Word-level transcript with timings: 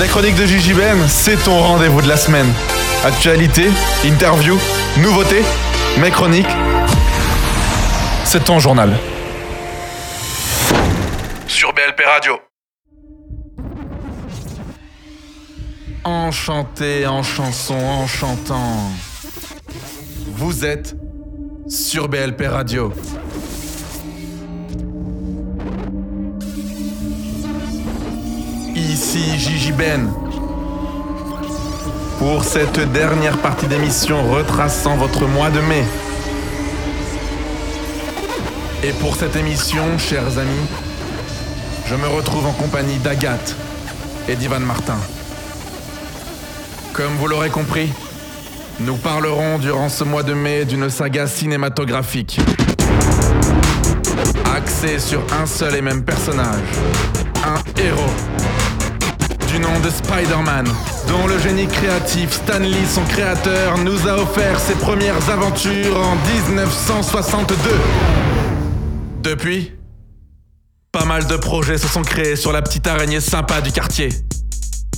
Les 0.00 0.06
chroniques 0.08 0.36
de 0.36 0.46
Gigi 0.46 0.72
Ben, 0.72 1.06
c'est 1.06 1.36
ton 1.44 1.60
rendez-vous 1.60 2.00
de 2.00 2.08
la 2.08 2.16
semaine. 2.16 2.50
Actualité, 3.04 3.66
interview, 4.02 4.56
nouveautés, 4.96 5.42
mes 5.98 6.10
chroniques. 6.10 6.48
C'est 8.24 8.42
ton 8.42 8.58
journal. 8.58 8.96
Sur 11.46 11.74
BLP 11.74 12.02
Radio. 12.06 12.38
Enchanté 16.04 17.06
en 17.06 17.22
chanson, 17.22 17.74
en 17.76 18.06
chantant. 18.06 18.90
Vous 20.28 20.64
êtes 20.64 20.96
sur 21.68 22.08
BLP 22.08 22.46
Radio. 22.46 22.90
Ici 28.90 29.38
Gigi 29.38 29.70
Ben. 29.70 30.12
Pour 32.18 32.42
cette 32.42 32.80
dernière 32.90 33.38
partie 33.38 33.68
d'émission 33.68 34.28
retraçant 34.32 34.96
votre 34.96 35.28
mois 35.28 35.48
de 35.48 35.60
mai. 35.60 35.84
Et 38.82 38.90
pour 38.94 39.14
cette 39.14 39.36
émission, 39.36 39.96
chers 39.96 40.38
amis, 40.38 40.66
je 41.86 41.94
me 41.94 42.08
retrouve 42.08 42.44
en 42.46 42.52
compagnie 42.52 42.96
d'Agathe 42.96 43.54
et 44.28 44.34
d'Ivan 44.34 44.58
Martin. 44.58 44.98
Comme 46.92 47.14
vous 47.20 47.28
l'aurez 47.28 47.50
compris, 47.50 47.92
nous 48.80 48.96
parlerons 48.96 49.60
durant 49.60 49.88
ce 49.88 50.02
mois 50.02 50.24
de 50.24 50.34
mai 50.34 50.64
d'une 50.64 50.90
saga 50.90 51.28
cinématographique. 51.28 52.40
Axée 54.52 54.98
sur 54.98 55.22
un 55.40 55.46
seul 55.46 55.76
et 55.76 55.80
même 55.80 56.02
personnage. 56.02 56.58
Un 57.44 57.80
héros. 57.80 58.39
Du 59.50 59.58
nom 59.58 59.80
de 59.80 59.90
Spider-Man, 59.90 60.64
dont 61.08 61.26
le 61.26 61.36
génie 61.40 61.66
créatif 61.66 62.30
Stan 62.30 62.60
Lee, 62.60 62.86
son 62.88 63.02
créateur, 63.02 63.78
nous 63.78 64.06
a 64.06 64.14
offert 64.14 64.60
ses 64.60 64.74
premières 64.74 65.28
aventures 65.28 65.96
en 65.96 66.14
1962. 66.38 67.56
Depuis, 69.24 69.72
pas 70.92 71.04
mal 71.04 71.26
de 71.26 71.36
projets 71.36 71.78
se 71.78 71.88
sont 71.88 72.02
créés 72.02 72.36
sur 72.36 72.52
la 72.52 72.62
petite 72.62 72.86
araignée 72.86 73.20
sympa 73.20 73.60
du 73.60 73.72
quartier. 73.72 74.10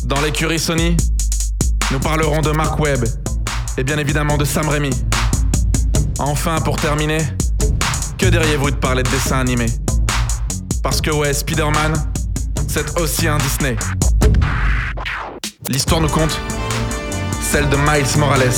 Dans 0.05 0.21
l'écurie 0.21 0.59
Sony, 0.59 0.99
nous 1.91 1.99
parlerons 1.99 2.43
de 2.43 2.51
Mark 2.51 2.79
Webb 2.79 3.05
et 3.79 3.85
bien 3.85 3.97
évidemment 3.97 4.37
de 4.37 4.45
Sam 4.45 4.69
Raimi. 4.69 4.91
Enfin, 6.19 6.57
pour 6.61 6.77
terminer, 6.77 7.23
que 8.19 8.27
diriez-vous 8.27 8.73
de 8.73 8.77
parler 8.77 9.03
de 9.03 9.09
dessins 9.09 9.41
animés 9.41 9.73
Parce 10.83 11.01
que 11.01 11.11
ouais, 11.11 11.33
Spider-Man, 11.33 11.95
c'est 12.69 13.01
aussi 13.01 13.29
un 13.29 13.39
Disney. 13.39 13.77
L'histoire 15.69 16.01
nous 16.01 16.09
compte 16.09 16.41
celle 17.41 17.69
de 17.69 17.77
Miles 17.77 18.19
Morales, 18.19 18.51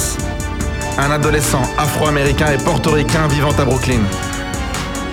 un 0.98 1.10
adolescent 1.10 1.62
afro-américain 1.76 2.46
et 2.52 2.56
portoricain 2.56 3.28
vivant 3.28 3.52
à 3.58 3.64
Brooklyn. 3.64 4.00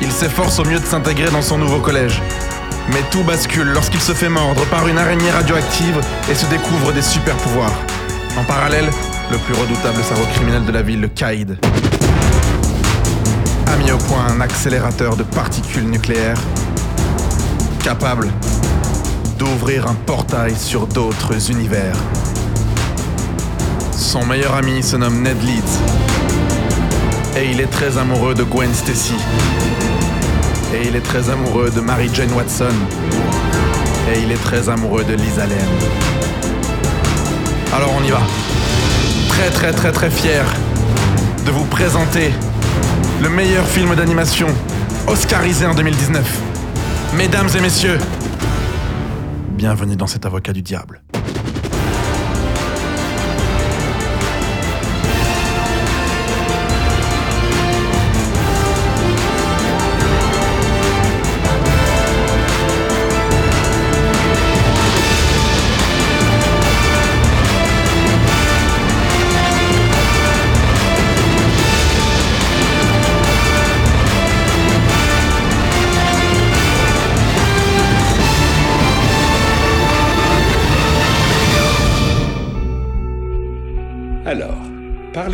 Il 0.01 0.09
s'efforce 0.11 0.59
au 0.59 0.65
mieux 0.65 0.79
de 0.79 0.85
s'intégrer 0.85 1.29
dans 1.29 1.41
son 1.41 1.57
nouveau 1.57 1.79
collège. 1.79 2.21
Mais 2.89 3.01
tout 3.11 3.23
bascule 3.23 3.67
lorsqu'il 3.67 3.99
se 3.99 4.13
fait 4.13 4.29
mordre 4.29 4.65
par 4.67 4.87
une 4.87 4.97
araignée 4.97 5.31
radioactive 5.31 5.99
et 6.29 6.35
se 6.35 6.45
découvre 6.45 6.93
des 6.93 7.01
super 7.01 7.35
pouvoirs. 7.35 7.75
En 8.37 8.43
parallèle, 8.45 8.89
le 9.29 9.37
plus 9.37 9.53
redoutable 9.53 10.01
cerveau 10.01 10.25
criminel 10.33 10.65
de 10.65 10.71
la 10.71 10.81
ville, 10.81 11.01
le 11.01 11.09
Kaïd, 11.09 11.57
a 13.67 13.75
mis 13.75 13.91
au 13.91 13.97
point 13.97 14.25
un 14.29 14.39
accélérateur 14.39 15.17
de 15.17 15.23
particules 15.23 15.89
nucléaires 15.89 16.39
capable 17.83 18.31
d'ouvrir 19.41 19.87
un 19.87 19.95
portail 19.95 20.53
sur 20.55 20.85
d'autres 20.85 21.49
univers. 21.49 21.95
Son 23.91 24.23
meilleur 24.23 24.53
ami 24.53 24.83
se 24.83 24.95
nomme 24.95 25.23
Ned 25.23 25.41
Leeds 25.41 25.79
et 27.35 27.49
il 27.49 27.59
est 27.59 27.71
très 27.71 27.97
amoureux 27.97 28.35
de 28.35 28.43
Gwen 28.43 28.71
Stacy. 28.71 29.15
Et 30.75 30.87
il 30.87 30.95
est 30.95 31.01
très 31.01 31.31
amoureux 31.31 31.71
de 31.71 31.81
Mary 31.81 32.07
Jane 32.13 32.31
Watson. 32.33 32.75
Et 34.13 34.19
il 34.19 34.31
est 34.31 34.43
très 34.43 34.69
amoureux 34.69 35.03
de 35.03 35.15
Lisa 35.15 35.47
Lane. 35.47 35.79
Alors 37.73 37.95
on 37.99 38.03
y 38.03 38.11
va. 38.11 38.21
Très 39.27 39.49
très 39.49 39.71
très 39.71 39.91
très 39.91 40.11
fier 40.11 40.45
de 41.47 41.49
vous 41.49 41.65
présenter 41.65 42.31
le 43.23 43.29
meilleur 43.29 43.65
film 43.65 43.95
d'animation 43.95 44.49
oscarisé 45.07 45.65
en 45.65 45.73
2019. 45.73 46.23
Mesdames 47.15 47.49
et 47.57 47.59
messieurs, 47.59 47.97
bienvenue 49.61 49.95
dans 49.95 50.07
cet 50.07 50.25
avocat 50.25 50.53
du 50.53 50.63
diable. 50.63 51.03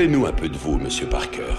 Parlez-nous 0.07 0.25
un 0.25 0.31
peu 0.31 0.47
de 0.47 0.57
vous, 0.57 0.77
monsieur 0.77 1.05
Parker. 1.05 1.53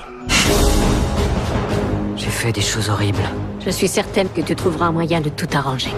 J'ai 2.16 2.30
fait 2.30 2.50
des 2.50 2.62
choses 2.62 2.88
horribles. 2.88 3.18
Je 3.60 3.68
suis 3.68 3.88
certaine 3.88 4.28
que 4.30 4.40
tu 4.40 4.56
trouveras 4.56 4.86
un 4.86 4.92
moyen 4.92 5.20
de 5.20 5.28
tout 5.28 5.48
arranger. 5.52 5.90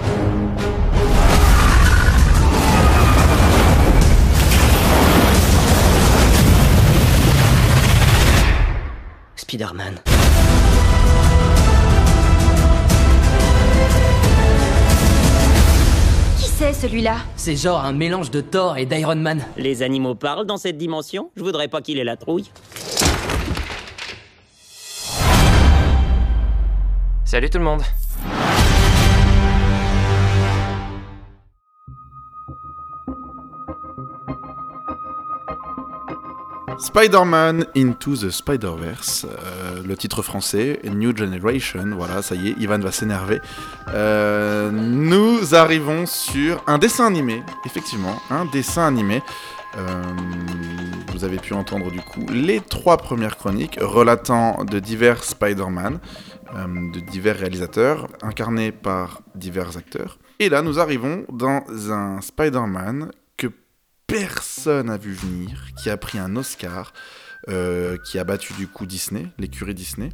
Spider-Man. 9.36 10.09
C'est 16.60 16.74
celui-là 16.74 17.16
C'est 17.36 17.56
genre 17.56 17.82
un 17.82 17.94
mélange 17.94 18.30
de 18.30 18.42
Thor 18.42 18.76
et 18.76 18.84
d'Iron 18.84 19.16
Man. 19.16 19.42
Les 19.56 19.82
animaux 19.82 20.14
parlent 20.14 20.44
dans 20.44 20.58
cette 20.58 20.76
dimension 20.76 21.30
Je 21.34 21.42
voudrais 21.42 21.68
pas 21.68 21.80
qu'il 21.80 21.98
ait 21.98 22.04
la 22.04 22.18
trouille. 22.18 22.50
Salut 27.24 27.48
tout 27.48 27.56
le 27.56 27.64
monde. 27.64 27.80
Spider-Man 36.82 37.66
Into 37.76 38.16
the 38.16 38.30
Spider-Verse, 38.30 39.26
euh, 39.26 39.82
le 39.86 39.96
titre 39.98 40.22
français, 40.22 40.80
New 40.84 41.14
Generation, 41.14 41.84
voilà, 41.94 42.22
ça 42.22 42.34
y 42.34 42.48
est, 42.48 42.54
Ivan 42.58 42.78
va 42.78 42.90
s'énerver. 42.90 43.38
Euh, 43.92 44.70
nous 44.70 45.54
arrivons 45.54 46.06
sur 46.06 46.62
un 46.66 46.78
dessin 46.78 47.06
animé, 47.06 47.42
effectivement, 47.66 48.16
un 48.30 48.46
dessin 48.46 48.86
animé. 48.86 49.22
Euh, 49.76 50.02
vous 51.12 51.22
avez 51.22 51.36
pu 51.36 51.52
entendre 51.52 51.90
du 51.90 52.00
coup 52.00 52.24
les 52.32 52.60
trois 52.60 52.96
premières 52.96 53.36
chroniques 53.36 53.78
relatant 53.80 54.64
de 54.64 54.78
divers 54.78 55.22
Spider-Man, 55.22 56.00
de 56.56 57.00
divers 57.00 57.36
réalisateurs, 57.36 58.08
incarnés 58.22 58.72
par 58.72 59.20
divers 59.34 59.76
acteurs. 59.76 60.18
Et 60.40 60.48
là, 60.48 60.62
nous 60.62 60.80
arrivons 60.80 61.26
dans 61.30 61.62
un 61.90 62.22
Spider-Man 62.22 63.10
personne 64.10 64.86
n'a 64.86 64.96
vu 64.96 65.12
venir, 65.12 65.66
qui 65.76 65.88
a 65.88 65.96
pris 65.96 66.18
un 66.18 66.34
Oscar, 66.36 66.92
euh, 67.48 67.96
qui 68.04 68.18
a 68.18 68.24
battu 68.24 68.52
du 68.54 68.66
coup 68.66 68.84
Disney, 68.84 69.28
l'écurie 69.38 69.74
Disney. 69.74 70.10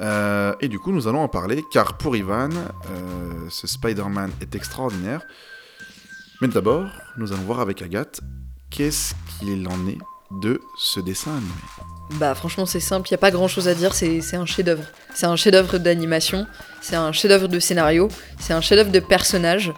Euh, 0.00 0.54
et 0.60 0.68
du 0.68 0.78
coup, 0.78 0.92
nous 0.92 1.08
allons 1.08 1.22
en 1.22 1.28
parler, 1.28 1.64
car 1.72 1.96
pour 1.96 2.14
Ivan, 2.14 2.50
euh, 2.50 3.48
ce 3.48 3.66
Spider-Man 3.66 4.30
est 4.40 4.54
extraordinaire. 4.54 5.22
Mais 6.40 6.48
d'abord, 6.48 6.88
nous 7.16 7.32
allons 7.32 7.42
voir 7.42 7.60
avec 7.60 7.82
Agathe 7.82 8.20
qu'est-ce 8.70 9.14
qu'il 9.38 9.66
en 9.66 9.86
est 9.88 9.98
de 10.42 10.60
ce 10.78 11.00
dessin 11.00 11.32
animé? 11.32 11.52
Bah 12.18 12.34
franchement 12.34 12.66
c'est 12.66 12.80
simple, 12.80 13.08
il 13.08 13.12
n'y 13.12 13.16
a 13.16 13.18
pas 13.18 13.30
grand 13.30 13.48
chose 13.48 13.68
à 13.68 13.74
dire, 13.74 13.94
c'est 13.94 14.20
c'est 14.20 14.36
un 14.36 14.44
chef-d'œuvre. 14.44 14.84
C'est 15.14 15.26
un 15.26 15.36
chef-d'œuvre 15.36 15.78
d'animation, 15.78 16.46
c'est 16.80 16.96
un 16.96 17.12
chef-d'œuvre 17.12 17.48
de 17.48 17.58
scénario, 17.58 18.08
c'est 18.38 18.52
un 18.52 18.60
chef-d'œuvre 18.60 18.90
de 18.90 19.00
personnage. 19.00 19.72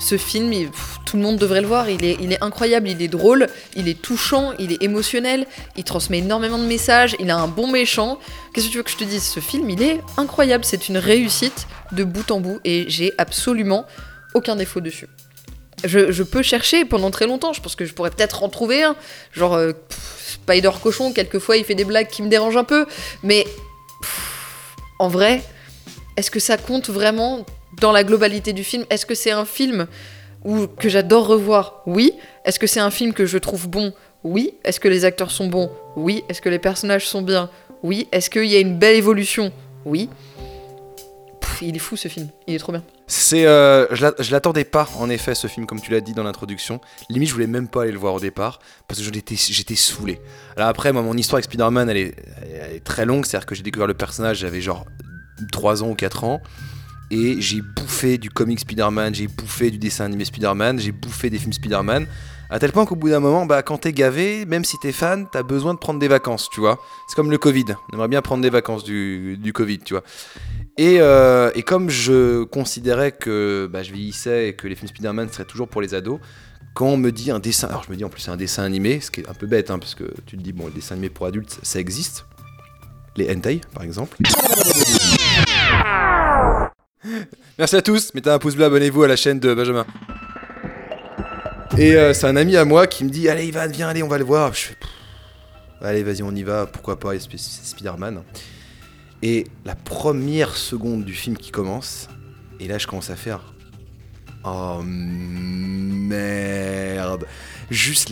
Ce 0.00 0.16
film, 0.16 0.70
tout 1.04 1.18
le 1.18 1.22
monde 1.22 1.36
devrait 1.36 1.60
le 1.60 1.66
voir, 1.66 1.90
il 1.90 2.04
est, 2.04 2.42
incroyable, 2.42 2.88
il 2.88 3.02
est 3.02 3.08
drôle, 3.08 3.48
il 3.76 3.86
est 3.86 4.00
touchant, 4.00 4.54
il 4.58 4.72
est 4.72 4.82
émotionnel, 4.82 5.46
il 5.76 5.84
transmet 5.84 6.18
énormément 6.18 6.58
de 6.58 6.64
messages, 6.64 7.14
il 7.20 7.30
a 7.30 7.36
un 7.36 7.48
bon 7.48 7.70
méchant. 7.70 8.18
Qu'est-ce 8.52 8.66
que 8.66 8.70
tu 8.72 8.76
veux 8.78 8.82
que 8.82 8.90
je 8.90 8.96
te 8.96 9.04
dise? 9.04 9.22
Ce 9.22 9.40
film, 9.40 9.68
il 9.68 9.82
est 9.82 10.00
incroyable, 10.16 10.64
c'est 10.64 10.88
une 10.88 10.96
réussite 10.96 11.66
de 11.92 12.04
bout 12.04 12.30
en 12.30 12.40
bout 12.40 12.60
et 12.64 12.86
j'ai 12.88 13.12
absolument 13.18 13.84
aucun 14.34 14.56
défaut 14.56 14.80
dessus. 14.80 15.06
je, 15.84 16.22
peux 16.22 16.42
chercher 16.42 16.86
pendant 16.86 17.10
très 17.10 17.26
longtemps. 17.26 17.52
Je 17.52 17.60
pense 17.60 17.76
que 17.76 17.84
je 17.84 17.92
pourrais 17.92 18.10
peut-être 18.10 18.42
en 18.42 18.48
trouver 18.48 18.82
un. 18.82 18.96
Genre, 19.32 19.54
euh, 19.54 19.72
Spider 19.90 20.70
Cochon, 20.82 21.12
quelquefois 21.12 21.58
il 21.58 21.64
fait 21.64 21.74
des 21.74 21.84
blagues 21.84 22.08
qui 22.08 22.22
me 22.22 22.28
dérangent 22.28 22.56
un 22.56 22.64
peu. 22.64 22.86
Mais 23.22 23.46
en 24.98 25.08
vrai, 25.08 25.42
est-ce 26.16 26.30
que 26.30 26.40
ça 26.40 26.56
compte 26.56 26.88
vraiment? 26.88 27.44
Dans 27.80 27.92
la 27.92 28.04
globalité 28.04 28.52
du 28.52 28.64
film 28.64 28.84
Est-ce 28.90 29.06
que 29.06 29.14
c'est 29.14 29.30
un 29.30 29.44
film 29.44 29.86
que 30.78 30.88
j'adore 30.88 31.26
revoir 31.26 31.82
Oui. 31.86 32.12
Est-ce 32.44 32.58
que 32.58 32.66
c'est 32.66 32.80
un 32.80 32.90
film 32.90 33.12
que 33.12 33.26
je 33.26 33.38
trouve 33.38 33.68
bon 33.68 33.92
Oui. 34.24 34.54
Est-ce 34.64 34.80
que 34.80 34.88
les 34.88 35.04
acteurs 35.04 35.30
sont 35.30 35.48
bons 35.48 35.70
Oui. 35.96 36.24
Est-ce 36.28 36.40
que 36.40 36.48
les 36.48 36.58
personnages 36.58 37.06
sont 37.08 37.22
bien 37.22 37.50
Oui. 37.82 38.08
Est-ce 38.12 38.30
qu'il 38.30 38.46
y 38.46 38.56
a 38.56 38.60
une 38.60 38.78
belle 38.78 38.96
évolution 38.96 39.52
Oui. 39.84 40.08
Il 41.62 41.76
est 41.76 41.80
fou 41.80 41.94
ce 41.94 42.08
film, 42.08 42.28
il 42.46 42.54
est 42.54 42.58
trop 42.58 42.72
bien. 42.72 42.82
C'est, 43.06 43.44
euh, 43.44 43.86
je 43.94 44.00
l'a- 44.06 44.14
je 44.18 44.32
l'attendais 44.32 44.64
pas 44.64 44.88
en 44.98 45.10
effet 45.10 45.34
ce 45.34 45.46
film 45.46 45.66
comme 45.66 45.78
tu 45.78 45.90
l'as 45.90 46.00
dit 46.00 46.14
dans 46.14 46.22
l'introduction. 46.22 46.80
Limite 47.10 47.28
je 47.28 47.34
voulais 47.34 47.46
même 47.46 47.68
pas 47.68 47.82
aller 47.82 47.92
le 47.92 47.98
voir 47.98 48.14
au 48.14 48.20
départ 48.20 48.60
parce 48.88 48.98
que 48.98 49.04
j'en 49.04 49.12
étais- 49.12 49.36
j'étais 49.36 49.74
saoulé. 49.76 50.22
Alors 50.56 50.70
après 50.70 50.90
moi 50.94 51.02
mon 51.02 51.14
histoire 51.18 51.36
avec 51.36 51.44
Spider-Man 51.44 51.90
elle 51.90 51.96
est, 51.98 52.14
elle 52.62 52.76
est 52.76 52.84
très 52.84 53.04
longue, 53.04 53.26
c'est-à-dire 53.26 53.44
que 53.44 53.54
j'ai 53.54 53.62
découvert 53.62 53.86
le 53.88 53.92
personnage 53.92 54.38
j'avais 54.38 54.62
genre 54.62 54.86
3 55.52 55.82
ans 55.82 55.88
ou 55.90 55.94
4 55.94 56.24
ans 56.24 56.40
et 57.10 57.40
j'ai 57.40 57.60
bouffé 57.60 58.18
du 58.18 58.30
comic 58.30 58.60
Spider-Man, 58.60 59.14
j'ai 59.14 59.26
bouffé 59.26 59.70
du 59.70 59.78
dessin 59.78 60.04
animé 60.04 60.24
Spider-Man, 60.24 60.78
j'ai 60.78 60.92
bouffé 60.92 61.30
des 61.30 61.38
films 61.38 61.52
Spider-Man 61.52 62.06
à 62.50 62.58
tel 62.58 62.72
point 62.72 62.84
qu'au 62.84 62.96
bout 62.96 63.08
d'un 63.08 63.20
moment 63.20 63.46
bah 63.46 63.62
quand 63.62 63.78
t'es 63.78 63.92
gavé, 63.92 64.44
même 64.44 64.64
si 64.64 64.76
t'es 64.78 64.92
fan, 64.92 65.26
t'as 65.30 65.44
besoin 65.44 65.72
de 65.72 65.78
prendre 65.78 66.00
des 66.00 66.08
vacances, 66.08 66.48
tu 66.50 66.60
vois. 66.60 66.80
C'est 67.08 67.14
comme 67.14 67.30
le 67.30 67.38
Covid, 67.38 67.64
on 67.88 67.94
aimerait 67.94 68.08
bien 68.08 68.22
prendre 68.22 68.42
des 68.42 68.50
vacances 68.50 68.82
du, 68.84 69.52
Covid, 69.54 69.78
tu 69.78 69.94
vois. 69.94 70.02
Et, 70.76 70.96
euh, 71.00 71.50
et 71.54 71.62
comme 71.62 71.90
je 71.90 72.42
considérais 72.44 73.12
que 73.12 73.68
bah, 73.72 73.82
je 73.82 73.92
vieillissais 73.92 74.48
et 74.48 74.54
que 74.54 74.66
les 74.66 74.74
films 74.74 74.88
Spider-Man 74.88 75.30
seraient 75.30 75.44
toujours 75.44 75.68
pour 75.68 75.80
les 75.80 75.94
ados, 75.94 76.18
quand 76.74 76.86
on 76.86 76.96
me 76.96 77.10
dit 77.10 77.30
un 77.30 77.38
dessin, 77.38 77.68
alors 77.68 77.84
je 77.84 77.90
me 77.90 77.96
dis 77.96 78.04
en 78.04 78.08
plus 78.08 78.20
c'est 78.20 78.30
un 78.30 78.36
dessin 78.36 78.64
animé, 78.64 79.00
ce 79.00 79.10
qui 79.10 79.20
est 79.20 79.28
un 79.28 79.34
peu 79.34 79.46
bête, 79.46 79.70
hein, 79.70 79.78
parce 79.78 79.94
que 79.94 80.04
tu 80.26 80.36
te 80.36 80.42
dis 80.42 80.52
bon, 80.52 80.66
les 80.66 80.72
dessins 80.72 80.94
animés 80.94 81.10
pour 81.10 81.26
adultes, 81.26 81.58
ça 81.62 81.78
existe. 81.78 82.26
Les 83.16 83.28
hentai, 83.30 83.60
par 83.74 83.82
exemple. 83.82 84.16
Merci 87.58 87.76
à 87.76 87.82
tous, 87.82 88.12
mettez 88.14 88.30
un 88.30 88.38
pouce 88.38 88.54
bleu, 88.54 88.64
abonnez-vous 88.66 89.02
à 89.02 89.08
la 89.08 89.16
chaîne 89.16 89.40
de 89.40 89.54
Benjamin. 89.54 89.86
Et 91.78 91.94
euh, 91.96 92.12
c'est 92.12 92.26
un 92.26 92.36
ami 92.36 92.56
à 92.56 92.64
moi 92.64 92.86
qui 92.86 93.04
me 93.04 93.10
dit 93.10 93.28
Allez, 93.28 93.46
Ivan, 93.46 93.68
viens, 93.68 93.88
allez, 93.88 94.02
on 94.02 94.08
va 94.08 94.18
le 94.18 94.24
voir. 94.24 94.52
Je 94.52 94.60
fais 94.60 94.76
Allez, 95.80 96.02
vas-y, 96.02 96.22
on 96.22 96.34
y 96.34 96.42
va, 96.42 96.66
pourquoi 96.66 96.98
pas, 97.00 97.12
c'est 97.18 97.38
Spider-Man. 97.38 98.22
Et 99.22 99.46
la 99.64 99.74
première 99.74 100.56
seconde 100.56 101.04
du 101.04 101.14
film 101.14 101.38
qui 101.38 101.50
commence, 101.50 102.08
et 102.58 102.68
là 102.68 102.76
je 102.78 102.86
commence 102.86 103.10
à 103.10 103.16
faire 103.16 103.54
Oh 104.44 104.80
merde 104.82 106.16
Juste 107.70 108.10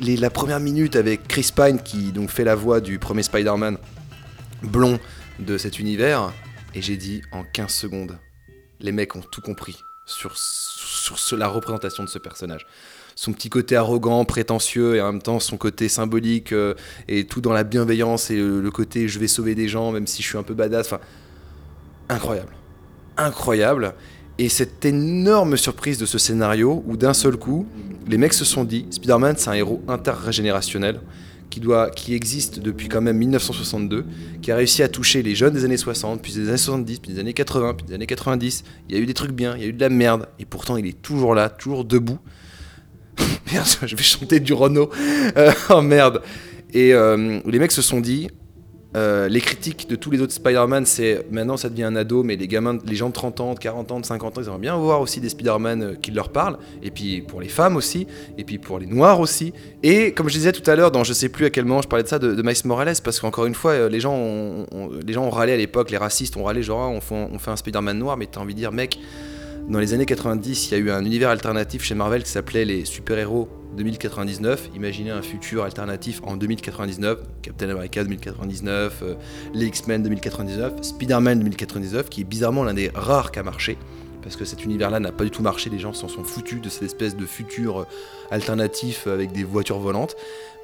la 0.00 0.30
première 0.30 0.60
minute 0.60 0.96
avec 0.96 1.28
Chris 1.28 1.50
Pine 1.54 1.78
qui 1.82 2.12
donc 2.12 2.30
fait 2.30 2.44
la 2.44 2.54
voix 2.54 2.80
du 2.80 2.98
premier 2.98 3.22
Spider-Man 3.22 3.76
blond 4.62 4.98
de 5.38 5.58
cet 5.58 5.78
univers, 5.78 6.32
et 6.74 6.82
j'ai 6.82 6.96
dit 6.96 7.22
en 7.32 7.44
15 7.44 7.70
secondes, 7.70 8.18
les 8.80 8.92
mecs 8.92 9.14
ont 9.16 9.20
tout 9.20 9.40
compris 9.40 9.78
sur, 10.06 10.34
la 11.36 11.48
représentation 11.48 12.04
de 12.04 12.08
ce 12.08 12.18
personnage. 12.18 12.66
Son 13.14 13.32
petit 13.32 13.50
côté 13.50 13.76
arrogant, 13.76 14.24
prétentieux, 14.24 14.96
et 14.96 15.00
en 15.00 15.12
même 15.12 15.22
temps 15.22 15.38
son 15.40 15.56
côté 15.56 15.88
symbolique, 15.88 16.52
euh, 16.52 16.74
et 17.08 17.26
tout 17.26 17.40
dans 17.40 17.52
la 17.52 17.64
bienveillance, 17.64 18.30
et 18.30 18.36
le, 18.36 18.60
le 18.60 18.70
côté 18.70 19.08
je 19.08 19.18
vais 19.18 19.28
sauver 19.28 19.54
des 19.54 19.68
gens, 19.68 19.92
même 19.92 20.06
si 20.06 20.22
je 20.22 20.28
suis 20.28 20.38
un 20.38 20.42
peu 20.42 20.54
badass. 20.54 20.86
Enfin, 20.86 21.00
incroyable. 22.08 22.52
Incroyable. 23.16 23.94
Et 24.38 24.48
cette 24.48 24.84
énorme 24.84 25.56
surprise 25.56 25.98
de 25.98 26.06
ce 26.06 26.18
scénario, 26.18 26.82
où 26.86 26.96
d'un 26.96 27.14
seul 27.14 27.36
coup, 27.36 27.66
les 28.08 28.18
mecs 28.18 28.32
se 28.32 28.44
sont 28.44 28.64
dit 28.64 28.86
Spider-Man, 28.90 29.36
c'est 29.38 29.50
un 29.50 29.54
héros 29.54 29.82
intergénérationnel 29.88 31.00
qui, 31.94 32.14
existe 32.14 32.60
depuis 32.60 32.88
quand 32.88 33.00
même 33.00 33.18
1962, 33.18 34.04
qui 34.40 34.50
a 34.50 34.56
réussi 34.56 34.82
à 34.82 34.88
toucher 34.88 35.22
les 35.22 35.34
jeunes 35.34 35.54
des 35.54 35.64
années 35.64 35.76
60, 35.76 36.22
puis 36.22 36.32
des 36.32 36.48
années 36.48 36.56
70, 36.56 36.98
puis 37.00 37.12
des 37.12 37.20
années 37.20 37.32
80, 37.32 37.74
puis 37.74 37.86
des 37.86 37.94
années 37.94 38.06
90. 38.06 38.64
Il 38.88 38.94
y 38.94 38.98
a 38.98 39.02
eu 39.02 39.06
des 39.06 39.14
trucs 39.14 39.32
bien, 39.32 39.56
il 39.56 39.62
y 39.62 39.64
a 39.64 39.68
eu 39.68 39.72
de 39.72 39.80
la 39.80 39.88
merde, 39.88 40.28
et 40.38 40.44
pourtant 40.44 40.76
il 40.76 40.86
est 40.86 41.00
toujours 41.00 41.34
là, 41.34 41.48
toujours 41.48 41.84
debout. 41.84 42.18
merde, 43.52 43.66
je 43.84 43.94
vais 43.94 44.02
chanter 44.02 44.40
du 44.40 44.52
Renault. 44.52 44.90
Euh, 45.36 45.52
oh 45.70 45.82
merde. 45.82 46.22
Et 46.72 46.94
euh, 46.94 47.40
les 47.46 47.58
mecs 47.58 47.72
se 47.72 47.82
sont 47.82 48.00
dit, 48.00 48.28
euh, 48.94 49.28
les 49.28 49.40
critiques 49.40 49.88
de 49.88 49.96
tous 49.96 50.10
les 50.10 50.20
autres 50.20 50.34
Spider-Man, 50.34 50.84
c'est 50.84 51.26
maintenant 51.30 51.56
ça 51.56 51.70
devient 51.70 51.84
un 51.84 51.96
ado, 51.96 52.22
mais 52.22 52.36
les 52.36 52.46
gamins, 52.46 52.78
les 52.84 52.94
gens 52.94 53.08
de 53.08 53.14
30 53.14 53.40
ans, 53.40 53.54
de 53.54 53.58
40 53.58 53.92
ans, 53.92 54.00
de 54.00 54.06
50 54.06 54.36
ans, 54.36 54.40
ils 54.42 54.46
aimeraient 54.46 54.58
bien 54.58 54.76
voir 54.76 55.00
aussi 55.00 55.20
des 55.20 55.30
Spider-Man 55.30 55.82
euh, 55.82 55.94
qui 55.94 56.10
leur 56.10 56.28
parlent. 56.28 56.58
Et 56.82 56.90
puis 56.90 57.22
pour 57.22 57.40
les 57.40 57.48
femmes 57.48 57.76
aussi, 57.76 58.06
et 58.36 58.44
puis 58.44 58.58
pour 58.58 58.78
les 58.78 58.86
noirs 58.86 59.20
aussi. 59.20 59.54
Et 59.82 60.12
comme 60.12 60.28
je 60.28 60.34
disais 60.34 60.52
tout 60.52 60.68
à 60.70 60.76
l'heure, 60.76 60.90
dans 60.90 61.04
je 61.04 61.12
sais 61.12 61.30
plus 61.30 61.46
à 61.46 61.50
quel 61.50 61.64
moment 61.64 61.82
je 61.82 61.88
parlais 61.88 62.04
de 62.04 62.08
ça, 62.08 62.18
de, 62.18 62.34
de 62.34 62.42
Miles 62.42 62.54
Morales, 62.64 62.96
parce 63.02 63.18
qu'encore 63.18 63.46
une 63.46 63.54
fois, 63.54 63.72
euh, 63.72 63.88
les 63.88 64.00
gens, 64.00 64.14
ont, 64.14 64.66
les 65.04 65.12
gens 65.12 65.24
ont 65.24 65.30
râlé 65.30 65.52
à 65.52 65.56
l'époque, 65.56 65.90
les 65.90 65.96
racistes 65.96 66.36
ont 66.36 66.44
râlé, 66.44 66.62
genre 66.62 66.82
ah, 66.82 66.88
on 66.88 67.00
fait, 67.00 67.28
on 67.32 67.38
fait 67.38 67.50
un 67.50 67.56
Spider-Man 67.56 67.98
noir, 67.98 68.16
mais 68.16 68.26
t'as 68.26 68.40
envie 68.40 68.54
de 68.54 68.58
dire, 68.58 68.72
mec, 68.72 68.98
dans 69.72 69.78
les 69.78 69.94
années 69.94 70.04
90, 70.04 70.68
il 70.68 70.72
y 70.72 70.74
a 70.74 70.78
eu 70.78 70.90
un 70.90 71.02
univers 71.02 71.30
alternatif 71.30 71.82
chez 71.82 71.94
Marvel 71.94 72.22
qui 72.24 72.30
s'appelait 72.30 72.66
les 72.66 72.84
super-héros 72.84 73.48
2099. 73.78 74.68
Imaginez 74.76 75.10
un 75.10 75.22
futur 75.22 75.64
alternatif 75.64 76.20
en 76.24 76.36
2099, 76.36 77.18
Captain 77.40 77.70
America 77.70 78.04
2099, 78.04 79.00
euh, 79.02 79.14
les 79.54 79.64
X-Men 79.66 80.02
2099, 80.02 80.82
Spider-Man 80.82 81.38
2099, 81.38 82.10
qui 82.10 82.20
est 82.20 82.24
bizarrement 82.24 82.64
l'un 82.64 82.74
des 82.74 82.90
rares 82.94 83.32
qui 83.32 83.38
a 83.38 83.42
marché. 83.42 83.78
Parce 84.22 84.36
que 84.36 84.44
cet 84.44 84.62
univers-là 84.62 85.00
n'a 85.00 85.10
pas 85.10 85.24
du 85.24 85.30
tout 85.30 85.42
marché, 85.42 85.70
les 85.70 85.78
gens 85.78 85.94
s'en 85.94 86.06
sont 86.06 86.22
foutus 86.22 86.60
de 86.60 86.68
cette 86.68 86.82
espèce 86.82 87.16
de 87.16 87.24
futur 87.24 87.80
euh, 87.80 87.84
alternatif 88.30 89.06
avec 89.06 89.32
des 89.32 89.42
voitures 89.42 89.78
volantes. 89.78 90.16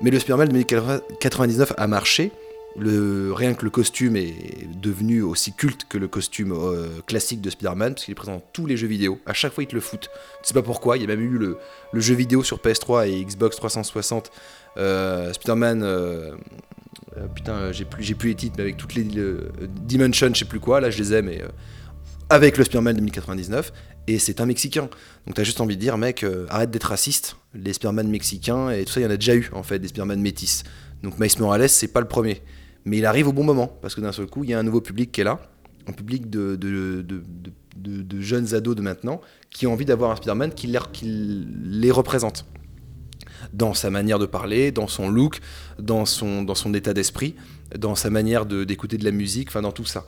Mais 0.02 0.10
le 0.10 0.18
Spider-Man 0.18 0.48
2099 0.48 1.72
a 1.78 1.86
marché. 1.86 2.30
Rien 2.80 3.54
que 3.54 3.64
le 3.64 3.70
costume 3.70 4.16
est 4.16 4.68
devenu 4.80 5.22
aussi 5.22 5.52
culte 5.52 5.86
que 5.88 5.98
le 5.98 6.06
costume 6.06 6.52
euh, 6.52 6.88
classique 7.06 7.40
de 7.40 7.50
Spider-Man, 7.50 7.94
parce 7.94 8.04
qu'il 8.04 8.12
est 8.12 8.14
présent 8.14 8.34
dans 8.34 8.44
tous 8.52 8.66
les 8.66 8.76
jeux 8.76 8.86
vidéo. 8.86 9.18
À 9.26 9.32
chaque 9.32 9.52
fois, 9.52 9.64
ils 9.64 9.66
te 9.66 9.74
le 9.74 9.80
foutent. 9.80 10.10
Tu 10.42 10.48
sais 10.48 10.54
pas 10.54 10.62
pourquoi. 10.62 10.96
Il 10.96 11.00
y 11.00 11.04
a 11.04 11.08
même 11.08 11.20
eu 11.20 11.38
le, 11.38 11.58
jeu 11.94 12.14
vidéo 12.14 12.44
sur 12.44 12.58
PS3 12.58 13.08
et 13.08 13.24
Xbox 13.24 13.56
360. 13.56 14.30
euh, 14.76 15.32
Spider-Man. 15.32 15.82
euh, 15.82 16.32
putain, 17.34 17.72
j'ai 17.72 17.84
plus, 17.84 18.14
plus 18.14 18.28
les 18.30 18.34
titres, 18.36 18.54
mais 18.58 18.62
avec 18.62 18.76
toutes 18.76 18.94
les. 18.94 19.06
euh, 19.16 19.50
Dimension, 19.82 20.28
je 20.32 20.40
sais 20.40 20.44
plus 20.44 20.60
quoi, 20.60 20.80
là 20.80 20.90
je 20.90 20.98
les 20.98 21.14
ai, 21.14 21.22
mais. 21.22 21.42
avec 22.30 22.56
le 22.58 22.64
Spider-Man 22.64 22.96
2099. 22.96 23.72
Et 24.06 24.18
c'est 24.18 24.40
un 24.40 24.46
Mexicain. 24.46 24.88
Donc 25.26 25.34
t'as 25.34 25.42
juste 25.44 25.60
envie 25.60 25.76
de 25.76 25.80
dire, 25.80 25.98
mec, 25.98 26.24
arrête 26.48 26.70
d'être 26.70 26.84
raciste. 26.84 27.36
Les 27.54 27.72
Spider-Man 27.72 28.08
mexicains 28.08 28.70
et 28.70 28.84
tout 28.84 28.92
ça, 28.92 29.00
il 29.00 29.02
y 29.02 29.06
en 29.06 29.10
a 29.10 29.16
déjà 29.16 29.34
eu, 29.34 29.50
en 29.52 29.62
fait, 29.62 29.78
des 29.78 29.88
Spider-Man 29.88 30.20
métis. 30.20 30.62
Donc 31.02 31.18
Miles 31.18 31.30
Morales, 31.40 31.68
c'est 31.68 31.88
pas 31.88 32.00
le 32.00 32.08
premier. 32.08 32.42
Mais 32.84 32.98
il 32.98 33.06
arrive 33.06 33.28
au 33.28 33.32
bon 33.32 33.44
moment, 33.44 33.66
parce 33.66 33.94
que 33.94 34.00
d'un 34.00 34.12
seul 34.12 34.26
coup, 34.26 34.44
il 34.44 34.50
y 34.50 34.54
a 34.54 34.58
un 34.58 34.62
nouveau 34.62 34.80
public 34.80 35.12
qui 35.12 35.20
est 35.20 35.24
là, 35.24 35.40
un 35.86 35.92
public 35.92 36.30
de, 36.30 36.58
jeunes 38.20 38.54
ados 38.54 38.76
de 38.76 38.82
maintenant, 38.82 39.20
qui 39.50 39.66
ont 39.66 39.72
envie 39.72 39.84
d'avoir 39.84 40.10
un 40.10 40.16
Spider-Man 40.16 40.52
qui 40.52 40.74
qui 40.92 41.46
les 41.64 41.90
représente. 41.90 42.46
Dans 43.52 43.72
sa 43.72 43.90
manière 43.90 44.18
de 44.18 44.26
parler, 44.26 44.72
dans 44.72 44.88
son 44.88 45.08
look, 45.08 45.40
dans 45.78 46.04
son, 46.04 46.42
dans 46.42 46.54
son 46.54 46.74
état 46.74 46.92
d'esprit, 46.92 47.36
dans 47.76 47.94
sa 47.94 48.10
manière 48.10 48.46
d'écouter 48.46 48.98
de, 48.98 49.04
la 49.04 49.10
musique, 49.10 49.48
enfin 49.48 49.62
dans 49.62 49.72
tout 49.72 49.84
ça. 49.84 50.06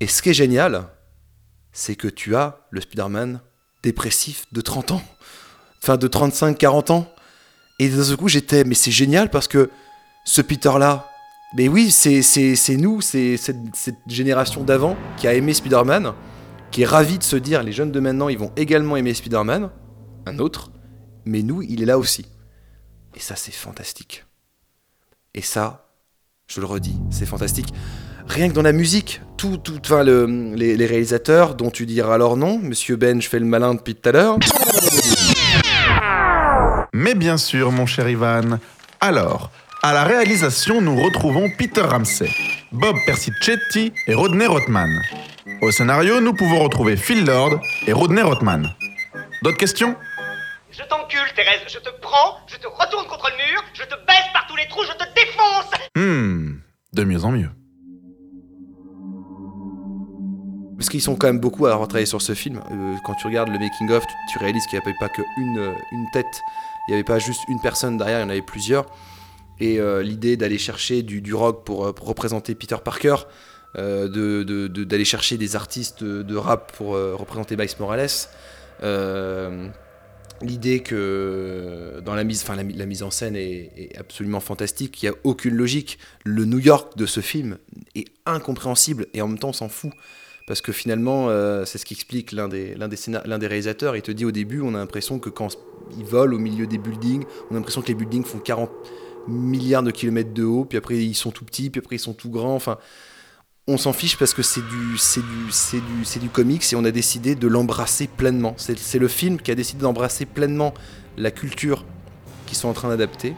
Et 0.00 0.06
ce 0.06 0.22
qui 0.22 0.30
est 0.30 0.34
génial, 0.34 0.88
c'est 1.72 1.94
que 1.94 2.08
tu 2.08 2.34
as 2.36 2.66
le 2.70 2.80
Spider-Man 2.80 3.40
dépressif 3.82 4.46
de 4.52 4.60
30 4.60 4.92
ans, 4.92 5.02
enfin 5.82 5.96
de 5.96 6.08
35-40 6.08 6.92
ans. 6.92 7.12
Et 7.78 7.88
d'un 7.88 8.04
seul 8.04 8.16
coup, 8.16 8.28
j'étais, 8.28 8.64
mais 8.64 8.74
c'est 8.74 8.90
génial 8.90 9.30
parce 9.30 9.48
que 9.48 9.70
ce 10.24 10.42
Peter-là, 10.42 11.09
mais 11.54 11.68
oui, 11.68 11.90
c'est 11.90 12.76
nous, 12.76 13.00
c'est 13.00 13.36
cette, 13.36 13.56
génération 14.06 14.62
d'avant 14.62 14.96
qui 15.16 15.26
a 15.26 15.34
aimé 15.34 15.52
Spider-Man, 15.52 16.12
qui 16.70 16.82
est 16.82 16.86
ravi 16.86 17.18
de 17.18 17.24
se 17.24 17.36
dire, 17.36 17.62
les 17.62 17.72
jeunes 17.72 17.90
de 17.90 18.00
maintenant, 18.00 18.28
ils 18.28 18.38
vont 18.38 18.52
également 18.56 18.96
aimer 18.96 19.14
Spider-Man, 19.14 19.70
un 20.26 20.38
autre, 20.38 20.70
mais 21.24 21.42
nous, 21.42 21.62
il 21.62 21.82
est 21.82 21.86
là 21.86 21.98
aussi. 21.98 22.26
Et 23.16 23.20
ça, 23.20 23.34
c'est 23.36 23.52
fantastique. 23.52 24.24
Et 25.34 25.42
ça, 25.42 25.88
je 26.46 26.60
le 26.60 26.66
redis, 26.66 26.98
c'est 27.10 27.26
fantastique. 27.26 27.72
Rien 28.28 28.48
que 28.48 28.54
dans 28.54 28.62
la 28.62 28.72
musique, 28.72 29.20
tout, 29.36 29.60
enfin, 29.84 30.04
le- 30.04 30.52
les, 30.54 30.76
les 30.76 30.86
réalisateurs 30.86 31.56
dont 31.56 31.70
tu 31.70 31.84
diras 31.86 32.14
alors 32.14 32.36
non, 32.36 32.58
Monsieur 32.58 32.94
Ben, 32.94 33.20
je 33.20 33.28
fais 33.28 33.40
le 33.40 33.46
malin 33.46 33.74
depuis 33.74 33.96
tout 33.96 34.08
à 34.08 34.12
l'heure. 34.12 34.38
Mais 36.92 37.14
bien 37.14 37.36
sûr, 37.36 37.72
mon 37.72 37.86
cher 37.86 38.08
Ivan. 38.08 38.58
Alors, 39.00 39.50
à 39.82 39.92
la 39.92 40.04
réalisation, 40.04 40.80
nous 40.80 41.00
retrouvons 41.00 41.48
Peter 41.56 41.80
Ramsey, 41.82 42.30
Bob 42.72 42.96
Persichetti 43.06 43.92
et 44.06 44.14
Rodney 44.14 44.46
Rothman. 44.46 44.90
Au 45.62 45.70
scénario, 45.70 46.20
nous 46.20 46.34
pouvons 46.34 46.60
retrouver 46.60 46.96
Phil 46.96 47.24
Lord 47.24 47.60
et 47.86 47.92
Rodney 47.92 48.22
Rothman. 48.22 48.74
D'autres 49.42 49.56
questions? 49.56 49.96
Je 50.70 50.82
t'encule, 50.84 51.32
Thérèse, 51.34 51.60
je 51.68 51.78
te 51.78 51.90
prends, 52.00 52.38
je 52.46 52.56
te 52.56 52.66
retourne 52.66 53.06
contre 53.06 53.30
le 53.30 53.36
mur, 53.36 53.64
je 53.74 53.82
te 53.82 53.94
baisse 54.06 54.28
par 54.32 54.46
tous 54.46 54.56
les 54.56 54.68
trous, 54.68 54.84
je 54.84 54.92
te 54.92 55.04
défonce 55.14 55.70
Hmm, 55.96 56.58
de 56.92 57.04
mieux 57.04 57.24
en 57.24 57.32
mieux. 57.32 57.50
Parce 60.76 60.88
qu'ils 60.88 61.02
sont 61.02 61.16
quand 61.16 61.26
même 61.26 61.40
beaucoup 61.40 61.66
à 61.66 61.72
avoir 61.72 61.88
travaillé 61.88 62.06
sur 62.06 62.22
ce 62.22 62.34
film. 62.34 62.62
Euh, 62.70 62.96
quand 63.04 63.14
tu 63.14 63.26
regardes 63.26 63.50
le 63.50 63.58
making-of, 63.58 64.06
tu, 64.06 64.14
tu 64.32 64.38
réalises 64.38 64.64
qu'il 64.66 64.78
n'y 64.78 64.84
avait 64.86 64.96
pas 64.98 65.10
qu'une 65.10 65.58
euh, 65.58 65.74
une 65.92 66.06
tête, 66.12 66.40
il 66.88 66.92
n'y 66.92 66.94
avait 66.94 67.04
pas 67.04 67.18
juste 67.18 67.42
une 67.48 67.60
personne 67.60 67.98
derrière, 67.98 68.20
il 68.20 68.22
y 68.22 68.24
en 68.24 68.30
avait 68.30 68.40
plusieurs. 68.40 68.86
Et 69.60 69.78
euh, 69.78 70.02
l'idée 70.02 70.36
d'aller 70.36 70.58
chercher 70.58 71.02
du, 71.02 71.34
rock 71.34 71.64
pour, 71.64 71.86
euh, 71.86 71.92
pour 71.92 72.06
représenter 72.06 72.54
Peter 72.54 72.76
Parker, 72.82 73.16
euh, 73.78 74.08
de- 74.08 74.42
de- 74.42 74.84
d'aller 74.84 75.04
chercher 75.04 75.36
des 75.36 75.54
artistes 75.54 76.02
de, 76.02 76.36
rap 76.36 76.72
pour 76.76 76.88
représenter 76.94 77.56
Miles 77.56 77.68
Morales, 77.78 78.08
l'idée 80.42 80.80
que 80.80 82.00
dans 82.04 82.14
la 82.14 82.24
mise, 82.24 82.42
enfin 82.42 82.56
la, 82.56 82.62
mi- 82.64 82.72
la 82.74 82.86
mise 82.86 83.02
en 83.02 83.10
scène 83.10 83.36
est, 83.36 83.92
absolument 83.98 84.40
fantastique, 84.40 85.02
il 85.02 85.10
n'y 85.10 85.14
a 85.14 85.18
aucune 85.24 85.54
logique. 85.54 85.98
Le 86.24 86.46
New 86.46 86.58
York 86.58 86.96
de 86.96 87.04
ce 87.06 87.20
film 87.20 87.58
est 87.94 88.06
incompréhensible 88.26 89.06
et 89.12 89.20
en 89.20 89.28
même 89.28 89.38
temps 89.38 89.50
on 89.50 89.52
s'en 89.54 89.68
fout. 89.68 89.92
Parce 90.46 90.62
que 90.62 90.72
finalement, 90.72 91.28
c'est 91.64 91.78
ce 91.78 91.84
qu'explique 91.86 92.32
l'un 92.32 92.48
des, 92.48 92.74
l'un, 92.74 92.88
des 92.88 92.96
des 93.06 93.46
réalisateurs. 93.46 93.94
Il 93.94 94.02
te 94.02 94.10
dit 94.10 94.24
au 94.24 94.32
début, 94.32 94.60
on 94.62 94.74
a 94.74 94.78
l'impression 94.78 95.20
que 95.20 95.28
quand 95.30 95.56
ils 95.96 96.04
volent 96.04 96.34
au 96.34 96.40
milieu 96.40 96.66
des 96.66 96.78
buildings, 96.78 97.22
on 97.50 97.54
a 97.54 97.58
l'impression 97.58 97.82
que 97.82 97.88
les 97.88 97.94
buildings 97.94 98.24
font 98.24 98.38
40 98.38 98.68
milliards 99.30 99.82
de 99.82 99.90
kilomètres 99.90 100.34
de 100.34 100.44
haut, 100.44 100.64
puis 100.64 100.78
après 100.78 100.96
ils 100.96 101.14
sont 101.14 101.30
tout 101.30 101.44
petits, 101.44 101.70
puis 101.70 101.80
après 101.84 101.96
ils 101.96 102.00
sont 102.00 102.12
tout 102.12 102.30
grands. 102.30 102.54
Enfin, 102.54 102.78
on 103.66 103.76
s'en 103.76 103.92
fiche 103.92 104.16
parce 104.16 104.34
que 104.34 104.42
c'est 104.42 104.66
du, 104.66 104.98
c'est 104.98 105.20
du, 105.20 105.50
c'est 105.50 105.80
du, 105.80 106.04
c'est 106.04 106.18
du 106.18 106.28
comics 106.28 106.72
et 106.72 106.76
on 106.76 106.84
a 106.84 106.90
décidé 106.90 107.34
de 107.34 107.46
l'embrasser 107.46 108.08
pleinement. 108.08 108.54
C'est, 108.56 108.98
le 108.98 109.08
film 109.08 109.38
qui 109.38 109.50
a 109.50 109.54
décidé 109.54 109.82
d'embrasser 109.82 110.26
pleinement 110.26 110.74
la 111.16 111.30
culture 111.30 111.84
qu'ils 112.46 112.56
sont 112.56 112.68
en 112.68 112.72
train 112.72 112.88
d'adapter 112.88 113.34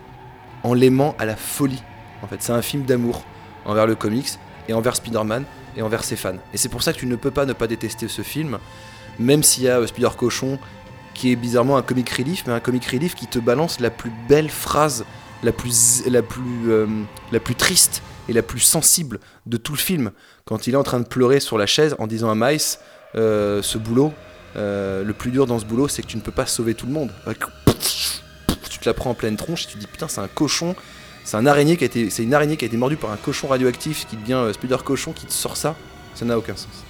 en 0.63 0.75
l'aimant 0.75 1.15
à 1.19 1.27
la 1.27 1.37
folie. 1.37 1.83
En 2.23 2.27
fait, 2.29 2.37
c'est 2.41 2.53
un 2.53 2.63
film 2.63 2.85
d'amour 2.85 3.25
envers 3.65 3.87
le 3.87 3.95
comics 3.95 4.39
et 4.69 4.73
envers 4.73 4.97
Spider-Man 4.97 5.45
et 5.77 5.83
envers 5.83 6.05
ses 6.05 6.17
fans. 6.17 6.39
Et 6.55 6.57
c'est 6.57 6.69
pour 6.69 6.83
ça 6.83 6.93
que 6.93 6.99
tu 6.99 7.07
ne 7.07 7.17
peux 7.17 7.31
pas 7.31 7.45
ne 7.45 7.53
pas 7.53 7.67
détester 7.67 8.09
ce 8.09 8.23
film, 8.23 8.59
même 9.19 9.43
s'il 9.43 9.65
y 9.65 9.69
a 9.69 9.81
euh, 9.81 9.87
Spider 9.87 10.11
Cochon 10.17 10.59
qui 11.15 11.31
est 11.31 11.37
bizarrement 11.37 11.77
un 11.77 11.83
comic 11.83 12.09
relief, 12.09 12.45
mais 12.47 12.53
un 12.55 12.61
comic 12.61 12.87
relief 12.87 13.15
qui 13.15 13.27
te 13.27 13.39
balance 13.39 13.81
la 13.81 13.91
plus 13.91 14.13
belle 14.29 14.49
phrase, 14.49 15.05
euh, 15.45 16.87
la 17.33 17.41
plus 17.41 17.55
triste 17.55 18.03
et 18.29 18.33
la 18.33 18.43
plus 18.43 18.61
sensible 18.61 19.19
de 19.47 19.57
tout 19.57 19.73
le 19.73 19.79
film, 19.79 20.13
quand 20.45 20.67
il 20.67 20.75
est 20.75 20.77
en 20.77 20.83
train 20.83 21.01
de 21.01 21.07
pleurer 21.07 21.41
sur 21.41 21.59
la 21.59 21.67
chaise 21.67 21.97
en 21.99 22.07
disant 22.07 22.31
à 22.31 22.35
Miles, 22.35 22.79
euh, 23.15 23.63
ce 23.63 23.79
boulot, 23.79 24.13
euh, 24.57 25.05
le 25.05 25.13
plus 25.13 25.31
dur 25.31 25.47
dans 25.47 25.59
ce 25.59 25.65
boulot, 25.65 25.89
c'est 25.89 26.03
que 26.03 26.07
tu 26.07 26.17
ne 26.17 26.23
peux 26.23 26.33
pas 26.33 26.47
sauver 26.47 26.75
tout 26.75 26.87
le 26.87 26.93
monde. 26.93 27.11
Tu 28.71 28.79
te 28.79 28.89
la 28.89 28.95
prends 28.95 29.11
en 29.11 29.15
pleine 29.15 29.37
tronche 29.37 29.65
et 29.65 29.67
tu 29.69 29.75
te 29.75 29.79
dis 29.79 29.87
putain, 29.87 30.09
c'est 30.09 30.21
un 30.21 30.29
cochon, 30.29 30.75
c'est 31.25 31.37
un 31.37 31.47
araignée 31.47 31.79
c'est 32.11 32.23
une 32.23 32.35
araignée 32.35 32.57
qui 32.57 32.65
a 32.65 32.69
été 32.69 32.77
mordue 32.77 32.97
par 32.97 33.13
un 33.13 33.17
cochon 33.17 33.49
radioactif 33.49 34.07
qui 34.09 34.17
devient 34.17 34.35
euh, 34.35 34.53
Spider 34.53 34.79
Cochon 34.85 35.13
qui 35.13 35.27
te 35.27 35.33
sort 35.33 35.57
ça. 35.57 35.77
Ça 36.15 36.25
n'a 36.25 36.37
aucun 36.37 36.57
sens. 36.57 36.85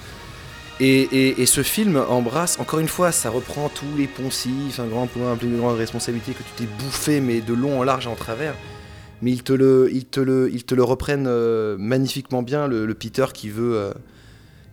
Et, 0.84 1.46
ce 1.46 1.62
film 1.62 1.96
embrasse, 1.96 2.58
encore 2.58 2.80
une 2.80 2.88
fois, 2.88 3.12
ça 3.12 3.30
reprend 3.30 3.68
tous 3.68 3.96
les 3.96 4.08
poncifs, 4.08 4.80
un 4.80 4.88
grand 4.88 5.06
point, 5.06 5.30
un 5.30 5.36
plus 5.36 5.56
grande 5.56 5.76
responsabilité 5.76 6.32
que 6.32 6.42
tu 6.42 6.50
t'es 6.56 6.82
bouffé, 6.82 7.20
mais 7.20 7.40
de 7.40 7.54
long 7.54 7.78
en 7.78 7.84
large 7.84 8.06
et 8.06 8.08
en 8.08 8.16
travers. 8.16 8.56
Mais 9.20 9.30
ils 9.30 9.44
te 9.44 9.52
le, 9.52 9.90
ils 9.92 10.06
te 10.06 10.18
le, 10.18 10.50
ils 10.52 10.64
te 10.64 10.74
le 10.74 10.82
reprennent 10.82 11.28
euh, 11.28 11.76
magnifiquement 11.78 12.42
bien, 12.42 12.66
le, 12.66 12.92
Peter 12.94 13.26
qui 13.32 13.48
veut, 13.48 13.76
euh, 13.76 13.92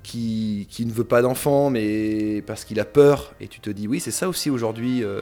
qui, 0.01 0.65
qui 0.71 0.87
ne 0.87 0.91
veut 0.91 1.03
pas 1.03 1.21
d'enfant, 1.21 1.69
mais 1.69 2.41
parce 2.47 2.65
qu'il 2.65 2.79
a 2.79 2.85
peur. 2.85 3.35
Et 3.39 3.47
tu 3.47 3.59
te 3.59 3.69
dis, 3.69 3.87
oui, 3.87 3.99
c'est 3.99 4.09
ça 4.09 4.27
aussi 4.27 4.49
aujourd'hui, 4.49 5.03
euh, 5.03 5.21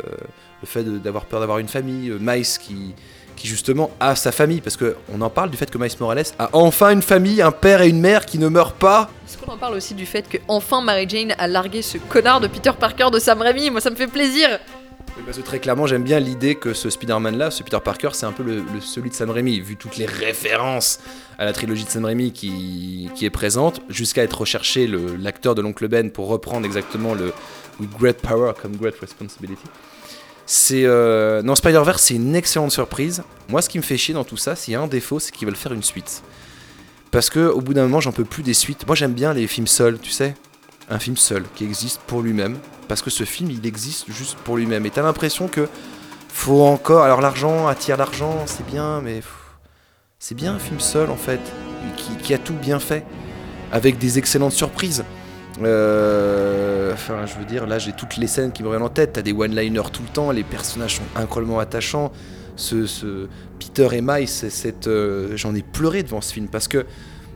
le 0.62 0.68
fait 0.68 0.86
d'avoir 0.86 1.26
peur 1.26 1.42
d'avoir 1.42 1.58
une 1.58 1.68
famille. 1.68 2.14
Miles 2.22 2.46
qui, 2.62 2.96
qui 3.38 3.48
justement 3.48 3.92
a 4.02 4.16
sa 4.16 4.34
famille, 4.34 4.60
parce 4.62 4.76
qu'on 4.76 5.22
en 5.22 5.30
parle 5.30 5.50
du 5.52 5.56
fait 5.58 5.70
que 5.72 5.78
Miles 5.78 5.92
Morales 6.00 6.24
a 6.40 6.50
enfin 6.54 6.90
une 6.92 7.02
famille, 7.04 7.42
un 7.42 7.52
père 7.52 7.82
et 7.82 7.88
une 7.88 8.02
mère 8.02 8.26
qui 8.26 8.40
ne 8.40 8.50
meurent 8.50 8.74
pas. 8.74 9.10
Est-ce 9.26 9.38
qu'on 9.38 9.52
en 9.54 9.58
parle 9.58 9.76
aussi 9.76 9.94
du 9.94 10.06
fait 10.06 10.28
que 10.28 10.38
enfin 10.50 10.82
Mary 10.82 11.06
Jane 11.08 11.34
a 11.38 11.48
largué 11.48 11.82
ce 11.84 11.98
connard 11.98 12.42
de 12.42 12.48
Peter 12.48 12.72
Parker 12.78 13.08
de 13.14 13.20
Sam 13.20 13.42
Raimi 13.42 13.70
Moi 13.70 13.80
ça 13.80 13.90
me 13.92 13.96
fait 13.96 14.08
plaisir 14.08 14.60
Parce 15.26 15.38
que 15.38 15.44
très 15.44 15.60
clairement, 15.60 15.86
j'aime 15.88 16.04
bien 16.04 16.20
l'idée 16.20 16.56
que 16.56 16.74
ce 16.74 16.90
Spider-Man 16.90 17.38
là, 17.38 17.52
ce 17.52 17.62
Peter 17.64 17.78
Parker, 17.84 18.10
c'est 18.14 18.26
un 18.26 18.32
peu 18.32 18.44
le, 18.44 18.56
le- 18.58 18.82
celui 18.82 19.10
de 19.12 19.16
Sam 19.16 19.30
Raimi, 19.30 19.60
vu 19.62 19.76
toutes 19.78 19.98
les 19.98 20.06
références 20.08 21.00
à 21.38 21.46
la 21.46 21.54
trilogie 21.54 21.84
de 21.86 21.90
Sam 21.90 22.06
Raimi 22.06 22.32
qui, 22.32 23.10
qui 23.16 23.26
est 23.26 23.30
présente, 23.30 23.82
jusqu'à 23.90 24.24
être 24.24 24.40
recherché 24.40 24.90
l'acteur 25.20 25.54
de 25.56 25.62
l'oncle 25.62 25.88
Ben 25.88 26.10
pour 26.12 26.28
reprendre 26.28 26.66
exactement 26.66 27.14
le 27.14 27.32
With 27.80 27.92
Great 28.00 28.18
Power 28.22 28.54
comme 28.60 28.76
Great 28.76 28.96
Responsibility. 29.00 29.62
C'est 30.50 30.86
euh, 30.86 31.44
non 31.44 31.56
Spider-Verse, 31.56 32.02
c'est 32.02 32.16
une 32.16 32.34
excellente 32.34 32.72
surprise. 32.72 33.22
Moi, 33.50 33.62
ce 33.62 33.68
qui 33.68 33.78
me 33.78 33.84
fait 33.84 33.98
chier 33.98 34.14
dans 34.14 34.24
tout 34.24 34.38
ça, 34.38 34.56
s'il 34.56 34.72
y 34.72 34.76
a 34.76 34.82
un 34.82 34.88
défaut, 34.88 35.20
c'est 35.20 35.32
qu'ils 35.34 35.46
veulent 35.46 35.58
faire 35.58 35.74
une 35.74 35.84
suite. 35.84 36.24
Parce 37.12 37.30
que 37.30 37.48
au 37.50 37.60
bout 37.60 37.74
d'un 37.74 37.84
moment, 37.84 38.00
j'en 38.00 38.14
peux 38.14 38.24
plus 38.24 38.44
des 38.44 38.54
suites. 38.54 38.88
Moi, 38.88 38.96
j'aime 38.96 39.12
bien 39.12 39.34
les 39.34 39.46
films 39.46 39.68
seuls, 39.68 40.00
tu 40.00 40.10
sais, 40.10 40.36
un 40.90 41.00
film 41.00 41.18
seul 41.18 41.44
qui 41.54 41.66
existe 41.66 42.00
pour 42.08 42.22
lui-même. 42.22 42.58
Parce 42.88 43.02
que 43.02 43.10
ce 43.10 43.26
film, 43.26 43.52
il 43.52 43.66
existe 43.68 44.10
juste 44.10 44.38
pour 44.46 44.56
lui-même. 44.56 44.86
Et 44.86 44.90
t'as 44.90 45.02
l'impression 45.02 45.50
que 45.50 45.68
faut 46.30 46.64
encore. 46.64 47.04
Alors 47.04 47.20
l'argent 47.20 47.68
attire 47.68 47.98
l'argent, 47.98 48.44
c'est 48.46 48.66
bien, 48.66 49.02
mais 49.02 49.22
c'est 50.18 50.36
bien 50.36 50.54
un 50.54 50.60
film 50.60 50.80
seul 50.80 51.10
en 51.10 51.18
fait, 51.18 51.42
qui 52.24 52.34
a 52.34 52.38
tout 52.38 52.54
bien 52.54 52.80
fait, 52.80 53.06
avec 53.74 53.98
des 53.98 54.18
excellentes 54.18 54.54
surprises. 54.54 55.04
Euh, 55.62 56.78
Enfin, 56.98 57.28
je 57.28 57.36
veux 57.38 57.46
dire, 57.46 57.68
là 57.68 57.78
j'ai 57.78 57.92
toutes 57.92 58.18
les 58.18 58.26
scènes 58.26 58.52
qui 58.52 58.64
me 58.64 58.70
reviennent 58.70 58.84
en 58.84 58.90
tête. 58.90 59.14
T'as 59.14 59.22
des 59.22 59.32
one-liners 59.32 59.92
tout 59.94 60.02
le 60.02 60.10
temps, 60.10 60.32
les 60.32 60.44
personnages 60.44 60.96
sont 60.96 61.04
incroyablement 61.16 61.60
attachants. 61.60 62.12
Ce, 62.56 63.28
Peter 63.60 63.88
et 63.92 64.02
Miles, 64.02 64.28
euh, 64.88 65.38
j'en 65.38 65.54
ai 65.54 65.62
pleuré 65.62 66.02
devant 66.02 66.22
ce 66.22 66.34
film 66.34 66.48
parce 66.48 66.68
que 66.68 66.88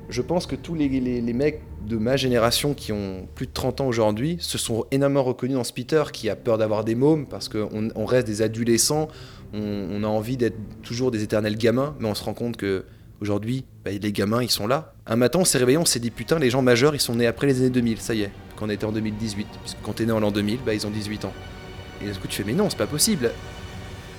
je 0.10 0.22
pense 0.24 0.48
que 0.48 0.56
tous 0.56 0.74
les, 0.74 0.90
mecs 1.34 1.62
de 1.88 1.96
ma 1.96 2.18
génération 2.18 2.74
qui 2.74 2.92
ont 2.92 3.28
plus 3.36 3.46
de 3.46 3.52
30 3.54 3.82
ans 3.82 3.88
aujourd'hui 3.88 4.38
se 4.40 4.58
sont 4.58 4.86
énormément 4.90 5.24
reconnus 5.24 5.58
dans 5.58 5.64
ce 5.64 5.74
Peter 5.74 6.04
qui 6.12 6.28
a 6.28 6.36
peur 6.36 6.58
d'avoir 6.58 6.84
des 6.84 6.96
mômes 6.96 7.28
parce 7.28 7.50
qu'on 7.50 7.90
on 7.96 8.06
reste 8.06 8.26
des 8.26 8.42
adolescents, 8.42 9.10
on 9.54 10.04
a 10.04 10.08
envie 10.08 10.38
d'être 10.38 10.58
toujours 10.82 11.12
des 11.12 11.22
éternels 11.22 11.56
gamins, 11.56 11.96
mais 12.00 12.10
on 12.10 12.16
se 12.16 12.24
rend 12.24 12.34
compte 12.34 12.58
que 12.58 12.84
aujourd'hui, 13.22 13.66
bah, 13.86 13.92
les 13.92 14.12
gamins 14.12 14.44
ils 14.44 14.52
sont 14.52 14.68
là. 14.68 14.94
Un 15.06 15.16
matin 15.16 15.40
on 15.40 15.46
s'est 15.46 15.58
réveillé, 15.58 15.78
on 15.78 15.86
s'est 15.86 16.00
dit 16.00 16.12
putain, 16.12 16.40
les 16.40 16.50
gens 16.50 16.62
majeurs 16.62 16.96
ils 16.96 17.00
sont 17.00 17.16
nés 17.16 17.28
après 17.28 17.48
les 17.48 17.60
années 17.60 17.70
2000, 17.70 18.00
ça 18.00 18.14
y 18.14 18.24
est, 18.24 18.32
quand 18.58 18.66
on 18.66 18.70
était 18.70 18.86
en 18.86 18.92
2018, 18.92 19.48
puisque 19.64 19.78
quand 19.84 19.94
t'es 19.94 20.06
né 20.06 20.12
en 20.12 20.20
l'an 20.20 20.32
2000, 20.32 20.60
bah, 20.66 20.74
ils 20.74 20.86
ont 20.86 20.92
18 20.92 21.26
ans. 21.26 21.34
Et 22.02 22.10
du 22.10 22.20
coup 22.20 22.28
tu 22.28 22.38
fais 22.38 22.44
mais 22.44 22.54
non, 22.54 22.70
c'est 22.70 22.78
pas 22.78 22.88
possible. 22.88 23.32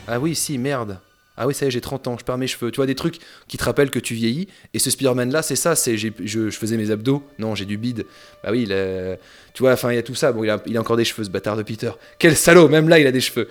Ah 0.09 0.19
oui, 0.19 0.35
si, 0.35 0.59
merde. 0.59 0.99
Ah 1.37 1.47
oui, 1.47 1.55
ça 1.55 1.65
y 1.65 1.69
est, 1.69 1.71
j'ai 1.71 1.81
30 1.81 2.09
ans, 2.09 2.19
je 2.19 2.25
perds 2.25 2.37
mes 2.37 2.47
cheveux. 2.47 2.71
Tu 2.71 2.77
vois, 2.77 2.87
des 2.87 2.95
trucs 2.95 3.19
qui 3.49 3.57
te 3.57 3.65
rappellent 3.65 3.91
que 3.91 3.99
tu 3.99 4.15
vieillis. 4.15 4.49
Et 4.75 4.79
ce 4.79 4.91
Spider-Man 4.91 5.33
là, 5.33 5.43
c'est 5.43 5.57
ça, 5.57 5.75
c'est 5.75 5.97
je, 5.97 6.51
faisais 6.51 6.77
mes 6.77 6.91
abdos. 6.91 7.23
Non, 7.39 7.55
j'ai 7.55 7.65
du 7.65 7.79
bide. 7.79 8.05
Bah 8.45 8.51
oui, 8.53 8.67
il 8.69 9.19
tu 9.55 9.63
vois, 9.63 9.73
enfin, 9.73 9.93
il 9.93 9.97
y 9.97 9.99
a 9.99 10.03
tout 10.03 10.15
ça. 10.15 10.33
Bon, 10.33 10.45
il 10.45 10.51
a, 10.51 10.63
il 10.67 10.77
a 10.77 10.81
encore 10.81 10.97
des 10.97 11.05
cheveux, 11.05 11.25
ce 11.25 11.31
bâtard 11.31 11.57
de 11.57 11.63
Peter. 11.63 11.91
Quel 12.19 12.37
salaud, 12.37 12.69
même 12.69 12.89
là, 12.89 12.99
il 12.99 13.07
a 13.07 13.13
des 13.13 13.21
cheveux. 13.21 13.49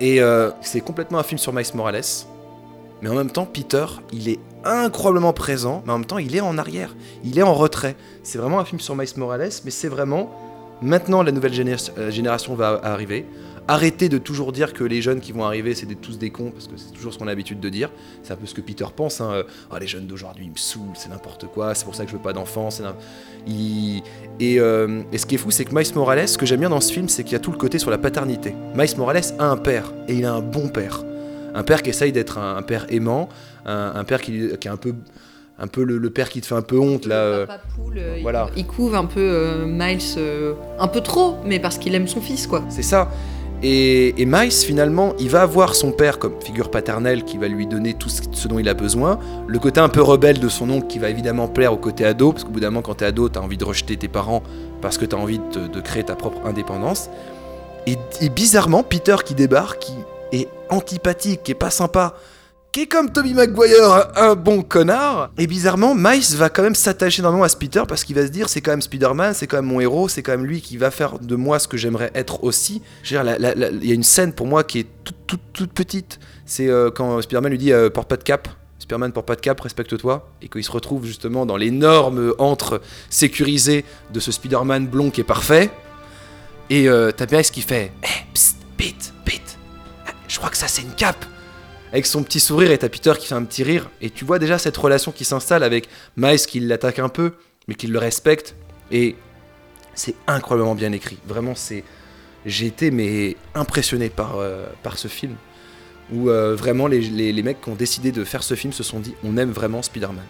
Et 0.00 0.20
euh, 0.20 0.50
c'est 0.62 0.80
complètement 0.80 1.18
un 1.18 1.22
film 1.22 1.38
sur 1.38 1.52
Miles 1.52 1.66
Morales. 1.74 2.02
Mais 3.02 3.08
en 3.08 3.14
même 3.14 3.30
temps, 3.30 3.46
Peter, 3.46 3.86
il 4.12 4.28
est 4.28 4.38
incroyablement 4.64 5.32
présent, 5.32 5.82
mais 5.86 5.92
en 5.92 5.98
même 5.98 6.06
temps, 6.06 6.18
il 6.18 6.36
est 6.36 6.40
en 6.40 6.58
arrière. 6.58 6.94
Il 7.24 7.38
est 7.38 7.42
en 7.42 7.54
retrait. 7.54 7.96
C'est 8.22 8.38
vraiment 8.38 8.60
un 8.60 8.64
film 8.64 8.80
sur 8.80 8.94
Miles 8.94 9.08
Morales, 9.16 9.50
mais 9.64 9.70
c'est 9.70 9.88
vraiment. 9.88 10.30
Maintenant, 10.82 11.22
la 11.22 11.32
nouvelle 11.32 11.52
euh, 11.98 12.10
génération 12.10 12.54
va 12.54 12.80
arriver. 12.82 13.26
Arrêtez 13.68 14.08
de 14.08 14.18
toujours 14.18 14.50
dire 14.50 14.72
que 14.72 14.82
les 14.82 15.00
jeunes 15.00 15.20
qui 15.20 15.32
vont 15.32 15.44
arriver, 15.44 15.74
c'est 15.74 15.86
tous 16.00 16.18
des 16.18 16.30
cons, 16.30 16.50
parce 16.50 16.66
que 16.66 16.76
c'est 16.76 16.92
toujours 16.92 17.12
ce 17.12 17.18
qu'on 17.18 17.26
a 17.26 17.30
l'habitude 17.30 17.60
de 17.60 17.68
dire. 17.68 17.90
C'est 18.22 18.32
un 18.32 18.36
peu 18.36 18.46
ce 18.46 18.54
que 18.54 18.60
Peter 18.60 18.86
pense. 18.94 19.20
Hein. 19.20 19.44
Ah, 19.70 19.78
les 19.78 19.86
jeunes 19.86 20.06
d'aujourd'hui, 20.06 20.46
ils 20.46 20.50
me 20.50 20.56
saoulent, 20.56 20.94
c'est 20.94 21.10
n'importe 21.10 21.46
quoi, 21.46 21.74
c'est 21.74 21.84
pour 21.84 21.94
ça 21.94 22.04
que 22.04 22.10
je 22.10 22.16
veux 22.16 22.22
pas 22.22 22.32
d'enfants. 22.32 22.70
Et, 23.46 24.02
euh, 24.58 25.02
et 25.12 25.18
ce 25.18 25.26
qui 25.26 25.36
est 25.36 25.38
fou, 25.38 25.50
c'est 25.50 25.64
que 25.64 25.74
Miles 25.74 25.94
Morales, 25.94 26.26
ce 26.26 26.38
que 26.38 26.46
j'aime 26.46 26.60
bien 26.60 26.70
dans 26.70 26.80
ce 26.80 26.92
film, 26.92 27.08
c'est 27.08 27.22
qu'il 27.22 27.34
y 27.34 27.36
a 27.36 27.40
tout 27.40 27.52
le 27.52 27.58
côté 27.58 27.78
sur 27.78 27.90
la 27.90 27.98
paternité. 27.98 28.54
Miles 28.74 28.96
Morales 28.96 29.22
a 29.38 29.44
un 29.44 29.56
père, 29.56 29.92
et 30.08 30.14
il 30.14 30.24
a 30.24 30.32
un 30.32 30.40
bon 30.40 30.68
père. 30.68 31.04
Un 31.54 31.62
père 31.62 31.82
qui 31.82 31.90
essaye 31.90 32.12
d'être 32.12 32.38
un, 32.38 32.56
un 32.56 32.62
père 32.62 32.86
aimant, 32.90 33.28
un, 33.66 33.92
un 33.94 34.04
père 34.04 34.20
qui, 34.20 34.48
qui 34.60 34.68
est 34.68 34.70
un 34.70 34.76
peu, 34.76 34.94
un 35.58 35.66
peu 35.66 35.84
le, 35.84 35.98
le 35.98 36.10
père 36.10 36.28
qui 36.30 36.40
te 36.40 36.46
fait 36.46 36.54
un 36.54 36.62
peu 36.62 36.78
honte 36.78 37.06
là. 37.06 37.16
euh, 37.16 37.46
Poule, 37.76 37.98
euh, 37.98 38.14
il- 38.18 38.22
voilà. 38.22 38.48
il, 38.56 38.66
couve 38.66 38.94
un 38.94 39.04
peu 39.06 39.20
euh, 39.20 39.66
Miles, 39.66 40.00
un 40.78 40.88
peu 40.88 41.00
trop, 41.00 41.36
mais 41.44 41.58
parce 41.58 41.78
qu'il 41.78 41.94
aime 41.94 42.06
son 42.08 42.20
fils 42.20 42.46
quoi. 42.46 42.62
C'est 42.68 42.82
ça. 42.82 43.10
Et, 43.62 44.14
et 44.22 44.24
Miles, 44.24 44.52
finalement, 44.52 45.12
il 45.18 45.28
va 45.28 45.42
avoir 45.42 45.74
son 45.74 45.92
père 45.92 46.18
comme 46.18 46.32
figure 46.40 46.70
paternelle 46.70 47.24
qui 47.24 47.36
va 47.36 47.46
lui 47.46 47.66
donner 47.66 47.92
tout 47.92 48.08
ce, 48.08 48.22
ce 48.32 48.48
dont 48.48 48.58
il 48.58 48.66
a 48.70 48.72
besoin. 48.74 49.18
Le 49.46 49.58
côté 49.58 49.80
un 49.80 49.90
peu 49.90 50.00
rebelle 50.00 50.40
de 50.40 50.48
son 50.48 50.70
oncle 50.70 50.86
qui 50.86 50.98
va 50.98 51.10
évidemment 51.10 51.46
plaire 51.46 51.74
au 51.74 51.76
côté 51.76 52.06
ado, 52.06 52.32
parce 52.32 52.44
qu'au 52.44 52.52
bout 52.52 52.60
d'un 52.60 52.70
moment, 52.70 52.80
quand 52.80 52.94
t'es 52.94 53.04
ado, 53.04 53.28
t'as 53.28 53.40
envie 53.40 53.58
de 53.58 53.64
rejeter 53.64 53.98
tes 53.98 54.08
parents 54.08 54.42
parce 54.80 54.96
que 54.96 55.04
t'as 55.04 55.18
envie 55.18 55.40
de, 55.52 55.66
de 55.66 55.80
créer 55.82 56.04
ta 56.04 56.14
propre 56.16 56.40
indépendance. 56.46 57.10
Et, 57.86 57.98
et 58.22 58.30
bizarrement, 58.30 58.82
Peter 58.82 59.16
qui 59.22 59.34
débarque, 59.34 59.80
qui 59.80 59.92
est 60.32 60.48
antipathique, 60.68 61.42
qui 61.42 61.52
est 61.52 61.54
pas 61.54 61.70
sympa, 61.70 62.14
qui 62.72 62.82
est 62.82 62.86
comme 62.86 63.10
Tommy 63.10 63.34
Maguire, 63.34 64.10
un, 64.14 64.36
bon 64.36 64.62
connard. 64.62 65.30
Et 65.38 65.48
bizarrement, 65.48 65.94
Miles 65.94 66.36
va 66.36 66.48
quand 66.50 66.62
même 66.62 66.76
s'attacher 66.76 67.20
énormément 67.20 67.42
à 67.42 67.48
ce 67.48 67.56
Peter 67.56 67.82
parce 67.88 68.04
qu'il 68.04 68.14
va 68.14 68.24
se 68.24 68.30
dire 68.30 68.48
c'est 68.48 68.60
quand 68.60 68.70
même 68.70 68.82
Spider-Man, 68.82 69.34
c'est 69.34 69.48
quand 69.48 69.56
même 69.56 69.66
mon 69.66 69.80
héros, 69.80 70.08
c'est 70.08 70.22
quand 70.22 70.32
même 70.32 70.46
lui 70.46 70.60
qui 70.60 70.76
va 70.76 70.92
faire 70.92 71.18
de 71.18 71.34
moi 71.34 71.58
ce 71.58 71.66
que 71.66 71.76
j'aimerais 71.76 72.12
être 72.14 72.44
aussi. 72.44 72.80
Je 73.02 73.16
veux 73.16 73.24
dire, 73.24 73.36
il 73.82 73.88
y 73.88 73.90
a 73.90 73.94
une 73.94 74.04
scène 74.04 74.32
pour 74.32 74.46
moi 74.46 74.62
qui 74.62 74.78
est 74.80 74.86
toute, 75.26 75.72
petite. 75.72 76.20
C'est 76.46 76.68
euh, 76.68 76.90
quand 76.90 77.20
Spider-Man 77.20 77.50
lui 77.50 77.58
dit 77.58 77.72
euh, 77.72 77.90
porte 77.90 78.08
pas 78.08 78.16
de 78.16 78.22
cap. 78.22 78.48
Superman 78.78 79.12
pour 79.12 79.24
pas 79.24 79.36
de 79.36 79.40
cap, 79.40 79.60
respecte-toi, 79.60 80.28
et 80.42 80.48
qu'il 80.48 80.64
se 80.64 80.70
retrouve 80.72 81.06
justement 81.06 81.46
dans 81.46 81.56
l'énorme 81.56 82.34
antre 82.38 82.80
sécurisé 83.08 83.84
de 84.12 84.18
ce 84.20 84.32
Spider-Man 84.32 84.86
blond 84.86 85.10
qui 85.10 85.20
est 85.20 85.24
parfait. 85.24 85.70
Et 86.70 86.88
euh, 86.88 87.10
t'as 87.10 87.26
Miles 87.30 87.50
qui 87.50 87.62
fait 87.62 87.92
Eh, 88.02 88.32
psst, 88.32 88.56
crois 90.40 90.50
que 90.50 90.56
ça 90.56 90.68
c'est 90.68 90.82
une 90.82 90.94
cape 90.94 91.24
Avec 91.92 92.06
son 92.06 92.22
petit 92.22 92.40
sourire 92.40 92.70
et 92.70 92.78
t'as 92.78 92.88
Peter 92.88 93.12
qui 93.18 93.26
fait 93.26 93.34
un 93.34 93.44
petit 93.44 93.62
rire. 93.62 93.90
Et 94.00 94.10
tu 94.10 94.24
vois 94.24 94.38
déjà 94.38 94.58
cette 94.58 94.76
relation 94.76 95.12
qui 95.12 95.24
s'installe 95.24 95.62
avec 95.62 95.88
Miles 96.16 96.38
qui 96.40 96.60
l'attaque 96.60 96.98
un 96.98 97.08
peu, 97.08 97.32
mais 97.68 97.74
qui 97.74 97.86
le 97.86 97.98
respecte. 97.98 98.54
Et 98.90 99.16
c'est 99.94 100.14
incroyablement 100.26 100.74
bien 100.74 100.92
écrit. 100.92 101.18
Vraiment, 101.26 101.54
c'est. 101.54 101.84
J'ai 102.46 102.66
été 102.66 102.90
mais 102.90 103.36
impressionné 103.54 104.08
par, 104.08 104.38
euh, 104.38 104.66
par 104.82 104.98
ce 104.98 105.08
film. 105.08 105.34
Où 106.12 106.30
euh, 106.30 106.56
vraiment 106.56 106.86
les, 106.88 107.00
les- 107.00 107.42
mecs 107.42 107.60
qui 107.60 107.68
ont 107.68 107.74
décidé 107.76 108.10
de 108.12 108.24
faire 108.24 108.42
ce 108.42 108.54
film 108.54 108.72
se 108.72 108.82
sont 108.82 108.98
dit 108.98 109.14
on 109.22 109.36
aime 109.36 109.50
vraiment 109.52 109.80
Spider-Man. 109.82 110.24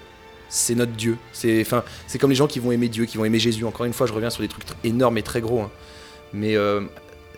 C'est 0.48 0.74
notre 0.74 0.92
Dieu. 0.92 1.16
C'est 1.32 1.64
comme 2.20 2.30
les 2.30 2.36
gens 2.36 2.48
qui 2.48 2.58
vont 2.58 2.72
aimer 2.72 2.88
Dieu, 2.88 3.04
qui 3.06 3.16
vont 3.16 3.24
aimer 3.24 3.38
Jésus. 3.38 3.64
Encore 3.64 3.86
une 3.86 3.92
fois, 3.92 4.06
je 4.06 4.12
reviens 4.12 4.30
sur 4.30 4.42
des 4.42 4.48
trucs 4.48 4.64
tr- 4.66 4.74
énormes 4.82 5.16
et 5.18 5.22
très 5.22 5.40
gros. 5.40 5.60
hein. 5.60 5.70
Mais 6.32 6.56
euh, 6.56 6.80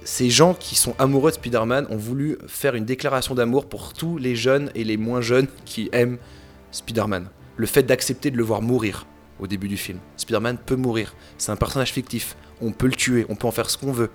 ces 0.05 0.31
gens 0.31 0.55
qui 0.55 0.75
sont 0.75 0.95
amoureux 0.99 1.31
de 1.31 1.37
Spider-Man 1.37 1.87
ont 1.91 1.97
voulu 1.97 2.39
faire 2.47 2.75
une 2.75 2.85
déclaration 2.85 3.35
d'amour 3.35 3.67
pour 3.69 3.93
tous 3.93 4.19
les 4.19 4.37
jeunes 4.37 4.71
et 4.75 4.85
les 4.85 4.97
moins 4.97 5.21
jeunes 5.21 5.47
qui 5.65 5.89
aiment 5.93 6.19
Spider-Man. 6.71 7.29
Le 7.57 7.67
fait 7.67 7.83
d'accepter 7.83 8.31
de 8.31 8.37
le 8.37 8.43
voir 8.43 8.63
mourir 8.63 9.07
au 9.39 9.47
début 9.47 9.69
du 9.69 9.77
film. 9.77 9.99
Spider-Man 10.17 10.59
peut 10.65 10.77
mourir. 10.77 11.15
C'est 11.39 11.53
un 11.53 11.57
personnage 11.57 11.93
fictif. 11.93 12.37
On 12.61 12.73
peut 12.73 12.87
le 12.87 12.95
tuer, 12.95 13.27
on 13.29 13.37
peut 13.37 13.47
en 13.47 13.53
faire 13.53 13.71
ce 13.71 13.79
qu'on 13.79 13.93
veut. 13.93 14.11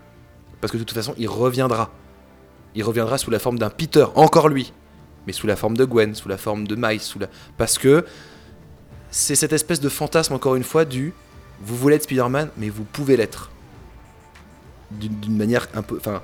Parce 0.62 0.72
que 0.72 0.78
de 0.78 0.84
toute 0.84 0.96
façon, 0.96 1.14
il 1.18 1.28
reviendra. 1.28 1.92
Il 2.76 2.84
reviendra 2.84 3.18
sous 3.18 3.32
la 3.32 3.40
forme 3.40 3.60
d'un 3.60 3.70
Peter, 3.70 4.06
encore 4.16 4.50
lui. 4.50 4.74
Mais 5.26 5.34
sous 5.34 5.48
la 5.48 5.56
forme 5.56 5.78
de 5.78 5.86
Gwen, 5.86 6.16
sous 6.16 6.30
la 6.30 6.38
forme 6.38 6.68
de 6.68 6.76
Miles, 6.76 7.02
sous 7.02 7.20
la... 7.20 7.28
parce 7.58 7.78
que 7.78 8.06
c'est 9.10 9.36
cette 9.36 9.54
espèce 9.54 9.80
de 9.80 9.90
fantasme, 9.90 10.34
encore 10.34 10.56
une 10.56 10.64
fois, 10.64 10.86
du 10.86 11.14
vous 11.62 11.76
voulez 11.76 11.96
être 11.96 12.04
Spider-Man, 12.04 12.50
mais 12.58 12.70
vous 12.70 12.84
pouvez 12.84 13.18
l'être. 13.18 13.52
D'une 14.92 15.36
manière 15.36 15.68
un 15.74 15.82
peu. 15.82 15.98
Enfin, 15.98 16.22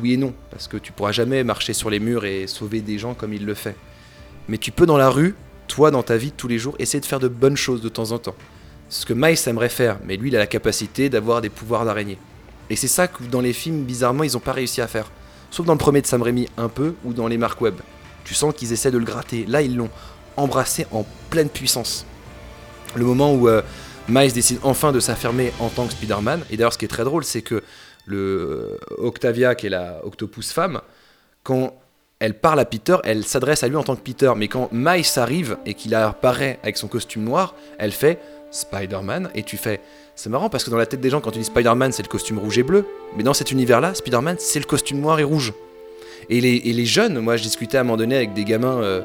oui 0.00 0.14
et 0.14 0.16
non, 0.16 0.32
parce 0.50 0.68
que 0.68 0.76
tu 0.76 0.92
pourras 0.92 1.12
jamais 1.12 1.42
marcher 1.44 1.72
sur 1.72 1.90
les 1.90 1.98
murs 1.98 2.24
et 2.24 2.46
sauver 2.46 2.80
des 2.80 2.98
gens 2.98 3.14
comme 3.14 3.32
il 3.32 3.44
le 3.44 3.54
fait. 3.54 3.76
Mais 4.48 4.58
tu 4.58 4.70
peux 4.70 4.86
dans 4.86 4.96
la 4.96 5.08
rue, 5.08 5.34
toi 5.68 5.90
dans 5.90 6.02
ta 6.02 6.16
vie 6.16 6.32
tous 6.32 6.48
les 6.48 6.58
jours, 6.58 6.76
essayer 6.78 7.00
de 7.00 7.06
faire 7.06 7.20
de 7.20 7.28
bonnes 7.28 7.56
choses 7.56 7.80
de 7.80 7.88
temps 7.88 8.12
en 8.12 8.18
temps. 8.18 8.36
Ce 8.88 9.04
que 9.04 9.12
Miles 9.12 9.38
aimerait 9.46 9.68
faire, 9.68 9.98
mais 10.04 10.16
lui 10.16 10.28
il 10.28 10.36
a 10.36 10.38
la 10.38 10.46
capacité 10.46 11.08
d'avoir 11.08 11.40
des 11.40 11.48
pouvoirs 11.48 11.84
d'araignée. 11.84 12.18
Et 12.70 12.76
c'est 12.76 12.88
ça 12.88 13.08
que 13.08 13.24
dans 13.24 13.40
les 13.40 13.52
films, 13.52 13.84
bizarrement, 13.84 14.24
ils 14.24 14.32
n'ont 14.32 14.40
pas 14.40 14.52
réussi 14.52 14.80
à 14.80 14.86
faire. 14.86 15.10
Sauf 15.50 15.66
dans 15.66 15.72
le 15.72 15.78
premier 15.78 16.02
de 16.02 16.06
Sam 16.06 16.22
Raimi 16.22 16.48
un 16.56 16.68
peu, 16.68 16.94
ou 17.04 17.12
dans 17.12 17.28
les 17.28 17.38
Mark 17.38 17.60
Webb. 17.60 17.76
Tu 18.24 18.34
sens 18.34 18.52
qu'ils 18.54 18.72
essaient 18.72 18.90
de 18.90 18.98
le 18.98 19.04
gratter. 19.04 19.46
Là, 19.46 19.62
ils 19.62 19.76
l'ont 19.76 19.90
embrassé 20.36 20.86
en 20.90 21.06
pleine 21.30 21.48
puissance. 21.48 22.06
Le 22.96 23.04
moment 23.04 23.32
où 23.34 23.48
euh, 23.48 23.62
Miles 24.08 24.32
décide 24.32 24.58
enfin 24.62 24.92
de 24.92 25.00
s'affirmer 25.00 25.52
en 25.60 25.68
tant 25.68 25.86
que 25.86 25.92
Spider-Man. 25.92 26.42
Et 26.50 26.56
d'ailleurs, 26.56 26.72
ce 26.72 26.78
qui 26.78 26.84
est 26.84 26.88
très 26.88 27.04
drôle, 27.04 27.24
c'est 27.24 27.42
que 27.42 27.62
le 28.06 28.78
euh, 28.80 28.94
Octavia, 28.98 29.54
qui 29.54 29.66
est 29.66 29.70
la 29.70 30.00
Octopus 30.04 30.52
femme, 30.52 30.80
quand 31.42 31.74
elle 32.18 32.34
parle 32.34 32.60
à 32.60 32.64
Peter, 32.64 32.96
elle 33.04 33.24
s'adresse 33.24 33.62
à 33.62 33.68
lui 33.68 33.76
en 33.76 33.82
tant 33.82 33.94
que 33.94 34.00
Peter. 34.00 34.32
Mais 34.36 34.48
quand 34.48 34.70
Miles 34.72 35.04
arrive 35.16 35.58
et 35.66 35.74
qu'il 35.74 35.94
apparaît 35.94 36.58
avec 36.62 36.76
son 36.76 36.88
costume 36.88 37.24
noir, 37.24 37.54
elle 37.78 37.92
fait 37.92 38.18
Spider-Man. 38.50 39.30
Et 39.34 39.42
tu 39.42 39.56
fais. 39.56 39.80
C'est 40.14 40.30
marrant 40.30 40.48
parce 40.48 40.64
que 40.64 40.70
dans 40.70 40.78
la 40.78 40.86
tête 40.86 41.00
des 41.00 41.10
gens, 41.10 41.20
quand 41.20 41.30
tu 41.30 41.40
dis 41.40 41.44
Spider-Man, 41.44 41.92
c'est 41.92 42.02
le 42.02 42.08
costume 42.08 42.38
rouge 42.38 42.58
et 42.58 42.62
bleu. 42.62 42.86
Mais 43.16 43.22
dans 43.22 43.34
cet 43.34 43.52
univers-là, 43.52 43.94
Spider-Man, 43.94 44.36
c'est 44.38 44.60
le 44.60 44.64
costume 44.64 45.00
noir 45.00 45.20
et 45.20 45.24
rouge. 45.24 45.52
Et 46.30 46.40
les, 46.40 46.56
et 46.64 46.72
les 46.72 46.86
jeunes, 46.86 47.20
moi 47.20 47.36
je 47.36 47.42
discutais 47.42 47.76
à 47.76 47.82
un 47.82 47.84
moment 47.84 47.98
donné 47.98 48.16
avec 48.16 48.32
des 48.32 48.44
gamins 48.44 48.80
euh, 48.82 49.02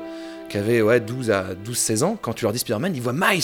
qui 0.49 0.57
avaient 0.57 0.81
ouais, 0.81 0.99
12 0.99 1.29
à 1.29 1.53
12-16 1.53 2.03
ans, 2.03 2.17
quand 2.19 2.33
tu 2.33 2.45
leur 2.45 2.53
dis 2.53 2.59
Spider-Man, 2.59 2.95
ils 2.95 3.01
voient 3.01 3.13
Miles. 3.13 3.43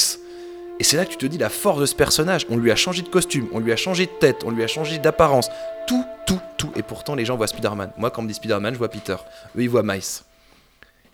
Et 0.80 0.84
c'est 0.84 0.98
là 0.98 1.06
que 1.06 1.12
tu 1.12 1.18
te 1.18 1.26
dis 1.26 1.38
la 1.38 1.50
force 1.50 1.80
de 1.80 1.86
ce 1.86 1.96
personnage. 1.96 2.46
On 2.50 2.58
lui 2.58 2.72
a 2.72 2.76
changé 2.76 3.02
de 3.02 3.10
costume, 3.10 3.48
on 3.52 3.60
lui 3.60 3.72
a 3.72 3.76
changé 3.76 4.06
de 4.06 4.12
tête, 4.12 4.44
on 4.46 4.52
lui 4.52 4.64
a 4.64 4.68
changé 4.68 5.00
d'apparence. 5.00 5.50
Tout, 5.88 6.06
tout, 6.28 6.40
tout. 6.58 6.72
Et 6.76 6.84
pourtant, 6.84 7.16
les 7.16 7.26
gens 7.26 7.36
voient 7.36 7.48
Spider-Man. 7.48 7.94
Moi, 7.98 8.12
quand 8.12 8.22
on 8.22 8.24
me 8.24 8.28
dit 8.28 8.36
Spider-Man, 8.36 8.74
je 8.74 8.78
vois 8.78 8.90
Peter. 8.90 9.16
Eux, 9.56 9.64
ils 9.64 9.70
voient 9.70 9.84
Miles. 9.84 10.02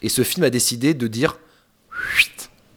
Et 0.01 0.09
ce 0.09 0.23
film 0.23 0.43
a 0.43 0.49
décidé 0.49 0.93
de 0.93 1.07
dire 1.07 1.39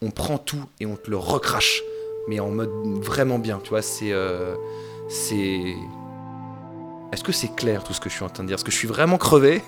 on 0.02 0.10
prend 0.10 0.38
tout 0.38 0.64
et 0.78 0.86
on 0.86 0.96
te 0.96 1.10
le 1.10 1.16
recrache. 1.16 1.82
Mais 2.28 2.38
en 2.40 2.50
mode 2.50 2.70
vraiment 3.02 3.38
bien, 3.38 3.60
tu 3.62 3.70
vois, 3.70 3.82
c'est. 3.82 4.12
euh, 4.12 4.54
c'est. 5.08 5.74
Est-ce 7.12 7.22
que 7.24 7.32
c'est 7.32 7.54
clair 7.54 7.84
tout 7.84 7.92
ce 7.94 8.00
que 8.00 8.08
je 8.08 8.14
suis 8.14 8.24
en 8.24 8.28
train 8.28 8.42
de 8.42 8.48
dire? 8.48 8.56
Parce 8.56 8.64
que 8.64 8.72
je 8.72 8.76
suis 8.76 8.88
vraiment 8.88 9.16
crevé. 9.16 9.62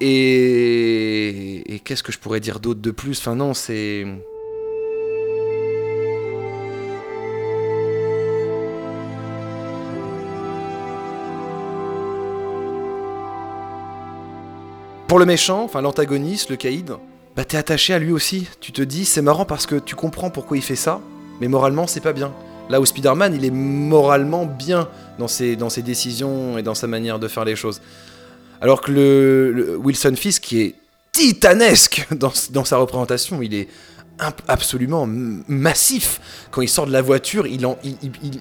Et. 0.00 1.74
Et 1.74 1.80
qu'est-ce 1.80 2.02
que 2.02 2.12
je 2.12 2.18
pourrais 2.18 2.40
dire 2.40 2.60
d'autre 2.60 2.80
de 2.80 2.90
plus? 2.90 3.18
Enfin, 3.18 3.34
non, 3.34 3.54
c'est. 3.54 4.06
Pour 15.10 15.18
le 15.18 15.26
méchant, 15.26 15.64
enfin 15.64 15.82
l'antagoniste, 15.82 16.50
le 16.50 16.56
caïd, 16.56 16.92
bah 17.34 17.44
t'es 17.44 17.56
attaché 17.56 17.92
à 17.92 17.98
lui 17.98 18.12
aussi. 18.12 18.46
Tu 18.60 18.70
te 18.70 18.80
dis, 18.80 19.04
c'est 19.04 19.22
marrant 19.22 19.44
parce 19.44 19.66
que 19.66 19.74
tu 19.74 19.96
comprends 19.96 20.30
pourquoi 20.30 20.56
il 20.56 20.62
fait 20.62 20.76
ça, 20.76 21.00
mais 21.40 21.48
moralement, 21.48 21.88
c'est 21.88 21.98
pas 21.98 22.12
bien. 22.12 22.32
Là 22.68 22.80
où 22.80 22.86
Spider-Man, 22.86 23.34
il 23.34 23.44
est 23.44 23.50
moralement 23.50 24.46
bien 24.46 24.88
dans 25.18 25.26
ses, 25.26 25.56
dans 25.56 25.68
ses 25.68 25.82
décisions 25.82 26.58
et 26.58 26.62
dans 26.62 26.76
sa 26.76 26.86
manière 26.86 27.18
de 27.18 27.26
faire 27.26 27.44
les 27.44 27.56
choses. 27.56 27.82
Alors 28.60 28.82
que 28.82 28.92
le, 28.92 29.76
Wilson 29.82 30.14
Fisk, 30.14 30.44
qui 30.44 30.60
est 30.60 30.74
titanesque 31.10 32.06
dans, 32.12 32.32
dans 32.52 32.64
sa 32.64 32.76
représentation, 32.76 33.42
il 33.42 33.52
est 33.52 33.66
absolument 34.46 35.08
massif. 35.08 36.20
Quand 36.52 36.62
il 36.62 36.68
sort 36.68 36.86
de 36.86 36.92
la 36.92 37.02
voiture, 37.02 37.48
il, 37.48 37.66
en- 37.66 37.78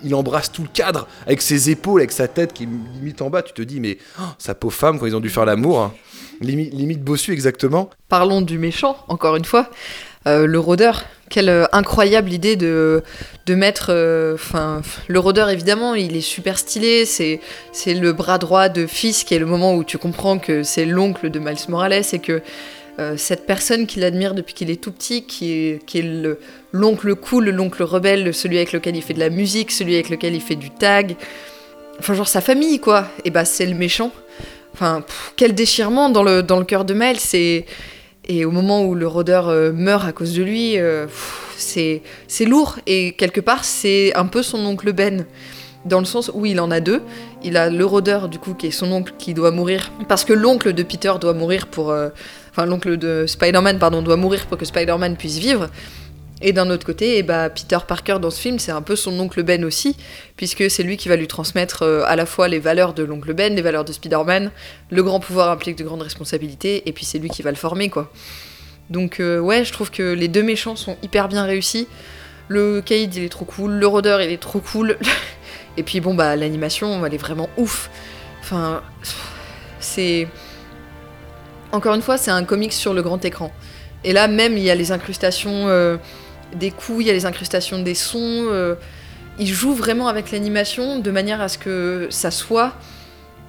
il 0.03 0.13
embrasse 0.13 0.51
tout 0.51 0.61
le 0.61 0.69
cadre 0.71 1.07
avec 1.25 1.41
ses 1.41 1.71
épaules, 1.71 2.01
avec 2.01 2.11
sa 2.11 2.27
tête 2.27 2.53
qui 2.53 2.63
est 2.63 2.69
limite 2.93 3.23
en 3.23 3.31
bas. 3.31 3.41
Tu 3.41 3.53
te 3.53 3.61
dis, 3.63 3.79
mais 3.79 3.97
oh, 4.19 4.23
sa 4.37 4.53
pauvre 4.53 4.75
femme, 4.75 4.99
quand 4.99 5.07
ils 5.07 5.15
ont 5.15 5.19
dû 5.19 5.29
faire 5.29 5.45
l'amour, 5.45 5.79
hein. 5.79 5.93
Limi- 6.41 6.69
limite 6.71 7.03
bossu 7.03 7.33
exactement. 7.33 7.89
Parlons 8.07 8.41
du 8.41 8.57
méchant, 8.57 8.97
encore 9.07 9.35
une 9.35 9.45
fois. 9.45 9.69
Euh, 10.27 10.45
le 10.45 10.59
rôdeur. 10.59 11.05
Quelle 11.29 11.49
euh, 11.49 11.65
incroyable 11.71 12.31
idée 12.33 12.55
de, 12.55 13.03
de 13.45 13.55
mettre. 13.55 13.91
Enfin, 14.33 14.81
le 15.07 15.19
rôdeur, 15.19 15.49
évidemment, 15.49 15.95
il 15.95 16.15
est 16.15 16.21
super 16.21 16.57
stylé. 16.57 17.05
C'est, 17.05 17.39
le 17.85 18.11
bras 18.13 18.37
droit 18.37 18.67
de 18.69 18.85
Fisk, 18.87 19.31
et 19.31 19.39
le 19.39 19.45
moment 19.45 19.75
où 19.75 19.83
tu 19.83 19.97
comprends 19.97 20.39
que 20.39 20.63
c'est 20.63 20.85
l'oncle 20.85 21.29
de 21.29 21.39
Miles 21.39 21.57
Morales 21.67 22.03
et 22.13 22.19
que 22.19 22.41
euh, 22.99 23.15
cette 23.15 23.45
personne 23.45 23.85
qu'il 23.87 24.03
admire 24.03 24.33
depuis 24.33 24.53
qu'il 24.53 24.69
est 24.69 24.81
tout 24.81 24.91
petit, 24.91 25.23
qui 25.25 25.53
est, 25.53 25.85
qui 25.85 25.99
est 25.99 26.03
le- 26.03 26.39
l'oncle 26.73 27.15
cool, 27.15 27.49
l'oncle 27.49 27.83
rebelle, 27.83 28.33
celui 28.33 28.57
avec 28.57 28.73
lequel 28.73 28.95
il 28.95 29.01
fait 29.01 29.13
de 29.13 29.19
la 29.19 29.29
musique, 29.29 29.71
celui 29.71 29.93
avec 29.93 30.09
lequel 30.09 30.35
il 30.35 30.41
fait 30.41 30.55
du 30.55 30.69
tag. 30.69 31.15
Enfin, 31.99 32.13
genre 32.13 32.27
sa 32.27 32.41
famille, 32.41 32.79
quoi. 32.79 33.07
Et 33.25 33.29
bah, 33.29 33.45
c'est 33.45 33.65
le 33.65 33.75
méchant. 33.75 34.11
Quel 35.35 35.53
déchirement 35.53 36.09
dans 36.09 36.23
le, 36.23 36.43
dans 36.43 36.59
le 36.59 36.65
cœur 36.65 36.85
de 36.85 36.93
Miles. 36.93 37.19
Et, 37.33 37.65
et 38.27 38.45
au 38.45 38.51
moment 38.51 38.83
où 38.83 38.95
le 38.95 39.07
rôdeur 39.07 39.49
euh, 39.49 39.71
meurt 39.71 40.07
à 40.07 40.11
cause 40.11 40.33
de 40.33 40.43
lui, 40.43 40.77
euh, 40.77 41.07
c'est 41.57 42.01
c'est 42.27 42.45
lourd. 42.45 42.77
Et 42.87 43.13
quelque 43.13 43.41
part, 43.41 43.63
c'est 43.63 44.13
un 44.15 44.25
peu 44.25 44.43
son 44.43 44.59
oncle 44.65 44.91
Ben. 44.93 45.25
Dans 45.85 45.99
le 45.99 46.05
sens 46.05 46.29
où 46.33 46.45
il 46.45 46.59
en 46.59 46.71
a 46.71 46.81
deux. 46.81 47.01
Il 47.41 47.55
a 47.55 47.69
le 47.69 47.85
rôdeur, 47.85 48.27
du 48.27 48.37
coup, 48.37 48.53
qui 48.53 48.67
est 48.67 48.71
son 48.71 48.91
oncle, 48.91 49.13
qui 49.17 49.33
doit 49.33 49.51
mourir. 49.51 49.91
Parce 50.09 50.25
que 50.25 50.33
l'oncle 50.33 50.73
de 50.73 50.83
Peter 50.83 51.13
doit 51.19 51.33
mourir 51.33 51.67
pour. 51.67 51.89
euh, 51.91 52.09
Enfin, 52.51 52.65
l'oncle 52.65 52.97
de 52.97 53.25
Spider-Man, 53.27 53.77
pardon, 53.79 54.01
doit 54.01 54.17
mourir 54.17 54.45
pour 54.47 54.57
que 54.57 54.65
Spider-Man 54.65 55.15
puisse 55.15 55.37
vivre. 55.37 55.69
Et 56.41 56.53
d'un 56.53 56.69
autre 56.69 56.85
côté, 56.85 57.17
eh 57.17 57.23
bah, 57.23 57.49
Peter 57.49 57.77
Parker 57.85 58.17
dans 58.21 58.29
ce 58.29 58.39
film, 58.39 58.59
c'est 58.59 58.71
un 58.71 58.81
peu 58.81 58.95
son 58.95 59.17
oncle 59.19 59.43
Ben 59.43 59.65
aussi, 59.65 59.97
puisque 60.37 60.69
c'est 60.71 60.83
lui 60.83 60.95
qui 60.95 61.09
va 61.09 61.17
lui 61.17 61.27
transmettre 61.27 61.83
euh, 61.83 62.03
à 62.05 62.15
la 62.15 62.25
fois 62.25 62.47
les 62.47 62.59
valeurs 62.59 62.93
de 62.93 63.03
l'oncle 63.03 63.33
Ben, 63.33 63.53
les 63.53 63.61
valeurs 63.61 63.83
de 63.83 63.91
Spider-Man. 63.91 64.51
Le 64.89 65.03
grand 65.03 65.19
pouvoir 65.19 65.49
implique 65.49 65.77
de 65.77 65.83
grandes 65.83 66.01
responsabilités, 66.01 66.87
et 66.87 66.93
puis 66.93 67.03
c'est 67.03 67.19
lui 67.19 67.29
qui 67.29 67.41
va 67.41 67.49
le 67.49 67.57
former, 67.57 67.89
quoi. 67.89 68.11
Donc 68.89 69.19
euh, 69.19 69.39
ouais, 69.39 69.65
je 69.65 69.73
trouve 69.73 69.91
que 69.91 70.13
les 70.13 70.27
deux 70.27 70.43
méchants 70.43 70.75
sont 70.75 70.97
hyper 71.03 71.27
bien 71.27 71.43
réussis. 71.43 71.87
Le 72.47 72.81
Caïd, 72.81 73.13
il 73.15 73.25
est 73.25 73.29
trop 73.29 73.45
cool, 73.45 73.71
le 73.73 73.87
rôdeur, 73.87 74.21
il 74.21 74.31
est 74.31 74.41
trop 74.41 74.59
cool. 74.59 74.97
et 75.77 75.83
puis 75.83 75.99
bon, 75.99 76.13
bah 76.13 76.35
l'animation, 76.35 77.05
elle 77.05 77.13
est 77.13 77.17
vraiment 77.17 77.49
ouf. 77.57 77.89
Enfin, 78.41 78.81
c'est... 79.79 80.27
Encore 81.71 81.93
une 81.93 82.01
fois, 82.01 82.17
c'est 82.17 82.31
un 82.31 82.43
comics 82.45 82.73
sur 82.73 82.95
le 82.95 83.03
grand 83.03 83.23
écran. 83.23 83.51
Et 84.03 84.13
là, 84.13 84.27
même, 84.27 84.57
il 84.57 84.63
y 84.63 84.71
a 84.71 84.75
les 84.75 84.91
incrustations 84.91 85.67
euh, 85.67 85.97
des 86.55 86.71
coups, 86.71 87.01
il 87.01 87.07
y 87.07 87.09
a 87.09 87.13
les 87.13 87.25
incrustations 87.25 87.81
des 87.81 87.95
sons. 87.95 88.47
euh, 88.49 88.75
il 89.37 89.47
joue 89.47 89.73
vraiment 89.73 90.07
avec 90.07 90.31
l'animation 90.31 90.99
de 90.99 91.11
manière 91.11 91.39
à 91.39 91.47
ce 91.47 91.57
que 91.57 92.07
ça 92.09 92.29
soit 92.29 92.73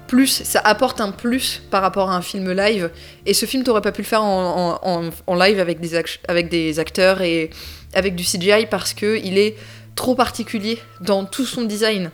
plus, 0.07 0.43
ça 0.43 0.59
apporte 0.59 0.99
un 0.99 1.11
plus 1.11 1.61
par 1.71 1.81
rapport 1.81 2.11
à 2.11 2.15
un 2.15 2.21
film 2.21 2.51
live. 2.51 2.91
Et 3.25 3.33
ce 3.33 3.45
film, 3.45 3.63
t'aurais 3.63 3.81
pas 3.81 3.93
pu 3.93 4.01
le 4.01 4.07
faire 4.07 4.23
en, 4.23 5.09
live 5.29 5.59
avec 5.59 5.79
des, 5.79 6.01
avec 6.27 6.49
des 6.49 6.79
acteurs 6.79 7.21
et 7.21 7.49
avec 7.93 8.15
du 8.15 8.25
CGI 8.25 8.67
parce 8.69 8.93
que 8.93 9.19
il 9.23 9.37
est 9.37 9.55
trop 9.95 10.13
particulier 10.13 10.79
dans 10.99 11.23
tout 11.23 11.45
son 11.45 11.63
design. 11.63 12.11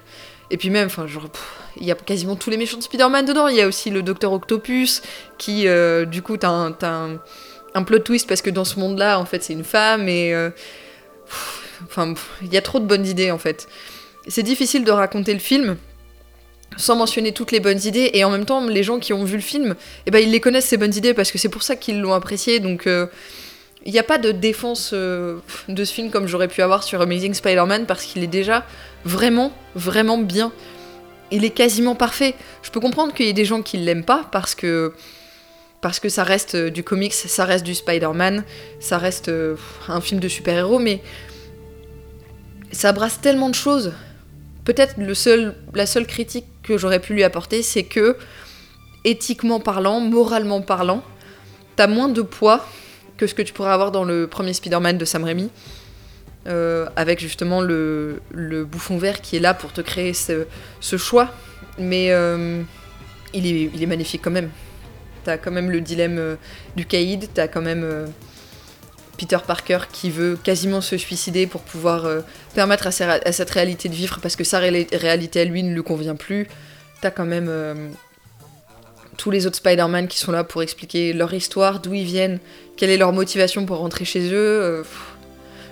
Et 0.52 0.58
puis 0.58 0.70
même, 0.70 0.86
enfin, 0.86 1.08
il 1.80 1.86
y 1.86 1.92
a 1.92 1.96
quasiment 1.96 2.36
tous 2.36 2.50
les 2.50 2.58
méchants 2.58 2.78
de 2.78 2.84
Spider-Man 2.84 3.26
dedans. 3.26 3.48
Il 3.48 3.56
y 3.56 3.62
a 3.62 3.68
aussi 3.68 3.90
le 3.90 4.04
Docteur 4.04 4.32
Octopus 4.32 5.02
qui, 5.38 5.68
euh, 5.68 6.06
du 6.06 6.22
coup, 6.22 6.38
t'as 6.38 6.50
un, 6.50 7.20
un, 7.78 7.84
plot 7.84 8.00
twist 8.00 8.28
parce 8.28 8.42
que 8.42 8.50
dans 8.50 8.66
ce 8.66 8.80
monde-là, 8.80 9.20
en 9.20 9.26
fait, 9.26 9.44
c'est 9.44 9.54
une 9.54 9.64
femme 9.64 10.08
et. 10.10 10.34
euh, 10.34 10.50
Enfin, 11.84 12.14
il 12.42 12.54
y 12.54 12.58
a 12.58 12.62
trop 12.62 12.80
de 12.80 12.86
bonnes 12.86 13.06
idées 13.06 13.32
en 13.32 13.38
fait. 13.38 13.68
C'est 14.28 14.44
difficile 14.44 14.84
de 14.84 14.92
raconter 14.92 15.34
le 15.34 15.40
film 15.40 15.78
sans 16.76 16.96
mentionner 16.96 17.32
toutes 17.32 17.52
les 17.52 17.60
bonnes 17.60 17.80
idées 17.86 18.12
et 18.14 18.24
en 18.24 18.30
même 18.30 18.46
temps 18.46 18.66
les 18.66 18.84
gens 18.84 19.00
qui 19.00 19.14
ont 19.14 19.24
vu 19.24 19.36
le 19.38 19.42
film 19.42 19.76
eh 20.06 20.12
ben 20.12 20.20
ils 20.20 20.30
les 20.30 20.42
connaissent 20.42 20.66
ces 20.66 20.76
bonnes 20.76 20.94
idées 20.94 21.14
parce 21.14 21.32
que 21.32 21.38
c'est 21.38 21.50
pour 21.50 21.64
ça 21.64 21.78
qu'ils 21.78 22.02
l'ont 22.02 22.14
apprécié 22.14 22.60
donc 22.60 22.88
euh, 22.88 23.08
il 23.86 23.94
n'y 23.94 24.00
a 24.00 24.04
pas 24.04 24.18
de 24.18 24.34
défense 24.34 24.92
euh, 24.94 25.38
de 25.70 25.86
ce 25.86 25.94
film 25.94 26.12
comme 26.12 26.28
j'aurais 26.28 26.50
pu 26.50 26.62
avoir 26.62 26.84
sur 26.84 27.00
Amazing 27.02 27.34
Spider-Man 27.34 27.86
parce 27.86 28.04
qu'il 28.04 28.22
est 28.22 28.28
déjà 28.28 28.66
vraiment 29.06 29.54
vraiment 29.76 30.18
bien 30.18 30.52
il 31.32 31.46
est 31.46 31.52
quasiment 31.52 31.96
parfait 31.96 32.36
je 32.64 32.70
peux 32.70 32.82
comprendre 32.82 33.14
qu'il 33.14 33.28
y 33.28 33.30
ait 33.30 33.34
des 33.34 33.46
gens 33.46 33.62
qui 33.62 33.78
l'aiment 33.78 34.04
pas 34.04 34.28
parce 34.30 34.54
que 34.54 34.94
parce 35.88 36.00
que 36.00 36.10
ça 36.10 36.24
reste 36.24 36.56
euh, 36.56 36.70
du 36.70 36.84
comics 36.84 37.14
ça 37.14 37.46
reste 37.46 37.66
du 37.66 37.74
Spider-Man 37.74 38.44
ça 38.80 38.98
reste 38.98 39.30
euh, 39.30 39.56
un 39.88 40.02
film 40.02 40.20
de 40.20 40.28
super-héros 40.28 40.80
mais 40.80 41.02
ça 42.72 42.92
brasse 42.92 43.22
tellement 43.22 43.50
de 43.50 43.56
choses 43.56 43.94
peut-être 44.68 44.96
seul, 45.14 45.56
la 45.74 45.86
seule 45.86 46.06
critique 46.06 46.46
que 46.62 46.78
j'aurais 46.78 47.00
pu 47.00 47.14
lui 47.14 47.24
apporter, 47.24 47.64
c'est 47.64 47.84
que, 47.84 48.18
éthiquement 49.06 49.62
parlant, 49.62 50.02
moralement 50.02 50.60
parlant, 50.60 51.04
t'as 51.78 51.88
moins 51.88 52.10
de 52.10 52.22
poids 52.22 52.68
que 53.16 53.28
ce 53.28 53.34
que 53.34 53.42
tu 53.42 53.54
pourrais 53.54 53.72
avoir 53.72 53.92
dans 53.94 54.04
le 54.04 54.28
premier 54.28 54.52
Spider-Man 54.52 54.98
de 54.98 55.06
Sam 55.06 55.24
Raimi, 55.24 55.50
euh, 56.48 56.86
avec 56.98 57.22
justement 57.22 57.62
le, 57.62 58.22
bouffon 58.70 58.98
vert 58.98 59.22
qui 59.22 59.38
est 59.38 59.40
là 59.40 59.54
pour 59.54 59.72
te 59.72 59.80
créer 59.80 60.14
ce, 60.14 60.98
choix. 60.98 61.30
Mais 61.80 62.08
il 63.34 63.82
est 63.82 63.86
magnifique 63.88 64.22
quand 64.22 64.32
même. 64.32 64.50
T'as 65.28 65.38
quand 65.38 65.52
même 65.52 65.70
le 65.70 65.82
dilemme 65.82 66.20
euh, 66.20 66.36
du 66.78 66.86
caïd, 66.86 67.28
t'as 67.34 67.50
quand 67.50 67.60
même 67.60 67.84
euh, 67.84 68.06
Peter 69.18 69.40
Parker 69.46 69.80
qui 69.92 70.10
veut 70.10 70.40
quasiment 70.42 70.80
se 70.80 70.96
suicider 70.96 71.48
pour 71.48 71.60
pouvoir 71.64 72.06
euh, 72.06 72.22
permettre 72.56 72.88
à, 72.88 72.92
cette 72.92 73.50
réalité 73.50 73.90
de 73.90 73.94
vivre 73.94 74.20
parce 74.22 74.38
que 74.38 74.46
sa 74.46 74.60
ré- 74.60 74.88
réalité 74.94 75.42
à 75.42 75.44
lui 75.44 75.64
ne 75.64 75.74
lui 75.74 75.84
convient 75.84 76.16
plus. 76.16 76.48
T'as 77.02 77.12
quand 77.12 77.26
même 77.26 77.52
tous 79.18 79.30
les 79.30 79.46
autres 79.46 79.58
Spider-Man 79.58 80.08
qui 80.08 80.18
sont 80.18 80.32
là 80.32 80.46
pour 80.46 80.64
expliquer 80.64 81.12
leur 81.12 81.34
histoire, 81.34 81.82
d'où 81.82 81.94
ils 81.94 82.06
viennent, 82.06 82.40
quelle 82.78 82.90
est 82.90 82.98
leur 82.98 83.12
motivation 83.12 83.66
pour 83.66 83.80
rentrer 83.80 84.06
chez 84.06 84.32
eux. 84.32 84.86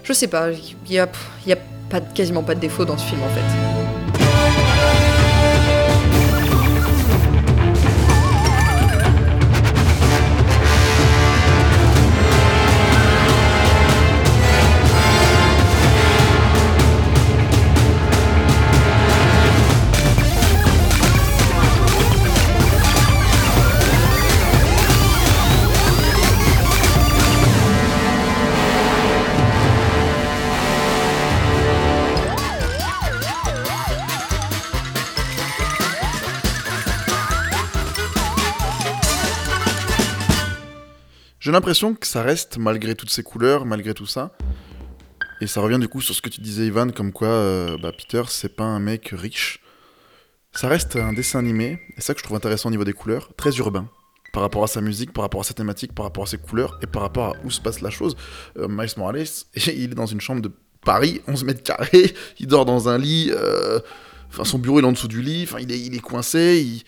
je 0.04 0.12
sais 0.12 0.28
pas, 0.28 0.52
il 0.52 0.92
y 0.92 1.00
a, 1.00 1.08
y 1.48 1.54
a 1.54 1.58
pas, 1.90 2.02
quasiment 2.02 2.44
pas 2.44 2.56
de 2.56 2.60
défaut 2.60 2.84
dans 2.84 2.98
ce 2.98 3.06
film 3.06 3.24
en 3.24 3.30
fait. 3.30 3.85
J'ai 41.46 41.52
l'impression 41.52 41.94
que 41.94 42.08
ça 42.08 42.24
reste, 42.24 42.58
malgré 42.58 42.96
toutes 42.96 43.12
ces 43.12 43.22
couleurs, 43.22 43.68
malgré 43.68 43.94
tout 43.94 44.08
ça. 44.08 44.36
Et 45.42 45.46
ça 45.46 45.62
revient 45.62 45.78
du 45.78 45.88
coup 45.88 46.02
sur 46.02 46.16
ce 46.16 46.22
que 46.24 46.30
tu 46.30 46.42
disais, 46.42 46.66
Ivan, 46.66 46.90
comme 46.90 47.12
quoi 47.12 47.28
euh, 47.28 47.78
bah, 47.78 47.92
Peter, 47.96 48.24
c'est 48.30 48.56
pas 48.56 48.64
un 48.64 48.80
mec 48.80 49.10
riche. 49.14 49.60
Ça 50.54 50.68
reste 50.68 50.96
un 50.96 51.14
dessin 51.14 51.38
animé, 51.38 51.80
et 51.96 52.02
ça 52.02 52.16
que 52.16 52.20
je 52.20 52.24
trouve 52.24 52.36
intéressant 52.36 52.70
au 52.70 52.72
niveau 52.72 52.84
des 52.84 52.94
couleurs, 52.94 53.30
très 53.38 53.56
urbain. 53.58 53.88
Par 54.34 54.42
rapport 54.42 54.64
à 54.64 54.68
sa 54.68 54.82
musique, 54.82 55.14
par 55.14 55.22
rapport 55.22 55.42
à 55.42 55.44
sa 55.44 55.54
thématique, 55.54 55.94
par 55.94 56.06
rapport 56.08 56.24
à 56.24 56.26
ses 56.26 56.40
couleurs, 56.40 56.80
et 56.82 56.88
par 56.88 57.04
rapport 57.04 57.36
à 57.36 57.38
où 57.44 57.52
se 57.52 57.62
passe 57.62 57.82
la 57.82 57.92
chose. 57.92 58.16
Euh, 58.58 58.68
Miles 58.68 58.90
Morales, 58.98 59.28
il 59.68 59.84
est 59.84 59.88
dans 59.90 60.08
une 60.08 60.22
chambre 60.22 60.42
de 60.42 60.52
Paris, 60.84 61.22
11 61.28 61.44
mètres 61.44 61.62
carrés, 61.62 62.16
il 62.40 62.48
dort 62.48 62.66
dans 62.66 62.90
un 62.90 62.98
lit, 62.98 63.30
euh, 63.32 63.80
son 64.44 64.58
bureau 64.58 64.80
est 64.80 64.84
en 64.84 64.94
dessous 64.94 65.08
du 65.08 65.22
lit, 65.22 65.48
il 65.60 65.72
est, 65.72 65.80
il 65.80 65.94
est 65.94 66.00
coincé. 66.00 66.60
il- 66.66 66.84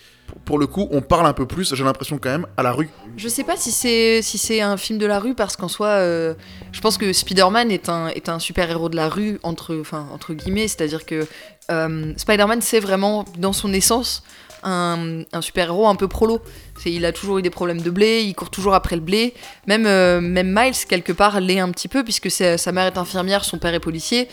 Pour, 0.45 0.59
le 0.59 0.67
coup, 0.67 0.87
on 0.91 1.01
parle 1.01 1.25
un 1.27 1.33
peu 1.33 1.45
plus, 1.45 1.73
j'ai 1.73 1.83
l'impression 1.83 2.17
quand 2.17 2.29
même, 2.29 2.47
à 2.57 2.63
la 2.63 2.71
rue. 2.71 2.89
Je 3.15 3.27
sais 3.27 3.43
pas 3.43 3.57
si 3.57 3.71
c'est 3.71 4.21
si 4.21 4.61
un 4.61 4.77
film 4.77 4.99
de 4.99 5.05
la 5.05 5.19
rue 5.19 5.35
parce 5.35 5.55
qu'en 5.55 5.67
soi, 5.67 5.87
euh, 5.87 6.33
je 6.71 6.81
pense 6.81 6.97
que 6.97 7.11
Spider-Man 7.13 7.71
est 7.71 7.89
un 7.89 8.07
est 8.07 8.29
un 8.29 8.39
super 8.39 8.69
héros 8.69 8.89
de 8.89 8.95
la 8.95 9.09
rue 9.09 9.39
entre 9.43 9.81
entre 9.91 10.33
guillemets, 10.33 10.67
c'est-à-dire 10.67 11.05
que 11.05 11.27
euh, 11.71 12.13
Spider-Man 12.15 12.61
c'est 12.61 12.79
vraiment 12.79 13.25
dans 13.37 13.53
son 13.53 13.73
essence 13.73 14.23
un, 14.63 15.23
un 15.33 15.41
super 15.41 15.67
héros 15.67 15.87
un 15.87 15.95
peu 15.95 16.07
prolo. 16.07 16.41
Il 16.85 17.05
a 17.05 17.11
toujours 17.11 17.39
eu 17.39 17.41
des 17.41 17.49
problèmes 17.49 17.81
de 17.81 17.89
blé, 17.89 18.21
il 18.21 18.33
court 18.33 18.49
toujours 18.49 18.73
après 18.73 18.95
le 18.95 19.01
blé. 19.01 19.33
Même 19.67 19.85
euh, 19.85 20.21
même 20.21 20.53
Miles 20.53 20.75
quelque 20.87 21.11
part 21.11 21.39
l'est 21.39 21.59
un 21.59 21.71
petit 21.71 21.87
peu 21.87 22.03
puisque 22.03 22.29
sa 22.31 22.71
mère 22.71 22.85
est 22.85 22.97
infirmière, 22.97 23.43
son 23.45 23.57
père 23.57 23.73
est 23.73 23.79
policier. 23.79 24.27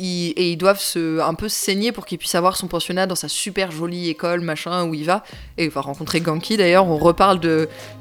Et 0.00 0.52
ils 0.52 0.56
doivent 0.56 0.80
se, 0.80 1.20
un 1.20 1.34
peu 1.34 1.48
se 1.48 1.56
saigner 1.56 1.92
pour 1.92 2.06
qu'il 2.06 2.18
puisse 2.18 2.34
avoir 2.34 2.56
son 2.56 2.68
pensionnat 2.68 3.06
dans 3.06 3.14
sa 3.14 3.28
super 3.28 3.70
jolie 3.70 4.08
école, 4.08 4.40
machin, 4.40 4.84
où 4.84 4.94
il 4.94 5.04
va. 5.04 5.24
Et 5.56 5.64
il 5.64 5.70
va 5.70 5.80
rencontrer 5.80 6.20
Ganki 6.20 6.56
d'ailleurs. 6.56 6.86
On 6.86 6.96
reparle 6.96 7.40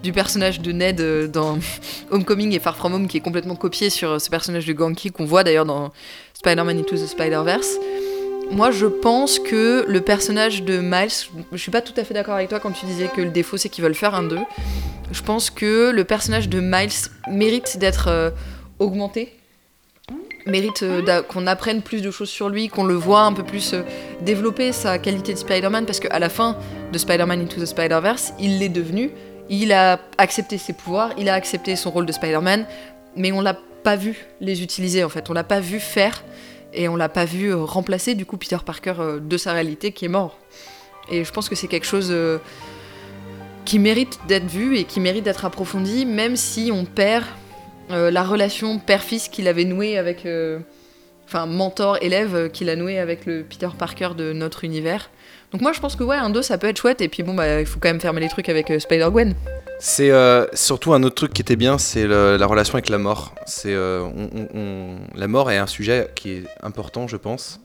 du 0.03 0.13
personnage 0.13 0.61
de 0.61 0.71
Ned 0.71 1.01
euh, 1.01 1.27
dans 1.27 1.57
Homecoming 2.11 2.53
et 2.53 2.59
Far 2.59 2.77
From 2.77 2.93
Home 2.93 3.07
qui 3.07 3.17
est 3.17 3.21
complètement 3.21 3.55
copié 3.55 3.89
sur 3.89 4.11
euh, 4.11 4.19
ce 4.19 4.29
personnage 4.29 4.65
de 4.65 4.73
Ganki 4.73 5.11
qu'on 5.11 5.25
voit 5.25 5.43
d'ailleurs 5.43 5.65
dans 5.65 5.91
Spider-Man 6.33 6.79
Into 6.79 6.95
the 6.95 7.07
Spider-Verse. 7.07 7.77
Moi, 8.51 8.71
je 8.71 8.85
pense 8.85 9.39
que 9.39 9.83
le 9.87 10.01
personnage 10.01 10.63
de 10.63 10.79
Miles, 10.79 11.11
je 11.51 11.57
suis 11.57 11.71
pas 11.71 11.81
tout 11.81 11.93
à 11.97 12.03
fait 12.03 12.13
d'accord 12.13 12.35
avec 12.35 12.49
toi 12.49 12.59
quand 12.59 12.71
tu 12.71 12.85
disais 12.85 13.09
que 13.13 13.21
le 13.21 13.29
défaut 13.29 13.57
c'est 13.57 13.69
qu'ils 13.69 13.83
veulent 13.83 13.95
faire 13.95 14.15
un 14.15 14.23
2. 14.23 14.37
Je 15.11 15.21
pense 15.21 15.49
que 15.49 15.91
le 15.91 16.03
personnage 16.05 16.47
de 16.47 16.59
Miles 16.61 16.91
mérite 17.29 17.77
d'être 17.77 18.07
euh, 18.07 18.29
augmenté, 18.79 19.36
mérite 20.47 20.83
euh, 20.83 21.21
qu'on 21.23 21.47
apprenne 21.47 21.81
plus 21.81 22.01
de 22.01 22.11
choses 22.11 22.29
sur 22.29 22.49
lui, 22.49 22.69
qu'on 22.69 22.83
le 22.83 22.95
voit 22.95 23.21
un 23.21 23.33
peu 23.33 23.43
plus 23.43 23.73
euh, 23.73 23.81
développer 24.21 24.71
sa 24.71 24.97
qualité 24.99 25.33
de 25.33 25.37
Spider-Man, 25.37 25.85
parce 25.85 25.99
qu'à 25.99 26.19
la 26.19 26.29
fin 26.29 26.57
de 26.91 26.97
Spider-Man 26.97 27.41
Into 27.41 27.61
the 27.61 27.65
Spider-Verse, 27.65 28.33
il 28.39 28.59
l'est 28.59 28.69
devenu, 28.69 29.11
il 29.49 29.71
a 29.71 29.99
accepté 30.17 30.57
ses 30.57 30.73
pouvoirs, 30.73 31.11
il 31.17 31.29
a 31.29 31.33
accepté 31.33 31.75
son 31.75 31.91
rôle 31.91 32.05
de 32.05 32.11
Spider-Man, 32.11 32.65
mais 33.15 33.31
on 33.31 33.41
l'a 33.41 33.57
pas 33.83 33.95
vu 33.95 34.25
les 34.41 34.63
utiliser 34.63 35.03
en 35.03 35.09
fait, 35.09 35.29
on 35.29 35.33
l'a 35.33 35.43
pas 35.43 35.59
vu 35.59 35.79
faire, 35.79 36.23
et 36.73 36.87
on 36.89 36.95
l'a 36.95 37.09
pas 37.09 37.25
vu 37.25 37.49
euh, 37.49 37.63
remplacer 37.63 38.15
du 38.15 38.25
coup 38.25 38.37
Peter 38.37 38.57
Parker 38.65 38.95
de 39.21 39.37
sa 39.37 39.53
réalité 39.53 39.91
qui 39.91 40.05
est 40.05 40.09
mort. 40.09 40.37
Et 41.09 41.23
je 41.23 41.31
pense 41.31 41.47
que 41.47 41.55
c'est 41.55 41.67
quelque 41.67 41.85
chose 41.85 42.13
qui 43.63 43.79
mérite 43.79 44.19
d'être 44.27 44.47
vu 44.47 44.75
et 44.75 44.83
qui 44.83 44.99
mérite 44.99 45.23
d'être 45.23 45.45
approfondi, 45.45 46.05
même 46.05 46.35
si 46.35 46.69
on 46.73 46.83
perd 46.83 47.23
euh, 47.91 48.11
la 48.11 48.23
relation 48.23 48.79
père-fils 48.79 49.27
qu'il 49.29 49.47
avait 49.47 49.65
nouée 49.65 49.97
avec. 49.97 50.25
euh, 50.25 50.59
Enfin, 51.29 51.45
mentor-élève 51.45 52.35
euh, 52.35 52.47
qu'il 52.47 52.69
a 52.69 52.77
noué 52.77 52.99
avec 52.99 53.25
le 53.25 53.43
Peter 53.43 53.67
Parker 53.77 54.11
de 54.17 54.31
notre 54.31 54.63
univers. 54.63 55.09
Donc, 55.51 55.59
moi 55.59 55.73
je 55.73 55.81
pense 55.81 55.97
que 55.97 56.03
ouais, 56.05 56.15
un 56.15 56.29
2 56.29 56.41
ça 56.41 56.57
peut 56.57 56.67
être 56.67 56.77
chouette, 56.77 57.01
et 57.01 57.09
puis 57.09 57.21
bon, 57.21 57.33
bah 57.33 57.59
il 57.59 57.65
faut 57.65 57.81
quand 57.81 57.89
même 57.89 57.99
fermer 57.99 58.21
les 58.21 58.29
trucs 58.29 58.47
avec 58.47 58.71
Spider-Gwen. 58.79 59.35
C'est 59.77 60.09
surtout 60.53 60.93
un 60.93 61.03
autre 61.03 61.15
truc 61.15 61.33
qui 61.33 61.41
était 61.41 61.57
bien, 61.57 61.77
c'est 61.77 62.07
la 62.07 62.45
relation 62.45 62.75
avec 62.75 62.87
la 62.87 62.97
mort. 62.97 63.35
La 63.65 65.27
mort 65.27 65.51
est 65.51 65.57
un 65.57 65.67
sujet 65.67 66.11
qui 66.15 66.31
est 66.31 66.43
important, 66.63 67.09
je 67.09 67.17
pense, 67.17 67.59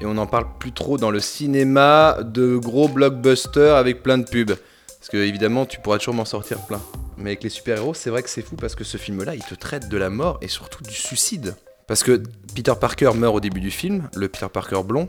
et 0.00 0.06
on 0.06 0.14
n'en 0.14 0.26
parle 0.26 0.46
plus 0.58 0.72
trop 0.72 0.96
dans 0.96 1.10
le 1.10 1.20
cinéma 1.20 2.16
de 2.24 2.56
gros 2.56 2.88
blockbusters 2.88 3.76
avec 3.76 4.02
plein 4.02 4.16
de 4.16 4.24
pubs. 4.24 4.56
Parce 5.02 5.10
que 5.10 5.16
évidemment, 5.16 5.66
tu 5.66 5.80
pourras 5.80 5.98
toujours 5.98 6.14
m'en 6.14 6.24
sortir 6.24 6.60
plein. 6.60 6.80
Mais 7.16 7.30
avec 7.30 7.42
les 7.42 7.48
super-héros, 7.48 7.92
c'est 7.92 8.08
vrai 8.08 8.22
que 8.22 8.30
c'est 8.30 8.40
fou 8.40 8.54
parce 8.54 8.76
que 8.76 8.84
ce 8.84 8.98
film-là, 8.98 9.34
il 9.34 9.42
te 9.42 9.56
traite 9.56 9.88
de 9.88 9.96
la 9.96 10.10
mort 10.10 10.38
et 10.42 10.46
surtout 10.46 10.80
du 10.84 10.94
suicide. 10.94 11.56
Parce 11.88 12.04
que 12.04 12.22
Peter 12.54 12.74
Parker 12.80 13.10
meurt 13.16 13.34
au 13.34 13.40
début 13.40 13.58
du 13.58 13.72
film, 13.72 14.08
le 14.14 14.28
Peter 14.28 14.46
Parker 14.52 14.82
blond, 14.84 15.08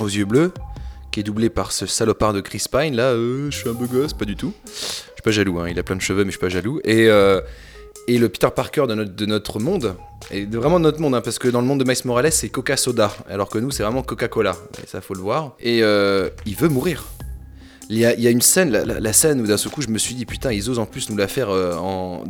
aux 0.00 0.08
yeux 0.08 0.24
bleus, 0.24 0.52
qui 1.12 1.20
est 1.20 1.22
doublé 1.22 1.48
par 1.48 1.70
ce 1.70 1.86
salopard 1.86 2.32
de 2.32 2.40
Chris 2.40 2.64
Pine. 2.68 2.96
Là, 2.96 3.12
euh, 3.12 3.52
je 3.52 3.58
suis 3.58 3.68
un 3.68 3.72
beau 3.72 3.86
gosse, 3.86 4.14
pas 4.14 4.24
du 4.24 4.34
tout. 4.34 4.52
Je 4.66 4.72
suis 4.72 5.22
pas 5.22 5.30
jaloux, 5.30 5.60
hein, 5.60 5.68
il 5.68 5.78
a 5.78 5.84
plein 5.84 5.94
de 5.94 6.02
cheveux, 6.02 6.24
mais 6.24 6.32
je 6.32 6.36
suis 6.36 6.40
pas 6.40 6.48
jaloux. 6.48 6.80
Et, 6.82 7.06
euh, 7.08 7.40
le 8.08 8.28
Peter 8.28 8.48
Parker 8.52 8.86
de 8.88 8.96
notre, 8.96 9.14
de 9.14 9.26
notre 9.26 9.60
monde, 9.60 9.94
et 10.32 10.44
vraiment 10.44 10.80
de 10.80 10.84
notre 10.84 11.00
monde, 11.00 11.14
hein, 11.14 11.20
parce 11.20 11.38
que 11.38 11.46
dans 11.46 11.60
le 11.60 11.68
monde 11.68 11.78
de 11.78 11.88
Miles 11.88 12.02
Morales, 12.04 12.32
c'est 12.32 12.48
Coca-Soda, 12.48 13.12
alors 13.28 13.48
que 13.48 13.58
nous, 13.58 13.70
c'est 13.70 13.84
vraiment 13.84 14.02
Coca-Cola. 14.02 14.56
Et 14.82 14.88
ça, 14.88 15.00
faut 15.00 15.14
le 15.14 15.20
voir. 15.20 15.54
Et 15.60 15.84
euh, 15.84 16.30
il 16.46 16.56
veut 16.56 16.68
mourir. 16.68 17.04
Il 17.90 17.96
y, 17.96 18.04
a, 18.04 18.14
il 18.14 18.20
y 18.20 18.26
a 18.26 18.30
une 18.30 18.42
scène, 18.42 18.70
la, 18.70 18.84
la- 18.84 19.00
la 19.00 19.12
scène 19.14 19.40
où 19.40 19.46
d'un 19.46 19.56
seul 19.56 19.72
coup, 19.72 19.80
je 19.80 19.88
me 19.88 19.96
suis 19.98 20.14
dit, 20.14 20.26
putain, 20.26 20.52
ils 20.52 20.68
osent 20.68 20.78
en 20.78 20.84
plus 20.86 21.08
nous 21.08 21.16
la 21.16 21.26
faire 21.26 21.48
euh, 21.48 21.74
en, 21.76 22.22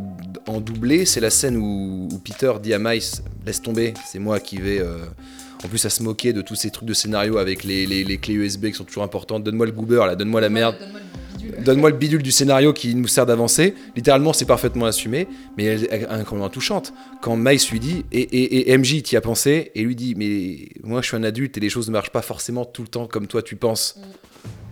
en 0.47 0.61
doublé. 0.61 1.05
C'est 1.05 1.19
la 1.19 1.29
scène 1.29 1.57
où, 1.57 2.07
où 2.11 2.17
Peter 2.19 2.53
dit 2.63 2.73
à 2.73 2.79
Miles, 2.79 3.01
laisse 3.45 3.61
tomber, 3.61 3.93
c'est 4.09 4.19
moi 4.19 4.39
qui 4.39 4.57
vais. 4.57 4.79
euh, 4.79 4.99
en 5.63 5.67
plus, 5.67 5.83
à 5.85 5.89
se 5.89 6.01
moquer 6.01 6.31
de 6.31 6.41
tous 6.41 6.55
ces 6.55 6.69
trucs 6.71 6.87
de 6.87 6.93
scénario 6.93 7.37
avec 7.37 7.65
les, 7.65 7.85
les- 7.85 8.05
les 8.05 8.17
clés 8.17 8.35
USB 8.35 8.67
qui 8.67 8.73
sont 8.75 8.85
toujours 8.85 9.03
importantes. 9.03 9.43
Donne-moi 9.43 9.65
le 9.65 9.73
goober 9.73 10.05
là, 10.07 10.15
donne-moi 10.15 10.39
la 10.39 10.47
merde. 10.49 10.75
donne-moi 11.65 11.89
le 11.89 11.97
bidule 11.97 12.23
du 12.23 12.31
scénario 12.31 12.71
qui 12.71 12.95
nous 12.95 13.07
sert 13.07 13.25
d'avancer. 13.25 13.73
Littéralement, 13.97 14.31
c'est 14.31 14.45
parfaitement 14.45 14.85
assumé, 14.85 15.27
mais 15.57 15.65
elle 15.65 15.83
est 15.83 15.91
incroyablement 16.07 16.47
touchante. 16.49 16.93
Quand 17.21 17.35
Miles 17.35 17.59
lui 17.71 17.81
dit, 17.81 18.05
et, 18.13 18.21
et, 18.21 18.71
et 18.71 18.77
MJ 18.77 19.03
t'y 19.03 19.17
a 19.17 19.21
pensé, 19.21 19.71
et 19.75 19.81
lui 19.83 19.95
dit, 19.97 20.15
mais 20.15 20.69
moi 20.87 21.01
je 21.01 21.07
suis 21.07 21.17
un 21.17 21.23
adulte 21.23 21.57
et 21.57 21.59
les 21.59 21.69
choses 21.69 21.87
ne 21.87 21.91
marchent 21.91 22.11
pas 22.11 22.21
forcément 22.21 22.63
tout 22.63 22.81
le 22.83 22.87
temps 22.87 23.07
comme 23.07 23.27
toi 23.27 23.41
tu 23.41 23.57
penses. 23.57 23.99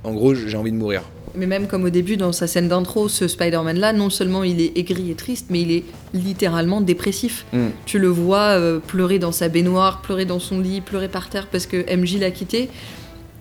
En 0.03 0.13
gros, 0.13 0.33
j'ai 0.35 0.57
envie 0.57 0.71
de 0.71 0.77
mourir. 0.77 1.03
Mais 1.35 1.45
même 1.45 1.67
comme 1.67 1.83
au 1.83 1.89
début, 1.89 2.17
dans 2.17 2.31
sa 2.31 2.47
scène 2.47 2.67
d'intro, 2.67 3.09
ce 3.09 3.27
Spider-Man-là, 3.27 3.93
non 3.93 4.09
seulement 4.09 4.43
il 4.43 4.59
est 4.61 4.77
aigri 4.77 5.11
et 5.11 5.15
triste, 5.15 5.47
mais 5.49 5.61
il 5.61 5.71
est 5.71 5.83
littéralement 6.13 6.81
dépressif. 6.81 7.45
Mm. 7.53 7.67
Tu 7.85 7.99
le 7.99 8.07
vois 8.07 8.57
euh, 8.57 8.79
pleurer 8.79 9.19
dans 9.19 9.31
sa 9.31 9.47
baignoire, 9.49 10.01
pleurer 10.01 10.25
dans 10.25 10.39
son 10.39 10.59
lit, 10.59 10.81
pleurer 10.81 11.09
par 11.09 11.29
terre 11.29 11.47
parce 11.47 11.67
que 11.67 11.95
MJ 11.95 12.19
l'a 12.19 12.31
quitté. 12.31 12.69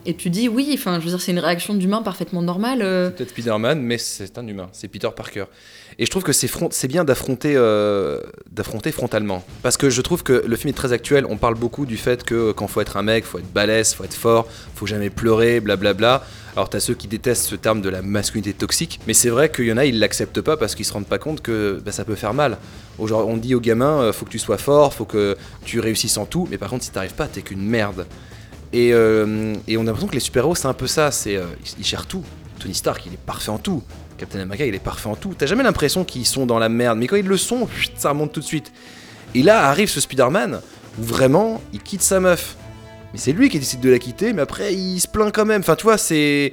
Et 0.05 0.15
tu 0.15 0.31
dis, 0.31 0.49
oui, 0.49 0.71
enfin, 0.75 1.01
je 1.01 1.05
veux 1.05 1.11
dire, 1.11 1.21
c'est 1.21 1.33
une 1.33 1.41
réaction 1.41 1.75
d'humain 1.75 2.01
parfaitement 2.03 2.43
normale. 2.43 2.81
euh. 2.83 3.11
Peut-être 3.11 3.31
Spider-Man, 3.31 3.81
mais 3.81 3.99
c'est 3.99 4.39
un 4.39 4.47
humain, 4.47 4.69
c'est 4.73 4.87
Peter 4.89 5.09
Parker. 5.15 5.45
Et 5.99 6.05
je 6.05 6.11
trouve 6.11 6.25
que 6.25 6.33
c'est 6.33 6.89
bien 6.89 7.05
d'affronter 7.05 7.55
euh, 7.57 8.21
d'affronter 8.51 8.93
frontalement. 8.93 9.43
Parce 9.63 9.79
que 9.79 9.89
je 9.89 10.03
trouve 10.03 10.23
que 10.23 10.45
le 10.47 10.57
film 10.57 10.69
est 10.69 10.77
très 10.77 10.93
actuel. 10.93 11.25
On 11.31 11.39
parle 11.39 11.55
beaucoup 11.55 11.87
du 11.87 11.97
fait 11.97 12.23
que 12.23 12.53
quand 12.53 12.67
faut 12.67 12.83
être 12.83 12.99
un 12.99 13.03
mec, 13.03 13.25
faut 13.25 13.39
être 13.39 13.51
balèze, 13.51 13.95
faut 13.95 14.05
être 14.05 14.15
fort, 14.15 14.47
faut 14.75 14.87
jamais 14.87 15.09
pleurer, 15.09 15.61
blablabla. 15.61 16.23
Alors 16.55 16.69
t'as 16.69 16.81
ceux 16.81 16.93
qui 16.93 17.09
détestent 17.09 17.47
ce 17.47 17.57
terme 17.57 17.81
de 17.81 17.89
la 17.89 18.03
masculinité 18.03 18.53
toxique, 18.53 19.01
mais 19.07 19.15
c'est 19.15 19.31
vrai 19.31 19.51
qu'il 19.51 19.67
y 19.67 19.73
en 19.73 19.79
a, 19.79 19.87
ils 19.87 19.99
l'acceptent 19.99 20.43
pas 20.43 20.59
parce 20.59 20.75
qu'ils 20.75 20.85
se 20.85 20.93
rendent 20.93 21.07
pas 21.07 21.19
compte 21.19 21.41
que 21.41 21.81
bah, 21.83 21.93
ça 21.93 22.05
peut 22.05 22.15
faire 22.15 22.35
mal. 22.35 22.59
On 22.99 23.37
dit 23.39 23.55
aux 23.55 23.61
gamins, 23.61 24.03
euh, 24.03 24.13
faut 24.13 24.27
que 24.27 24.31
tu 24.31 24.39
sois 24.39 24.59
fort, 24.59 24.93
faut 24.93 25.05
que 25.07 25.37
tu 25.65 25.81
réussisses 25.81 26.19
en 26.19 26.27
tout, 26.27 26.47
mais 26.51 26.59
par 26.59 26.69
contre 26.69 26.85
si 26.85 26.91
t'arrives 26.91 27.15
pas, 27.15 27.27
t'es 27.27 27.41
qu'une 27.41 27.67
merde. 27.67 28.07
Et, 28.75 28.93
euh, 28.93 29.55
on 29.67 29.81
a 29.81 29.85
l'impression 29.85 30.09
que 30.09 30.15
les 30.15 30.21
super-héros, 30.21 30.55
c'est 30.55 30.67
un 30.67 30.75
peu 30.75 30.87
ça. 30.87 31.11
C'est, 31.11 31.41
ils 31.79 31.85
gèrent 31.85 32.07
tout. 32.07 32.25
Tony 32.59 32.75
Stark, 32.75 33.05
il 33.07 33.15
est 33.15 33.19
parfait 33.19 33.51
en 33.51 33.59
tout. 33.59 33.83
Captain 34.19 34.41
America, 34.41 34.65
il 34.67 34.75
est 34.75 34.79
parfait 34.79 35.09
en 35.09 35.17
tout. 35.17 35.35
T'as 35.37 35.47
jamais 35.47 35.63
l'impression 35.63 36.05
qu'ils 36.05 36.27
sont 36.27 36.47
dans 36.47 36.59
la 36.59 36.69
merde, 36.69 36.99
mais 36.99 37.07
quand 37.07 37.17
ils 37.17 37.27
le 37.27 37.37
sont, 37.37 37.69
ça 37.97 38.11
remonte 38.11 38.33
tout 38.33 38.41
de 38.41 38.45
suite. 38.45 38.73
Et 39.35 39.43
là 39.43 39.69
arrive 39.69 39.89
ce 39.91 40.01
Spider-Man 40.01 40.61
où 40.99 41.03
vraiment, 41.03 41.61
il 41.73 41.81
quitte 41.83 42.03
sa 42.03 42.21
meuf. 42.21 42.57
Mais 43.13 43.19
c'est 43.19 43.33
lui 43.33 43.49
qui 43.49 43.59
décide 43.59 43.81
de 43.81 43.91
la 43.91 43.99
quitter, 43.99 44.33
mais 44.33 44.43
après, 44.43 44.75
il 44.75 44.99
se 45.01 45.07
plaint 45.09 45.33
quand 45.33 45.45
même. 45.45 45.61
Enfin, 45.61 45.77
tu 45.77 45.85
vois, 45.85 45.99
c'est. 45.99 46.53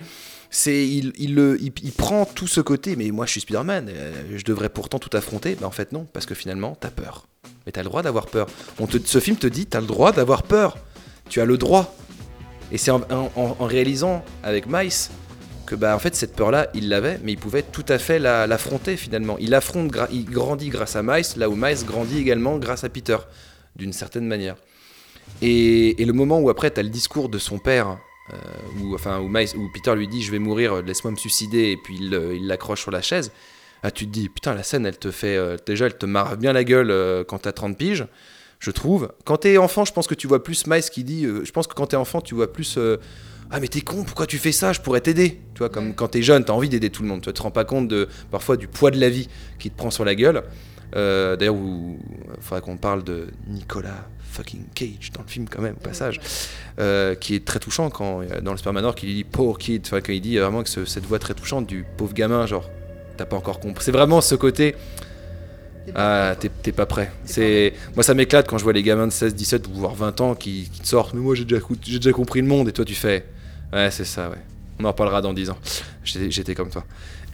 C'est, 0.56 0.88
il, 0.88 1.34
le- 1.34 1.58
il- 1.60 1.92
prend 1.94 2.26
tout 2.26 2.46
ce 2.46 2.62
côté, 2.62 2.96
mais 2.96 3.10
moi 3.10 3.26
je 3.26 3.32
suis 3.32 3.42
Spider-Man, 3.42 3.88
euh, 3.90 4.14
je 4.36 4.44
devrais 4.44 4.70
pourtant 4.70 5.00
tout 5.00 5.10
affronter. 5.18 5.58
Mais 5.60 5.66
en 5.66 5.72
fait, 5.72 5.92
non, 5.92 6.06
parce 6.14 6.28
que 6.28 6.36
finalement, 6.36 6.78
t'as 6.80 6.92
peur. 6.92 7.26
Mais 7.66 7.72
t'as 7.72 7.82
le 7.82 7.90
droit 7.90 8.04
d'avoir 8.04 8.28
peur. 8.28 8.46
Ce 9.06 9.20
film 9.20 9.36
te 9.38 9.48
dit, 9.48 9.66
t'as 9.66 9.82
le 9.82 9.88
droit 9.88 10.12
d'avoir 10.12 10.44
peur. 10.44 10.78
Tu 11.28 11.42
as 11.42 11.46
le 11.46 11.58
droit. 11.58 11.96
Et 12.72 12.78
c'est 12.78 12.92
en- 12.92 13.02
en 13.36 13.66
réalisant 13.66 14.24
avec 14.44 14.68
Mice 14.68 15.10
bah 15.76 15.96
en 15.96 16.00
fait 16.00 16.16
cette 16.16 16.36
peur-là, 16.36 16.70
il 16.74 16.90
l'avait, 16.90 17.20
mais 17.24 17.32
il 17.34 17.38
pouvait 17.38 17.64
tout 17.64 17.86
à 17.88 17.98
fait 17.98 18.20
la- 18.20 18.48
l'affronter 18.48 18.98
finalement. 18.98 19.38
Il 19.40 19.54
affronte, 19.54 19.92
il 20.12 20.26
grandit 20.26 20.70
grâce 20.70 20.96
à 20.96 21.04
Mice, 21.04 21.36
là 21.38 21.50
où 21.50 21.56
Mice 21.56 21.86
grandit 21.86 22.20
également 22.20 22.58
grâce 22.58 22.84
à 22.84 22.90
Peter, 22.90 23.18
d'une 23.76 23.94
certaine 23.94 24.28
manière. 24.28 24.56
Et, 25.42 26.02
et 26.02 26.06
le 26.06 26.14
moment 26.14 26.40
où 26.40 26.50
après 26.50 26.70
t'as 26.72 26.84
le 26.84 26.90
discours 26.90 27.30
de 27.30 27.38
son 27.38 27.60
père, 27.60 27.98
euh, 28.32 28.36
où 28.82 28.94
enfin 28.96 29.20
où 29.20 29.28
Miles, 29.28 29.50
Peter 29.74 29.96
lui 29.96 30.08
dit 30.08 30.22
je 30.24 30.32
vais 30.32 30.40
mourir, 30.40 30.82
laisse-moi 30.82 31.12
me 31.12 31.18
suicider, 31.18 31.72
et 31.72 31.78
puis 31.78 31.98
il 32.00 32.14
euh, 32.14 32.36
il 32.36 32.48
l'accroche 32.48 32.82
sur 32.82 32.92
la 32.92 33.02
chaise. 33.02 33.32
Ah, 33.84 33.92
tu 33.92 34.06
te 34.08 34.12
dis 34.12 34.30
putain 34.30 34.54
la 34.54 34.64
scène 34.64 34.86
elle 34.86 34.98
te 34.98 35.12
fait 35.12 35.36
euh, 35.36 35.58
déjà 35.66 35.88
elle 35.88 35.98
te 35.98 36.06
marre 36.06 36.38
bien 36.38 36.54
la 36.54 36.64
gueule 36.64 36.90
euh, 36.90 37.24
quand 37.26 37.40
t'as 37.40 37.52
30 37.52 37.78
piges 37.78 38.06
je 38.60 38.72
trouve. 38.72 39.12
Quand 39.26 39.36
t'es 39.36 39.58
enfant, 39.58 39.84
je 39.84 39.92
pense 39.92 40.08
que 40.08 40.14
tu 40.16 40.26
vois 40.26 40.42
plus 40.42 40.68
Miles 40.68 40.84
qui 40.84 41.04
dit. 41.04 41.26
je 41.26 41.52
pense 41.52 41.68
que 41.68 41.74
quand 41.74 41.88
t'es 41.88 41.98
enfant, 41.98 42.22
tu 42.22 42.34
vois 42.34 42.52
plus. 42.54 42.80
Ah 43.56 43.60
mais 43.60 43.68
t'es 43.68 43.82
con, 43.82 44.04
pourquoi 44.04 44.26
tu 44.26 44.38
fais 44.40 44.52
ça? 44.52 44.74
Je 44.74 44.82
pourrais 44.82 45.02
t'aider. 45.02 45.40
Tu 45.54 45.60
vois, 45.60 45.70
comme 45.70 45.94
quand 45.94 46.08
t'es 46.10 46.22
jeune, 46.24 46.44
t'as 46.44 46.54
envie 46.54 46.70
d'aider 46.70 46.90
tout 46.90 47.04
le 47.04 47.08
monde. 47.10 47.22
Tu 47.22 47.32
te 47.32 47.42
rends 47.42 47.52
pas 47.52 47.66
compte 47.66 47.88
de 47.88 48.10
parfois 48.32 48.58
du 48.58 48.68
poids 48.68 48.90
de 48.92 49.00
la 49.00 49.10
vie 49.10 49.30
qui 49.60 49.70
te 49.70 49.78
prend 49.78 49.92
sur 49.92 50.04
la 50.06 50.16
gueule. 50.16 50.44
Euh, 50.96 51.36
D'ailleurs, 51.36 51.56
il 51.56 51.98
faudrait 52.42 52.62
qu'on 52.62 52.78
parle 52.78 53.04
de 53.04 53.28
Nicolas 53.48 54.08
fucking 54.32 54.64
Cage 54.74 55.12
dans 55.14 55.22
le 55.22 55.28
film 55.28 55.46
quand 55.48 55.62
même 55.62 55.76
au 55.80 55.84
passage, 55.84 56.20
euh, 56.80 57.14
qui 57.14 57.36
est 57.36 57.46
très 57.46 57.60
touchant 57.60 57.92
quand 57.92 58.22
euh, 58.22 58.42
dans 58.42 58.52
le 58.52 58.58
Superman 58.58 58.92
qui 58.96 59.06
lui 59.06 59.14
dit 59.14 59.24
poor 59.24 59.60
kid, 59.60 59.84
enfin, 59.86 60.02
quand 60.02 60.12
il 60.12 60.22
dit 60.22 60.38
vraiment 60.38 60.64
que 60.64 60.70
ce- 60.70 60.86
cette 60.86 61.06
voix 61.06 61.20
très 61.20 61.36
touchante 61.36 61.68
du 61.68 61.86
pauvre 61.98 62.14
gamin, 62.14 62.48
genre 62.48 62.68
t'as 63.18 63.26
pas 63.26 63.36
encore 63.38 63.60
compris. 63.60 63.84
C'est 63.86 63.92
vraiment 63.92 64.22
ce 64.22 64.34
côté. 64.34 64.76
Ah, 65.96 66.36
t'es 66.40 66.72
pas 66.72 66.86
prêt. 66.86 67.12
C'est 67.26 67.74
moi 67.96 68.04
ça 68.04 68.14
m'éclate 68.14 68.48
quand 68.48 68.58
je 68.58 68.64
vois 68.64 68.72
les 68.74 68.84
gamins 68.84 69.06
de 69.06 69.12
16, 69.12 69.36
17 69.36 69.68
voire 69.70 69.94
20 69.96 70.22
ans 70.22 70.34
qui, 70.34 70.70
qui 70.72 70.80
te 70.82 70.88
sortent. 70.88 71.14
Mais 71.14 71.20
moi 71.22 71.36
j'ai 71.36 71.44
déjà, 71.46 71.62
déjà 71.86 72.12
compris 72.12 72.42
le 72.42 72.48
monde 72.48 72.70
et 72.70 72.72
toi 72.72 72.86
tu 72.86 72.96
fais. 72.96 73.26
Ouais 73.74 73.92
c'est 73.92 74.06
ça 74.06 74.30
ouais. 74.30 74.38
On 74.80 74.86
en 74.86 74.90
reparlera 74.90 75.22
dans 75.22 75.34
10 75.34 75.50
ans. 75.50 75.58
J'étais 76.04 76.56
comme 76.56 76.70
toi. 76.70 76.86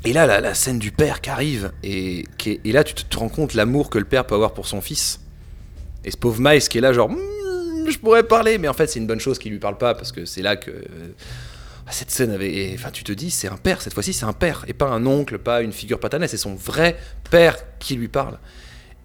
Et 0.05 0.13
là 0.13 0.25
la, 0.25 0.39
la 0.39 0.53
scène 0.53 0.79
du 0.79 0.91
père 0.91 1.21
qui 1.21 1.29
arrive 1.29 1.71
et, 1.83 2.25
qui 2.37 2.61
et 2.63 2.71
là 2.71 2.83
tu 2.83 2.93
te, 2.93 3.17
rends 3.17 3.29
compte 3.29 3.53
l'amour 3.53 3.89
que 3.89 3.97
le 3.97 4.05
père 4.05 4.25
peut 4.25 4.35
avoir 4.35 4.53
pour 4.53 4.67
son 4.67 4.81
fils. 4.81 5.19
Et 6.05 6.11
ce 6.11 6.17
pauvre 6.17 6.39
Miles 6.39 6.61
qui 6.61 6.77
est 6.77 6.81
là 6.81 6.93
genre 6.93 7.09
Hmm, 7.09 7.89
je 7.89 7.97
pourrais 7.97 8.23
parler 8.23 8.57
mais 8.57 8.67
en 8.67 8.73
fait 8.73 8.87
c'est 8.87 8.99
une 8.99 9.07
bonne 9.07 9.19
chose 9.19 9.37
qu'il 9.39 9.51
lui 9.51 9.59
parle 9.59 9.77
pas 9.77 9.93
parce 9.93 10.11
que 10.11 10.25
c'est 10.25 10.41
là 10.41 10.55
que 10.55 10.71
ah, 11.89 11.91
cette 11.91 12.11
scène 12.11 12.29
avait. 12.29 12.71
Enfin, 12.75 12.91
tu 12.91 13.03
te 13.03 13.11
dis, 13.11 13.31
c'est 13.31 13.47
un 13.47 13.57
père, 13.57 13.81
cette 13.81 13.95
fois-ci, 13.95 14.13
c'est 14.13 14.25
un 14.25 14.33
père, 14.33 14.63
et 14.67 14.73
pas 14.73 14.85
un 14.85 15.07
oncle, 15.07 15.39
pas 15.39 15.63
une 15.63 15.71
figure 15.71 15.99
paternelle, 15.99 16.29
c'est 16.29 16.37
son 16.37 16.53
vrai 16.53 16.95
père 17.31 17.57
qui 17.79 17.95
lui 17.95 18.07
parle. 18.07 18.37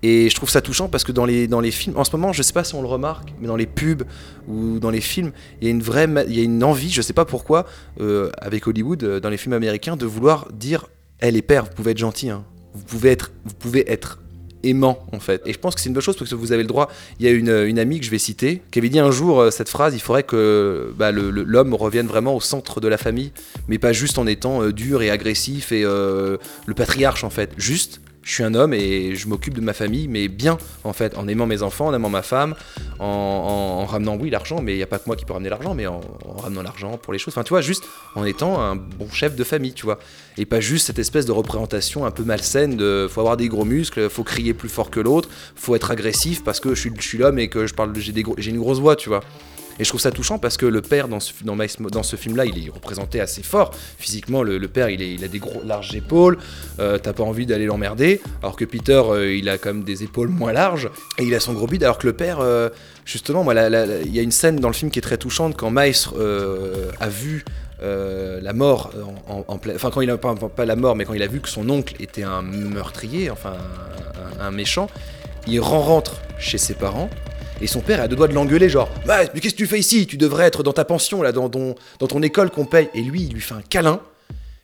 Et 0.07 0.29
je 0.29 0.35
trouve 0.35 0.51
ça 0.51 0.61
touchant 0.61 0.89
parce 0.89 1.03
que 1.03 1.13
dans 1.13 1.25
les, 1.25 1.47
dans 1.47 1.63
les 1.63 1.71
films, 1.71 1.97
en 1.97 2.05
ce 2.05 2.15
moment, 2.15 2.35
je 2.35 2.43
sais 2.43 2.53
pas 2.53 2.63
si 2.63 2.75
on 2.75 2.83
le 2.83 2.89
remarque, 2.89 3.33
mais 3.41 3.47
dans 3.47 3.57
les 3.57 3.65
pubs 3.65 4.03
ou 4.47 4.79
dans 4.79 4.91
les 4.91 5.01
films, 5.01 5.33
il 5.63 5.65
y 5.65 5.69
a 5.69 5.71
une 5.71 5.81
vraie, 5.81 6.07
il 6.29 6.37
y 6.37 6.41
a 6.41 6.43
une 6.43 6.63
envie, 6.63 6.91
je 6.91 7.01
sais 7.01 7.15
pas 7.15 7.25
pourquoi, 7.25 7.65
euh, 8.03 8.31
avec 8.37 8.67
Hollywood, 8.67 9.03
euh, 9.03 9.19
dans 9.19 9.31
les 9.31 9.39
films 9.39 9.55
américains, 9.55 9.97
de 9.97 10.05
vouloir 10.05 10.53
dire, 10.53 10.89
Eh 11.23 11.31
les 11.31 11.41
pères, 11.41 11.65
vous 11.65 11.71
pouvez 11.75 11.93
être 11.93 11.99
gentils, 11.99 12.29
hein. 12.29 12.45
vous 12.75 12.85
pouvez 12.85 13.13
être, 13.13 13.33
vous 13.47 13.55
pouvez 13.55 13.91
être 13.91 14.21
aimant 14.63 15.07
en 15.13 15.21
fait. 15.21 15.41
Et 15.47 15.55
je 15.55 15.59
pense 15.59 15.75
que 15.75 15.81
c'est 15.81 15.89
une 15.89 15.95
bonne 15.95 16.03
chose 16.03 16.19
parce 16.19 16.31
que 16.31 16.37
vous 16.37 16.53
avez 16.53 16.63
le 16.63 16.69
droit. 16.69 16.91
Il 17.19 17.25
y 17.25 17.29
a 17.31 17.33
une, 17.33 17.49
une 17.49 17.79
amie 17.79 17.99
que 17.99 18.05
je 18.05 18.11
vais 18.11 18.19
citer 18.19 18.61
qui 18.71 18.81
avait 18.81 18.91
dit 18.91 18.99
un 18.99 19.11
jour 19.11 19.41
euh, 19.41 19.51
cette 19.51 19.71
phrase 19.71 19.95
il 19.95 20.01
faudrait 20.01 20.23
que 20.23 20.93
bah, 20.99 21.13
l'homme 21.13 21.73
revienne 21.73 22.09
vraiment 22.09 22.37
au 22.37 22.41
centre 22.43 22.79
de 22.83 22.89
la 22.89 22.99
famille, 22.99 23.33
mais 23.69 23.79
pas 23.79 23.95
juste 23.95 24.19
en 24.19 24.27
étant 24.27 24.69
dur 24.69 25.01
et 25.01 25.09
agressif 25.09 25.73
et 25.73 25.83
le 25.83 26.75
patriarche 26.77 27.25
en 27.25 27.31
fait. 27.31 27.53
Juste, 27.57 28.03
je 28.25 28.33
suis 28.33 28.43
un 28.43 28.55
homme 28.55 28.73
et 28.73 29.15
je 29.15 29.29
m'occupe 29.29 29.55
de 29.55 29.61
ma 29.61 29.73
famille, 29.75 30.09
mais 30.09 30.29
bien 30.29 30.57
en 30.83 30.93
fait, 30.93 31.17
en 31.19 31.29
aimant 31.29 31.47
mes 31.47 31.63
enfants, 31.63 31.87
en 31.89 31.95
aimant 31.95 32.09
ma 32.09 32.23
femme, 32.23 32.55
en, 32.99 33.05
en- 33.05 33.83
en 33.83 33.87
ramenant 33.87 34.17
oui 34.17 34.31
l'argent, 34.31 34.61
mais 34.63 34.73
il 34.73 34.77
n'y 34.77 34.83
a 34.83 34.87
pas 34.87 34.99
que 34.99 35.05
moi 35.07 35.15
qui 35.17 35.25
peux 35.25 35.33
ramener 35.35 35.51
l'argent, 35.51 35.75
mais 35.75 35.87
en, 35.87 36.01
en 36.27 36.33
ramenant 36.41 36.63
l'argent 36.63 36.97
pour 36.97 37.13
les 37.13 37.19
choses. 37.19 37.35
Enfin, 37.35 37.45
tu 37.45 37.51
vois, 37.51 37.61
juste 37.61 37.85
en 38.15 38.25
étant 38.25 38.61
un 38.61 38.77
bon 38.77 39.11
chef 39.13 39.37
de 39.37 39.45
famille, 39.45 39.75
tu 39.75 39.85
vois. 39.85 39.99
Et 40.39 40.47
pas 40.47 40.61
juste 40.61 40.87
cette 40.87 40.99
espèce 40.99 41.27
de 41.27 41.33
représentation 41.33 42.07
un 42.07 42.11
peu 42.11 42.25
malsaine 42.25 42.77
de 42.77 43.07
faut 43.11 43.21
avoir 43.21 43.37
des 43.37 43.49
gros 43.49 43.65
muscles, 43.65 44.09
faut 44.09 44.25
crier 44.25 44.55
plus 44.55 44.69
fort 44.69 44.91
que 44.91 45.01
l'autre, 45.01 45.29
faut 45.55 45.75
être 45.77 45.91
agressif 45.91 46.43
parce 46.43 46.61
que 46.61 46.75
je 46.75 46.89
suis, 46.99 47.19
l'homme 47.19 47.39
et 47.39 47.49
que 47.49 47.67
je 47.67 47.75
parle, 47.75 47.93
j'ai 47.99 48.13
j'ai 48.39 48.51
une 48.51 48.59
grosse 48.59 48.81
voix, 48.81 48.97
tu 48.97 49.09
vois. 49.11 49.21
Et 49.79 49.85
je 49.85 49.89
trouve 49.89 50.01
ça 50.01 50.11
touchant 50.11 50.39
parce 50.39 50.57
que 50.57 50.67
le 50.67 50.83
père 50.83 51.09
dans 51.09 51.21
ce, 51.21 51.33
film-là, 52.17 52.45
il 52.45 52.67
est 52.67 52.71
représenté 52.71 53.21
assez 53.21 53.43
fort. 53.43 53.73
Physiquement, 53.99 54.43
le, 54.43 54.61
père, 54.69 54.89
il, 54.89 55.25
a 55.25 55.29
des 55.29 55.41
larges 55.65 55.95
épaules, 55.95 56.39
euh, 56.79 56.99
t'as 56.99 57.13
pas 57.13 57.25
envie 57.25 57.47
d'aller 57.47 57.67
l'emmerder. 57.67 58.21
Alors 58.43 58.57
que 58.57 58.65
Peter, 58.65 59.03
euh, 59.07 59.35
il 59.35 59.49
a 59.49 59.59
quand 59.59 59.71
même 59.71 59.85
des 59.85 60.03
épaules 60.05 60.29
moins 60.29 60.53
larges 60.53 60.91
et 61.19 61.25
il 61.25 61.35
a 61.35 61.41
son 61.41 61.55
gros 61.55 61.67
bide. 61.67 61.83
Alors 61.83 61.99
que 61.99 62.07
le 62.07 62.13
père, 62.13 62.39
euh, 62.41 62.69
justement, 63.05 63.45
il 63.51 64.15
y 64.15 64.19
a 64.19 64.23
une 64.23 64.31
scène 64.31 64.57
dans 64.57 64.69
le 64.69 64.75
film 64.75 64.91
qui 64.91 64.99
est 64.99 65.03
très 65.03 65.19
touchante 65.19 65.57
quand 65.57 65.75
euh, 65.77 66.91
a 67.01 67.09
vu 67.09 67.45
la 67.83 68.53
mort 68.55 68.93
en, 69.29 69.45
en- 69.47 69.61
enfin 69.75 69.91
quand 69.91 70.01
il 70.01 70.09
a 70.09 70.17
pas, 70.17 70.65
la 70.65 70.77
mort 70.77 70.97
mais 70.97 71.05
quand 71.05 71.13
il 71.13 71.23
a 71.23 71.27
vu 71.27 71.41
que 71.41 71.51
son 71.51 71.69
oncle 71.69 71.95
était 72.01 72.23
un 72.23 72.41
meurtrier 72.41 73.29
enfin 73.31 73.53
un 74.41 74.51
méchant 74.51 74.89
il 75.47 75.61
rentre 75.61 76.23
chez 76.39 76.57
ses 76.57 76.73
parents 76.73 77.11
et 77.65 77.67
son 77.67 77.81
père 77.81 78.01
a 78.01 78.09
deux 78.09 78.17
doigts 78.17 78.29
de 78.29 78.35
l'engueuler 78.35 78.69
genre 78.69 78.91
Miles, 79.07 79.31
mais 79.35 79.41
qu'est-ce 79.41 79.55
que 79.55 79.59
tu 79.59 79.67
fais 79.67 79.79
ici? 79.79 80.07
Tu 80.07 80.17
devrais 80.17 80.45
être 80.45 80.63
dans 80.63 80.73
ta 80.73 80.85
pension 80.85 81.23
là 81.23 81.33
dans, 81.33 81.49
ton- 81.49 81.75
dans 81.99 82.07
ton 82.07 82.23
école 82.23 82.51
qu'on 82.51 82.67
paye 82.67 82.89
et 82.95 83.01
lui 83.03 83.23
il 83.23 83.33
lui 83.33 83.41
fait 83.41 83.55
un 83.55 83.63
câlin. 83.63 84.01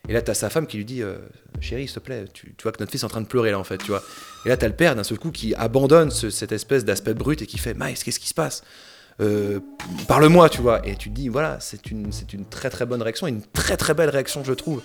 Et 0.09 0.13
là 0.13 0.21
t'as 0.21 0.33
sa 0.33 0.49
femme 0.49 0.65
qui 0.67 0.77
lui 0.77 0.85
dit 0.85 1.01
euh, 1.03 1.17
chérie 1.59 1.87
s'il 1.87 1.95
te 1.95 1.99
plaît 1.99 2.25
tu, 2.33 2.53
tu 2.57 2.63
vois 2.63 2.71
que 2.71 2.79
notre 2.79 2.91
fils 2.91 3.01
est 3.01 3.05
en 3.05 3.09
train 3.09 3.21
de 3.21 3.27
pleurer 3.27 3.51
là 3.51 3.59
en 3.59 3.63
fait 3.63 3.77
tu 3.77 3.87
vois 3.87 4.01
et 4.45 4.49
là 4.49 4.57
t'as 4.57 4.67
le 4.67 4.73
père 4.73 4.95
d'un 4.95 5.03
seul 5.03 5.19
coup 5.19 5.29
qui 5.31 5.53
abandonne 5.55 6.09
ce- 6.09 6.29
cette 6.31 6.51
espèce 6.51 6.85
d'aspect 6.85 7.13
brut 7.13 7.41
et 7.41 7.45
qui 7.45 7.57
fait 7.59 7.73
Miles 7.75 7.97
qu'est-ce 8.03 8.19
qui 8.19 8.27
se 8.29 8.33
passe? 8.33 8.63
Euh, 9.19 9.59
parle-moi, 10.07 10.49
tu 10.49 10.61
vois. 10.61 10.81
Et 10.87 10.95
tu 10.95 11.09
te 11.09 11.13
dis, 11.15 11.27
voilà, 11.27 11.57
c'est 11.59 11.91
une, 11.91 12.11
c'est 12.11 12.33
une 12.33 12.45
très 12.45 12.69
très 12.71 12.85
bonne 12.87 13.01
réaction, 13.03 13.27
une 13.27 13.41
très 13.53 13.77
très 13.77 13.93
belle 13.93 14.09
réaction, 14.09 14.43
je 14.43 14.53
trouve. 14.53 14.81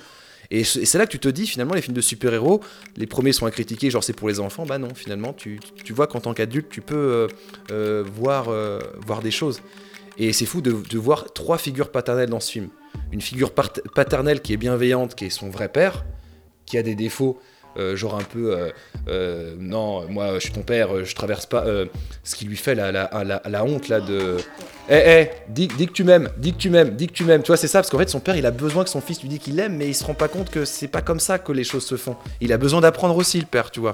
Et 0.51 0.65
c'est 0.65 0.99
là 0.99 1.07
que 1.07 1.11
tu 1.11 1.19
te 1.19 1.29
dis, 1.29 1.47
finalement, 1.47 1.75
les 1.75 1.83
films 1.83 1.97
de 1.97 2.01
super-héros, 2.01 2.61
les 2.97 3.07
premiers 3.07 3.33
sont 3.33 3.47
à 3.47 3.51
critiquer, 3.51 3.91
genre 3.91 4.05
c'est 4.05 4.13
pour 4.13 4.29
les 4.29 4.41
enfants, 4.41 4.67
bah 4.67 4.79
non, 4.79 4.95
finalement, 4.95 5.33
tu, 5.33 5.59
vois 5.91 6.07
qu'en 6.07 6.21
tant 6.21 6.35
qu'adulte, 6.35 6.69
tu 6.69 6.81
peux 6.81 6.95
euh, 6.95 7.29
euh, 7.71 8.05
voir, 8.07 8.49
euh, 8.49 8.81
voir 9.05 9.23
des 9.23 9.31
choses. 9.31 9.61
Et 10.19 10.33
c'est 10.33 10.47
fou 10.47 10.61
de, 10.61 10.99
voir 10.99 11.33
trois 11.33 11.59
figures 11.59 11.91
paternelles 11.91 12.31
dans 12.31 12.41
ce 12.41 12.53
film. 12.53 12.69
Une 13.13 13.21
figure 13.21 13.53
paternelle 13.53 14.41
qui 14.41 14.53
est 14.53 14.57
bienveillante, 14.57 15.15
qui 15.15 15.27
est 15.27 15.31
son 15.31 15.51
vrai 15.51 15.69
père, 15.69 16.05
qui 16.65 16.79
a 16.79 16.83
des 16.83 16.95
défauts, 16.95 17.39
genre 17.97 18.17
un 18.17 18.23
peu, 18.23 18.53
euh, 18.57 18.71
euh, 19.09 19.55
non, 19.59 20.09
moi 20.09 20.35
je 20.35 20.41
suis 20.41 20.53
ton 20.53 20.63
père, 20.63 20.95
euh, 20.95 21.05
je 21.05 21.15
traverse 21.15 21.47
pas, 21.47 21.65
euh, 21.65 21.87
ce 22.25 22.35
qui 22.35 22.45
lui 22.45 22.57
fait 22.57 22.75
la, 22.75 22.91
la, 22.91 23.43
la, 23.45 23.65
honte 23.65 23.89
là 23.89 24.01
de, 24.01 24.37
eh 24.89 25.03
eh, 25.07 25.31
dis, 25.49 25.69
dis 25.69 25.87
que 25.87 25.93
tu 25.93 26.03
m'aimes, 26.03 26.29
dis 26.39 26.53
que 26.53 26.59
tu 26.59 26.71
m'aimes, 26.71 26.91
dis 26.91 27.07
que 27.07 27.13
tu 27.13 27.25
m'aimes, 27.25 27.43
tu 27.43 27.49
vois 27.49 27.57
c'est 27.57 27.69
ça, 27.69 27.79
parce 27.79 27.91
qu'en 27.91 27.99
fait 27.99 28.09
son 28.09 28.21
père 28.21 28.37
il 28.37 28.47
a 28.47 28.51
besoin 28.51 28.83
que 28.83 28.91
son 28.91 29.01
fils 29.01 29.23
lui 29.23 29.29
dise 29.29 29.39
qu'il 29.39 29.57
l'aime, 29.57 29.77
mais 29.77 29.89
il 29.89 29.95
se 29.95 30.05
rend 30.05 30.15
pas 30.15 30.29
compte 30.29 30.51
que 30.51 30.65
c'est 30.65 30.89
pas 30.89 31.03
comme 31.03 31.21
ça 31.21 31.39
que 31.39 31.53
les 31.53 31.65
choses 31.65 31.87
se 31.87 31.97
font. 31.97 32.17
Il 32.41 32.53
a 32.53 32.59
besoin 32.59 32.81
d'apprendre 32.81 33.17
aussi 33.17 33.39
le 33.39 33.47
père, 33.47 33.71
tu 33.71 33.81
vois. 33.81 33.93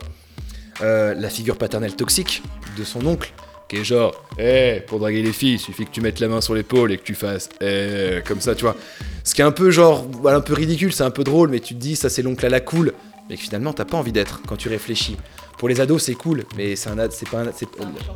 Euh, 0.81 1.15
la 1.15 1.29
figure 1.29 1.59
paternelle 1.59 1.95
toxique 1.95 2.43
de 2.79 2.85
son 2.85 3.05
oncle, 3.07 3.33
qui 3.69 3.77
est 3.77 3.85
genre, 3.85 4.15
eh, 4.39 4.83
pour 4.87 4.99
draguer 4.99 5.23
les 5.23 5.33
filles, 5.33 5.55
il 5.55 5.61
suffit 5.61 5.85
que 5.85 5.91
tu 5.91 6.01
mettes 6.01 6.21
la 6.21 6.29
main 6.29 6.41
sur 6.41 6.55
l'épaule 6.55 6.93
et 6.93 6.97
que 6.97 7.03
tu 7.03 7.15
fasses, 7.15 7.51
eh, 7.61 8.21
comme 8.27 8.41
ça, 8.41 8.55
tu 8.55 8.63
vois. 8.63 8.77
Ce 9.25 9.35
qui 9.35 9.43
est 9.43 9.45
un 9.45 9.53
peu 9.53 9.71
genre, 9.71 10.07
un 10.25 10.41
peu 10.41 10.55
ridicule, 10.55 10.93
c'est 10.93 11.05
un 11.05 11.11
peu 11.11 11.23
drôle, 11.23 11.51
mais 11.51 11.61
tu 11.61 11.75
te 11.75 11.81
dis, 11.81 11.97
ça 11.97 12.09
c'est 12.09 12.23
l'oncle 12.23 12.45
à 12.47 12.49
la 12.49 12.61
cool, 12.61 12.93
mais 13.29 13.37
que 13.37 13.43
finalement 13.43 13.73
t'as 13.73 13.85
pas 13.85 13.97
envie 13.97 14.13
d'être 14.13 14.41
quand 14.47 14.57
tu 14.57 14.69
réfléchis. 14.69 15.17
Pour 15.59 15.69
les 15.69 15.81
ados, 15.81 16.03
c'est 16.03 16.15
cool, 16.15 16.45
mais 16.57 16.75
c'est 16.75 16.91
un, 16.91 16.99
ad- 16.99 17.13
c'est 17.13 17.29
pas 17.29 17.43
un, 17.43 17.53
c'est, 17.55 17.69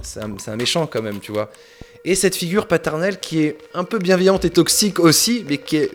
c'est 0.02 0.20
un, 0.20 0.34
c'est 0.38 0.50
un 0.50 0.56
méchant 0.56 0.86
quand 0.86 1.02
même, 1.02 1.20
tu 1.20 1.30
vois. 1.32 1.50
Et 2.04 2.14
cette 2.14 2.34
figure 2.34 2.66
paternelle 2.66 3.20
qui 3.20 3.40
est 3.42 3.58
un 3.74 3.84
peu 3.84 3.98
bienveillante 3.98 4.44
et 4.44 4.50
toxique 4.50 4.98
aussi, 4.98 5.44
mais 5.48 5.58
qui 5.58 5.76
est, 5.76 5.90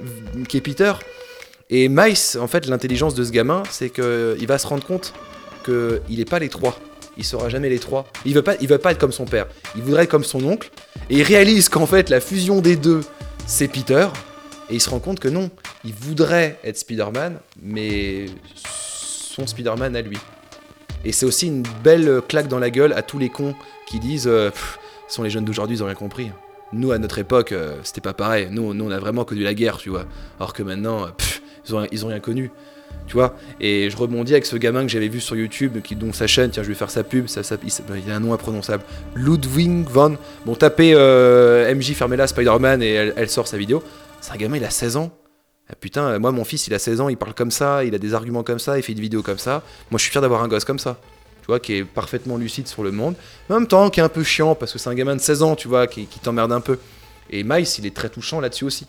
qui 0.47 0.57
est 0.57 0.61
Peter. 0.61 0.93
Et 1.69 1.87
Mice, 1.89 2.37
en 2.39 2.47
fait, 2.47 2.67
l'intelligence 2.67 3.15
de 3.15 3.23
ce 3.23 3.31
gamin, 3.31 3.63
c'est 3.69 3.89
que 3.89 4.35
il 4.39 4.47
va 4.47 4.57
se 4.57 4.67
rendre 4.67 4.85
compte 4.85 5.13
qu'il 5.65 6.01
n'est 6.17 6.25
pas 6.25 6.39
les 6.39 6.49
trois. 6.49 6.77
Il 7.17 7.25
sera 7.25 7.49
jamais 7.49 7.69
les 7.69 7.79
trois. 7.79 8.07
Il 8.25 8.33
veut 8.33 8.41
pas, 8.41 8.55
il 8.61 8.67
veut 8.67 8.77
pas 8.77 8.91
être 8.91 8.97
comme 8.99 9.11
son 9.11 9.25
père. 9.25 9.47
Il 9.75 9.81
voudrait 9.81 10.03
être 10.03 10.09
comme 10.09 10.23
son 10.23 10.43
oncle. 10.45 10.69
Et 11.09 11.17
il 11.17 11.23
réalise 11.23 11.67
qu'en 11.69 11.85
fait, 11.85 12.09
la 12.09 12.21
fusion 12.21 12.61
des 12.61 12.75
deux, 12.77 13.01
c'est 13.45 13.67
Peter. 13.67 14.07
Et 14.69 14.75
il 14.75 14.81
se 14.81 14.89
rend 14.89 14.99
compte 14.99 15.19
que 15.19 15.27
non, 15.27 15.49
il 15.83 15.93
voudrait 15.93 16.59
être 16.63 16.77
Spider-Man, 16.77 17.39
mais 17.61 18.25
Spider-Man 19.47 19.95
à 19.95 20.01
lui. 20.01 20.17
Et 21.03 21.11
c'est 21.11 21.25
aussi 21.25 21.47
une 21.47 21.63
belle 21.83 22.21
claque 22.27 22.47
dans 22.47 22.59
la 22.59 22.69
gueule 22.69 22.93
à 22.93 23.01
tous 23.01 23.17
les 23.17 23.29
cons 23.29 23.55
qui 23.87 23.99
disent 23.99 24.27
euh, 24.27 24.51
sont 25.11 25.23
les 25.23 25.29
jeunes 25.29 25.45
d'aujourd'hui, 25.45 25.77
ils 25.77 25.83
ont 25.83 25.87
rien 25.87 25.95
compris. 25.95 26.31
Nous, 26.73 26.91
à 26.91 26.97
notre 26.97 27.19
époque, 27.19 27.51
euh, 27.51 27.75
c'était 27.83 28.01
pas 28.01 28.13
pareil. 28.13 28.47
Nous, 28.49 28.73
nous, 28.73 28.85
on 28.85 28.91
a 28.91 28.99
vraiment 28.99 29.25
connu 29.25 29.43
la 29.43 29.53
guerre, 29.53 29.77
tu 29.77 29.89
vois. 29.89 30.05
Alors 30.39 30.53
que 30.53 30.63
maintenant, 30.63 31.03
euh, 31.03 31.07
ils, 31.67 31.75
ont, 31.75 31.87
ils 31.91 32.05
ont 32.05 32.09
rien 32.09 32.19
connu. 32.19 32.49
Tu 33.07 33.13
vois 33.13 33.35
Et 33.59 33.89
je 33.89 33.97
rebondis 33.97 34.33
avec 34.33 34.45
ce 34.45 34.55
gamin 34.55 34.83
que 34.83 34.89
j'avais 34.89 35.07
vu 35.07 35.19
sur 35.19 35.35
YouTube, 35.35 35.81
qui, 35.81 35.95
dont 35.95 36.13
sa 36.13 36.27
chaîne, 36.27 36.49
tiens, 36.49 36.63
je 36.63 36.69
vais 36.69 36.75
faire 36.75 36.91
sa 36.91 37.03
pub, 37.03 37.27
ça, 37.27 37.41
il, 37.63 38.11
a 38.11 38.15
un 38.15 38.19
nom 38.19 38.33
imprononçable. 38.33 38.83
Ludwig 39.15 39.85
von. 39.89 40.17
Bon, 40.45 40.55
tapez 40.55 40.93
euh, 40.95 41.73
MJ, 41.73 41.93
fermez-la, 41.93 42.27
Spider-Man, 42.27 42.81
et 42.81 42.91
elle, 42.91 43.13
elle 43.17 43.29
sort 43.29 43.47
sa 43.47 43.57
vidéo. 43.57 43.83
C'est 44.21 44.31
un 44.33 44.37
gamin, 44.37 44.57
il 44.57 44.65
a 44.65 44.69
16 44.69 44.97
ans. 44.97 45.11
Ah, 45.71 45.75
putain, 45.79 46.03
euh, 46.03 46.19
moi, 46.19 46.31
mon 46.31 46.43
fils, 46.43 46.67
il 46.67 46.73
a 46.73 46.79
16 46.79 47.01
ans, 47.01 47.09
il 47.09 47.17
parle 47.17 47.33
comme 47.33 47.51
ça, 47.51 47.83
il 47.83 47.95
a 47.95 47.97
des 47.97 48.13
arguments 48.13 48.43
comme 48.43 48.59
ça, 48.59 48.77
il 48.77 48.83
fait 48.83 48.91
une 48.91 48.99
vidéo 48.99 49.21
comme 49.21 49.37
ça. 49.37 49.63
Moi, 49.89 49.97
je 49.97 50.03
suis 50.03 50.11
fier 50.11 50.21
d'avoir 50.21 50.43
un 50.43 50.47
gosse 50.47 50.65
comme 50.65 50.79
ça. 50.79 50.97
Tu 51.41 51.47
vois, 51.47 51.59
qui 51.59 51.77
est 51.77 51.83
parfaitement 51.83 52.37
lucide 52.37 52.67
sur 52.67 52.83
le 52.83 52.91
monde. 52.91 53.15
Mais 53.49 53.55
en 53.55 53.59
même 53.59 53.67
temps, 53.67 53.89
qui 53.89 53.99
est 53.99 54.03
un 54.03 54.09
peu 54.09 54.23
chiant, 54.23 54.53
parce 54.53 54.73
que 54.73 54.79
c'est 54.79 54.89
un 54.89 54.93
gamin 54.93 55.15
de 55.15 55.21
16 55.21 55.43
ans, 55.43 55.55
tu 55.55 55.67
vois, 55.67 55.87
qui, 55.87 56.05
qui 56.05 56.19
t'emmerde 56.19 56.51
un 56.51 56.61
peu. 56.61 56.77
Et 57.29 57.43
Miles, 57.43 57.67
il 57.79 57.85
est 57.85 57.95
très 57.95 58.09
touchant 58.09 58.39
là-dessus 58.39 58.65
aussi. 58.65 58.85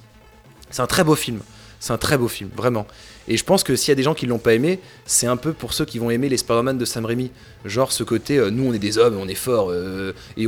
C'est 0.71 0.83
un 0.83 0.87
très 0.87 1.05
beau 1.05 1.15
film. 1.15 1.41
C'est 1.79 1.93
un 1.93 1.99
très 1.99 2.19
beau 2.19 2.29
film, 2.29 2.51
vraiment. 2.55 2.87
Et 3.29 3.37
je 3.37 3.45
pense 3.45 3.65
que 3.65 3.75
s'il 3.77 3.91
y 3.91 3.93
a 3.93 3.95
des 3.95 4.03
gens 4.03 4.15
qui 4.15 4.27
l'ont 4.27 4.39
pas 4.39 4.55
aimé, 4.55 4.81
c'est 5.05 5.27
un 5.27 5.37
peu 5.37 5.53
pour 5.53 5.73
ceux 5.73 5.85
qui 5.85 5.99
vont 5.99 6.11
aimer 6.11 6.29
les 6.29 6.37
Spider-Man 6.37 6.79
de 6.79 6.85
Sam 6.85 7.05
Raimi. 7.05 7.31
Genre 7.65 7.91
ce 7.91 8.05
côté, 8.05 8.39
euh, 8.39 8.51
nous 8.51 8.69
on 8.69 8.73
est 8.73 8.79
des 8.79 8.99
hommes, 8.99 9.17
on 9.19 9.29
est 9.29 9.35
forts, 9.35 9.71
euh, 9.71 10.13
et 10.37 10.47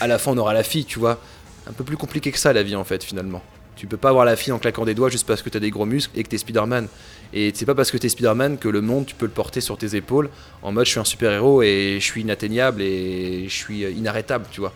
à 0.00 0.06
la 0.06 0.18
fin 0.18 0.32
on 0.32 0.38
aura 0.38 0.54
la 0.54 0.62
fille, 0.62 0.84
tu 0.84 0.98
vois. 0.98 1.18
Un 1.66 1.72
peu 1.72 1.84
plus 1.84 1.96
compliqué 1.96 2.30
que 2.32 2.38
ça 2.38 2.52
la 2.52 2.62
vie 2.62 2.76
en 2.76 2.84
fait, 2.84 3.02
finalement. 3.02 3.42
Tu 3.84 3.88
peux 3.88 3.98
pas 3.98 4.08
avoir 4.08 4.24
la 4.24 4.34
fille 4.34 4.50
en 4.50 4.58
claquant 4.58 4.86
des 4.86 4.94
doigts 4.94 5.10
juste 5.10 5.26
parce 5.26 5.42
que 5.42 5.50
t'as 5.50 5.58
des 5.58 5.68
gros 5.68 5.84
muscles 5.84 6.18
et 6.18 6.22
que 6.22 6.28
t'es 6.30 6.38
Spider-Man. 6.38 6.88
Et 7.34 7.52
c'est 7.54 7.66
pas 7.66 7.74
parce 7.74 7.90
que 7.90 7.98
t'es 7.98 8.08
Spider-Man 8.08 8.56
que 8.56 8.66
le 8.66 8.80
monde 8.80 9.04
tu 9.04 9.14
peux 9.14 9.26
le 9.26 9.30
porter 9.30 9.60
sur 9.60 9.76
tes 9.76 9.94
épaules 9.94 10.30
en 10.62 10.72
mode 10.72 10.86
je 10.86 10.92
suis 10.92 11.00
un 11.00 11.04
super-héros 11.04 11.60
et 11.60 11.98
je 12.00 12.04
suis 12.04 12.22
inatteignable 12.22 12.80
et 12.80 13.44
je 13.46 13.54
suis 13.54 13.84
euh, 13.84 13.90
inarrêtable, 13.90 14.46
tu 14.50 14.60
vois. 14.62 14.72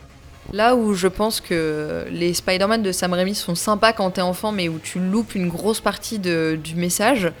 Là 0.53 0.75
où 0.75 0.93
je 0.93 1.07
pense 1.07 1.41
que 1.41 2.05
les 2.11 2.35
Spider-Man 2.35 2.83
de 2.83 2.91
Sam 2.91 3.13
Raimi 3.13 3.33
sont 3.33 3.55
sympas 3.55 3.93
quand 3.93 4.11
t'es 4.11 4.21
enfant, 4.21 4.51
mais 4.51 4.69
où 4.69 4.77
tu 4.77 4.99
loupes 4.99 5.33
une 5.33 5.49
grosse 5.49 5.81
partie 5.81 6.19
du 6.19 6.75
message, 6.75 7.31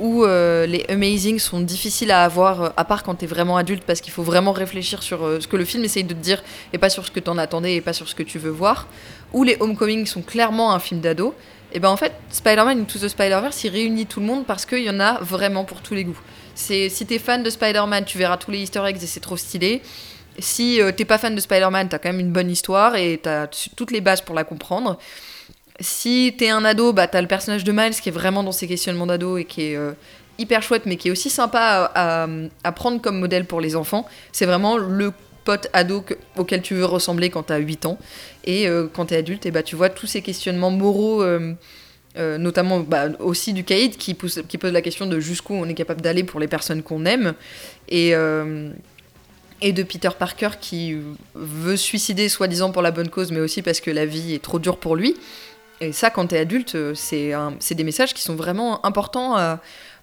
où 0.00 0.24
euh, 0.24 0.66
les 0.66 0.84
Amazing 0.88 1.38
sont 1.38 1.60
difficiles 1.60 2.10
à 2.10 2.24
avoir, 2.24 2.62
euh, 2.62 2.68
à 2.76 2.84
part 2.84 3.02
quand 3.02 3.14
t'es 3.14 3.26
vraiment 3.26 3.56
adulte, 3.56 3.84
parce 3.84 4.00
qu'il 4.00 4.12
faut 4.12 4.22
vraiment 4.22 4.52
réfléchir 4.52 5.02
sur 5.02 5.24
euh, 5.24 5.40
ce 5.40 5.48
que 5.48 5.56
le 5.56 5.64
film 5.64 5.84
essaye 5.84 6.04
de 6.04 6.14
te 6.14 6.18
dire, 6.18 6.42
et 6.72 6.78
pas 6.78 6.90
sur 6.90 7.06
ce 7.06 7.10
que 7.10 7.20
t'en 7.20 7.38
attendais, 7.38 7.76
et 7.76 7.80
pas 7.80 7.92
sur 7.92 8.08
ce 8.08 8.14
que 8.14 8.22
tu 8.22 8.38
veux 8.38 8.50
voir, 8.50 8.88
où 9.32 9.44
les 9.44 9.56
Homecoming 9.60 10.06
sont 10.06 10.22
clairement 10.22 10.72
un 10.74 10.78
film 10.78 11.00
d'ado, 11.00 11.34
et 11.72 11.80
ben 11.80 11.88
en 11.88 11.96
fait, 11.96 12.12
Spider-Man 12.30 12.80
Into 12.80 12.98
the 12.98 13.08
Spider-Verse, 13.08 13.64
il 13.64 13.70
réunit 13.70 14.06
tout 14.06 14.20
le 14.20 14.26
monde 14.26 14.46
parce 14.46 14.64
qu'il 14.64 14.84
y 14.84 14.90
en 14.90 15.00
a 15.00 15.18
vraiment 15.20 15.64
pour 15.64 15.80
tous 15.80 15.94
les 15.94 16.04
goûts. 16.04 16.20
C'est 16.54 16.88
si 16.88 17.04
t'es 17.04 17.18
fan 17.18 17.42
de 17.42 17.50
Spider-Man, 17.50 18.04
tu 18.04 18.16
verras 18.16 18.36
tous 18.36 18.52
les 18.52 18.58
Easter 18.58 18.82
eggs 18.86 19.02
et 19.02 19.06
c'est 19.06 19.18
trop 19.18 19.36
stylé. 19.36 19.82
Si 20.38 20.80
t'es 20.96 21.04
pas 21.04 21.18
fan 21.18 21.34
de 21.34 21.40
Spider-Man, 21.40 21.88
t'as 21.88 21.98
quand 21.98 22.10
même 22.10 22.20
une 22.20 22.30
bonne 22.30 22.48
histoire 22.48 22.94
et 22.94 23.18
t'as 23.20 23.48
toutes 23.76 23.90
les 23.90 24.00
bases 24.00 24.20
pour 24.20 24.36
la 24.36 24.44
comprendre. 24.44 24.98
Si 25.80 26.34
t'es 26.38 26.50
un 26.50 26.64
ado, 26.64 26.92
bah 26.92 27.08
t'as 27.08 27.20
le 27.20 27.26
personnage 27.26 27.64
de 27.64 27.72
Miles 27.72 27.94
qui 28.00 28.08
est 28.08 28.12
vraiment 28.12 28.42
dans 28.44 28.52
ses 28.52 28.68
questionnements 28.68 29.06
d'ado 29.06 29.38
et 29.38 29.44
qui 29.44 29.62
est 29.72 29.76
euh, 29.76 29.92
hyper 30.38 30.62
chouette, 30.62 30.82
mais 30.86 30.96
qui 30.96 31.08
est 31.08 31.10
aussi 31.10 31.30
sympa 31.30 31.90
à, 31.94 32.28
à- 32.62 32.72
prendre 32.72 33.00
comme 33.00 33.18
modèle 33.18 33.44
pour 33.44 33.60
les 33.60 33.74
enfants. 33.74 34.06
C'est 34.30 34.46
vraiment 34.46 34.76
le 34.76 35.12
pote 35.44 35.68
ado 35.72 36.00
que- 36.02 36.14
auquel 36.36 36.62
tu 36.62 36.74
veux 36.74 36.84
ressembler 36.84 37.28
quand 37.28 37.42
t'as 37.44 37.58
8 37.58 37.86
ans. 37.86 37.98
Et 38.44 38.68
euh, 38.68 38.86
quand 38.92 39.06
t'es 39.06 39.16
adulte, 39.16 39.46
et 39.46 39.50
bah, 39.50 39.64
tu 39.64 39.74
vois 39.74 39.88
tous 39.90 40.06
ces 40.06 40.22
questionnements 40.22 40.70
moraux. 40.70 41.22
euh, 41.22 41.54
notamment 42.16 42.78
bah, 42.78 43.06
aussi 43.18 43.52
du 43.52 43.64
Caïd 43.64 43.96
qui, 43.96 44.14
pose 44.14 44.40
la 44.62 44.82
question 44.82 45.06
de 45.06 45.18
jusqu'où 45.18 45.54
on 45.54 45.68
est 45.68 45.74
capable 45.74 46.00
d'aller 46.00 46.22
pour 46.22 46.38
les 46.38 46.46
personnes 46.46 46.84
qu'on 46.84 47.04
aime 47.06 47.34
et, 47.88 48.10
et 49.60 49.72
de 49.72 49.82
Peter 49.82 50.10
Parker 50.16 50.50
qui 50.60 50.96
veut 51.34 51.76
suicider 51.76 52.28
soi-disant 52.28 52.70
pour 52.70 52.82
la 52.82 52.92
bonne 52.92 53.08
cause 53.08 53.32
mais 53.32 53.40
aussi 53.40 53.62
parce 53.62 53.80
que 53.80 53.90
la 53.90 54.06
vie 54.06 54.32
est 54.34 54.42
trop 54.42 54.60
dure 54.60 54.76
pour 54.76 54.94
lui 54.94 55.16
et 55.80 55.92
ça 55.92 56.10
quand 56.10 56.26
t'es 56.28 56.38
adulte 56.38 56.74
euh, 56.74 56.94
c'est 56.94 57.74
des 57.74 57.84
messages 57.84 58.14
qui 58.14 58.22
sont 58.22 58.34
vraiment 58.36 58.84
importants 58.86 59.36
à- 59.36 59.60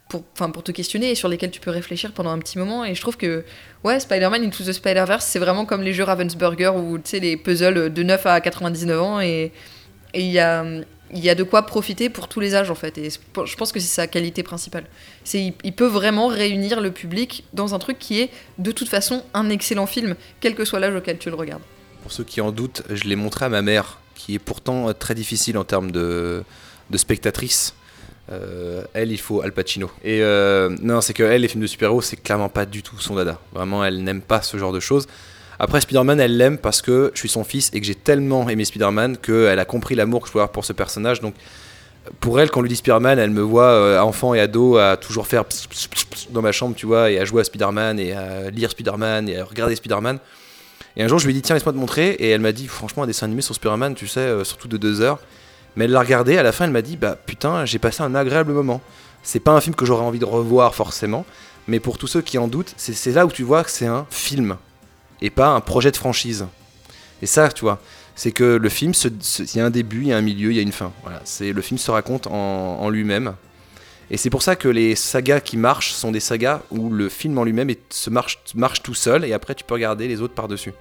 pour, 0.10 0.24
pour 0.24 0.62
te 0.64 0.72
questionner 0.74 1.12
et 1.12 1.16
sur 1.16 1.30
lesquels 1.30 1.52
tu 1.52 1.62
peux 1.62 1.72
réfléchir 1.72 2.12
pendant 2.12 2.32
un 2.32 2.40
petit 2.40 2.58
moment 2.58 2.84
et 2.84 2.94
je 2.96 3.00
trouve 3.02 3.16
que 3.16 3.46
ouais 3.86 3.98
Spider-Man 4.00 4.44
Into 4.44 4.64
the 4.66 4.74
Spider-Verse 4.74 5.24
c'est 5.26 5.40
vraiment 5.40 5.66
comme 5.66 5.82
les 5.84 5.94
jeux 5.94 6.04
Ravensburger 6.04 6.76
ou 6.76 6.98
tu 6.98 7.12
sais 7.12 7.20
les 7.22 7.38
puzzles 7.38 7.94
de 7.94 8.04
9 8.04 8.26
à 8.26 8.42
99 8.42 9.02
ans 9.02 9.22
et 9.22 9.54
il 10.14 10.26
y 10.26 10.40
a, 10.40 10.66
y 11.14 11.30
a 11.30 11.36
de 11.36 11.44
quoi 11.44 11.66
profiter 11.66 12.10
pour 12.10 12.28
tous 12.28 12.42
les 12.42 12.54
âges 12.56 12.70
en 12.70 12.76
fait. 12.76 12.98
Et 12.98 13.10
je 13.10 13.56
pense 13.56 13.72
que 13.72 13.80
c'est 13.80 13.88
sa 13.88 14.08
qualité 14.08 14.44
principale. 14.44 14.84
Il 15.34 15.54
peut 15.74 15.88
vraiment 15.88 16.28
réunir 16.28 16.82
le 16.82 16.92
public 16.92 17.46
dans 17.54 17.74
un 17.74 17.80
truc 17.80 17.98
qui 17.98 18.20
est 18.20 18.30
de 18.58 18.74
toute 18.74 18.90
façon 18.90 19.24
un 19.34 19.50
excellent 19.50 19.86
film, 19.86 20.16
quel 20.42 20.56
que 20.56 20.66
soit 20.66 20.82
l'âge 20.82 20.94
auquel 20.94 21.18
tu 21.18 21.30
le 21.30 21.36
regardes. 21.38 21.62
Pour 22.04 22.12
ceux 22.12 22.26
qui 22.26 22.42
en 22.42 22.52
doutent, 22.52 22.84
je 22.90 23.06
l'ai 23.06 23.16
montré 23.16 23.46
à 23.46 23.50
ma 23.50 23.62
mère, 23.62 24.01
qui 24.22 24.36
est 24.36 24.40
pourtant 24.40 24.90
euh, 24.90 24.94
très 24.94 25.16
difficile 25.16 25.58
en 25.58 25.64
termes 25.64 25.92
de, 25.92 26.44
de 26.90 26.98
spectatrice. 26.98 27.74
Euh, 28.32 28.84
elle, 28.94 29.12
il 29.12 29.18
faut 29.18 29.42
Al 29.42 29.52
Pacino. 29.52 29.90
Et 30.04 30.22
euh, 30.22 30.70
non, 30.82 31.02
c'est 31.02 31.14
que 31.14 31.24
elle, 31.24 31.42
les 31.42 31.48
films 31.48 31.64
de 31.64 31.68
super-héros, 31.68 32.02
c'est 32.02 32.18
clairement 32.18 32.50
pas 32.50 32.66
du 32.66 32.84
tout 32.84 33.00
son 33.00 33.16
dada. 33.16 33.40
Vraiment, 33.52 33.84
elle 33.84 34.04
n'aime 34.04 34.22
pas 34.22 34.42
ce 34.42 34.58
genre 34.58 34.72
de 34.72 34.80
choses. 34.80 35.08
Après, 35.60 35.82
Spider-Man, 35.82 36.20
elle 36.20 36.38
l'aime 36.38 36.58
parce 36.58 36.82
que 36.82 37.12
je 37.14 37.20
suis 37.20 37.30
son 37.30 37.44
fils 37.44 37.72
et 37.74 37.82
que 37.82 37.86
j'ai 37.86 37.96
tellement 37.96 38.48
aimé 38.48 38.64
Spider-Man 38.64 39.18
qu'elle 39.18 39.60
a 39.60 39.66
compris 39.66 39.96
l'amour 39.96 40.22
que 40.22 40.28
je 40.28 40.34
peux 40.34 40.40
avoir 40.40 40.52
pour 40.52 40.66
ce 40.66 40.74
personnage. 40.74 41.20
Donc, 41.20 41.34
pour 42.20 42.40
elle, 42.40 42.50
quand 42.50 42.60
on 42.60 42.64
lui 42.64 42.70
dit 42.70 42.76
Spider-Man, 42.76 43.20
elle 43.20 43.32
me 43.32 43.42
voit, 43.42 43.72
euh, 43.72 44.00
enfant 44.00 44.34
et 44.34 44.40
ado, 44.40 44.78
à 44.78 44.98
toujours 44.98 45.28
faire 45.28 45.46
pss, 45.46 45.68
pss, 45.68 45.88
pss 45.88 46.28
dans 46.32 46.42
ma 46.42 46.52
chambre, 46.52 46.76
tu 46.76 46.86
vois, 46.86 47.12
et 47.12 47.20
à 47.20 47.26
jouer 47.26 47.42
à 47.42 47.44
Spider-Man, 47.44 48.00
et 48.00 48.14
à 48.14 48.50
lire 48.50 48.72
Spider-Man, 48.72 49.30
et 49.30 49.40
à 49.40 49.46
regarder 49.46 49.76
Spider-Man. 49.76 50.20
Et 50.98 51.04
un 51.04 51.08
jour, 51.08 51.20
je 51.20 51.26
lui 51.26 51.32
ai 51.32 51.34
dit, 51.36 51.42
tiens, 51.42 51.56
laisse-moi 51.56 51.74
te 51.74 51.78
montrer. 51.78 52.12
Et 52.12 52.30
elle 52.30 52.42
m'a 52.42 52.52
dit, 52.52 52.68
franchement, 52.68 53.04
un 53.04 53.08
dessin 53.08 53.26
animé 53.26 53.42
sur 53.42 53.56
Spider-Man, 53.56 53.96
tu 53.96 54.08
sais, 54.08 54.20
euh, 54.20 54.44
surtout 54.44 54.68
de 54.68 54.78
deux 54.78 55.02
heures. 55.02 55.20
Mais 55.76 55.86
elle 55.86 55.92
l'a 55.92 56.02
regardé, 56.02 56.38
à 56.38 56.44
la 56.44 56.52
fin, 56.52 56.66
elle 56.66 56.72
m'a 56.72 56.82
dit, 56.82 56.98
bah 56.98 57.16
putain, 57.26 57.66
j'ai 57.66 57.80
passé 57.80 58.04
un 58.04 58.14
agréable 58.16 58.52
moment. 58.52 58.82
C'est 59.24 59.40
pas 59.40 59.52
un 59.52 59.62
film 59.62 59.76
que 59.76 59.86
j'aurais 59.86 60.04
envie 60.04 60.20
de 60.20 60.26
revoir 60.26 60.76
forcément, 60.76 61.26
mais 61.68 61.80
pour 61.80 61.98
tous 61.98 62.08
ceux 62.08 62.22
qui 62.22 62.38
en 62.38 62.48
doutent, 62.48 62.74
c'est 62.76 63.12
là 63.12 63.26
où 63.26 63.32
tu 63.32 63.44
vois 63.44 63.64
que 63.64 63.70
c'est 63.70 63.86
un 63.86 64.06
film 64.10 64.58
et 65.22 65.30
pas 65.30 65.50
un 65.50 65.62
projet 65.62 65.92
de 65.92 65.98
franchise. 65.98 66.48
Et 67.22 67.28
ça, 67.28 67.50
tu 67.50 67.62
vois, 67.62 67.80
c'est 68.16 68.32
que 68.32 68.44
le 68.44 68.70
film, 68.70 68.94
il 69.40 69.56
y 69.56 69.60
a 69.60 69.66
un 69.66 69.70
début, 69.70 70.02
il 70.02 70.08
y 70.08 70.14
a 70.14 70.18
un 70.18 70.22
milieu, 70.22 70.50
il 70.52 70.56
y 70.56 70.60
a 70.60 70.64
une 70.64 70.72
fin. 70.72 70.92
Voilà, 71.04 71.22
c'est 71.24 71.54
le 71.54 71.62
film 71.62 71.78
se 71.78 71.92
raconte 71.92 72.28
en 72.28 72.90
lui-même. 72.90 73.36
Et 74.14 74.18
c'est 74.18 74.30
pour 74.30 74.44
ça 74.44 74.58
que 74.58 74.68
les 74.68 74.96
sagas 74.96 75.40
qui 75.40 75.56
marchent 75.56 75.94
sont 75.94 76.12
des 76.12 76.20
sagas 76.20 76.62
où 76.70 76.90
le 76.90 77.08
film 77.08 77.38
en 77.38 77.46
lui-même 77.46 77.72
se 77.90 78.10
marche, 78.10 78.38
tout 78.84 78.94
seul 78.94 79.24
et 79.24 79.32
après 79.32 79.56
tu 79.56 79.64
peux 79.64 79.74
regarder 79.74 80.10
les 80.10 80.22
autres 80.22 80.34
par-dessus. 80.34 80.74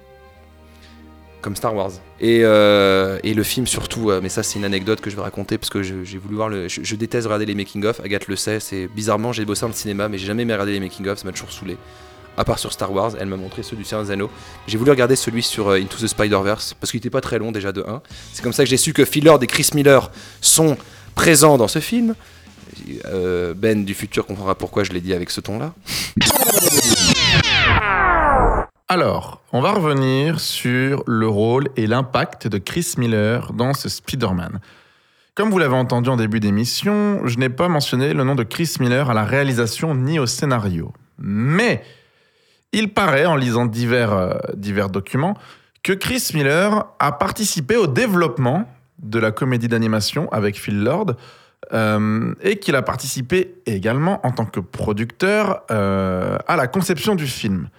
Comme 1.41 1.55
Star 1.55 1.73
Wars. 1.73 1.91
Et, 2.19 2.41
euh, 2.43 3.17
le 3.23 3.43
film 3.43 3.65
surtout, 3.67 4.11
euh, 4.11 4.19
mais 4.21 4.27
ça 4.27 4.43
c'est 4.43 4.59
une 4.59 4.65
anecdote 4.65 4.99
que 4.99 5.09
je 5.09 5.15
vais 5.15 5.21
raconter 5.21 5.57
parce 5.57 5.69
que 5.69 5.81
j'ai 5.81 6.17
voulu 6.17 6.35
voir 6.35 6.49
le. 6.49 6.67
Je, 6.67 6.95
déteste 6.95 7.25
regarder 7.25 7.45
les 7.45 7.55
making-of, 7.55 8.01
Agathe 8.01 8.27
le 8.27 8.35
sait, 8.35 8.59
c'est 8.59 8.87
bizarrement 8.87 9.31
j'ai 9.31 9.45
bossé 9.45 9.61
dans 9.61 9.69
le 9.69 9.73
cinéma 9.73 10.09
mais 10.09 10.17
j'ai 10.17 10.27
jamais 10.27 10.43
aimé 10.43 10.53
regarder 10.53 10.73
les 10.73 10.81
making-of, 10.81 11.17
ça 11.17 11.25
m'a 11.25 11.31
toujours 11.31 11.53
saoulé. 11.53 11.77
À 12.37 12.43
part 12.43 12.59
sur 12.59 12.73
Star 12.73 12.91
Wars, 12.91 13.13
elle 13.17 13.27
m'a 13.27 13.37
montré 13.37 13.63
ceux 13.63 13.77
du 13.77 13.85
Seigneur 13.85 14.05
des 14.05 14.11
Anneaux. 14.11 14.29
J'ai 14.67 14.77
voulu 14.77 14.91
regarder 14.91 15.15
celui 15.15 15.41
sur 15.41 15.69
euh, 15.69 15.79
Into 15.79 15.97
the 15.97 16.07
Spider-Verse 16.07 16.75
parce 16.79 16.91
qu'il 16.91 16.97
était 16.97 17.09
pas 17.09 17.21
très 17.21 17.39
long 17.39 17.53
déjà 17.53 17.71
de 17.71 17.81
1. 17.81 18.01
C'est 18.33 18.43
comme 18.43 18.53
ça 18.53 18.63
que 18.63 18.69
j'ai 18.69 18.77
su 18.77 18.91
que 18.91 19.05
Phil 19.05 19.23
Lord 19.23 19.41
et 19.41 19.47
Chris 19.47 19.69
Miller 19.73 20.11
sont 20.41 20.77
présents 21.15 21.57
dans 21.57 21.67
ce 21.69 21.79
film. 21.79 22.15
Euh, 23.05 23.53
ben 23.55 23.85
du 23.85 23.93
futur 23.93 24.25
comprendra 24.25 24.55
pourquoi 24.55 24.83
je 24.83 24.91
l'ai 24.91 25.01
dit 25.01 25.13
avec 25.13 25.29
ce 25.29 25.41
ton-là. 25.41 25.73
Alors, 28.87 29.41
on 29.53 29.61
va 29.61 29.71
revenir 29.71 30.39
sur 30.41 31.03
le 31.07 31.27
rôle 31.27 31.69
et 31.77 31.87
l'impact 31.87 32.47
de 32.47 32.57
Chris 32.57 32.95
Miller 32.97 33.53
dans 33.53 33.73
ce 33.73 33.87
Spider-Man. 33.87 34.59
Comme 35.33 35.49
vous 35.49 35.59
l'avez 35.59 35.75
entendu 35.75 36.09
en 36.09 36.17
début 36.17 36.41
d'émission, 36.41 37.25
je 37.25 37.37
n'ai 37.37 37.47
pas 37.47 37.69
mentionné 37.69 38.13
le 38.13 38.25
nom 38.25 38.35
de 38.35 38.43
Chris 38.43 38.75
Miller 38.81 39.09
à 39.09 39.13
la 39.13 39.23
réalisation 39.23 39.95
ni 39.95 40.19
au 40.19 40.25
scénario. 40.25 40.91
Mais 41.17 41.83
il 42.73 42.93
paraît, 42.93 43.25
en 43.25 43.37
lisant 43.37 43.65
divers, 43.65 44.11
euh, 44.11 44.33
divers 44.55 44.89
documents, 44.89 45.37
que 45.83 45.93
Chris 45.93 46.31
Miller 46.33 46.85
a 46.99 47.11
participé 47.13 47.77
au 47.77 47.87
développement 47.87 48.69
de 48.99 49.19
la 49.19 49.31
comédie 49.31 49.67
d'animation 49.67 50.29
avec 50.31 50.59
Phil 50.59 50.83
Lord 50.83 51.15
euh, 51.73 52.33
et 52.41 52.57
qu'il 52.57 52.75
a 52.75 52.81
participé 52.81 53.55
également 53.65 54.25
en 54.25 54.31
tant 54.31 54.45
que 54.45 54.59
producteur 54.59 55.61
euh, 55.69 56.37
à 56.47 56.55
la 56.55 56.67
conception 56.67 57.15
du 57.15 57.27
film. 57.27 57.69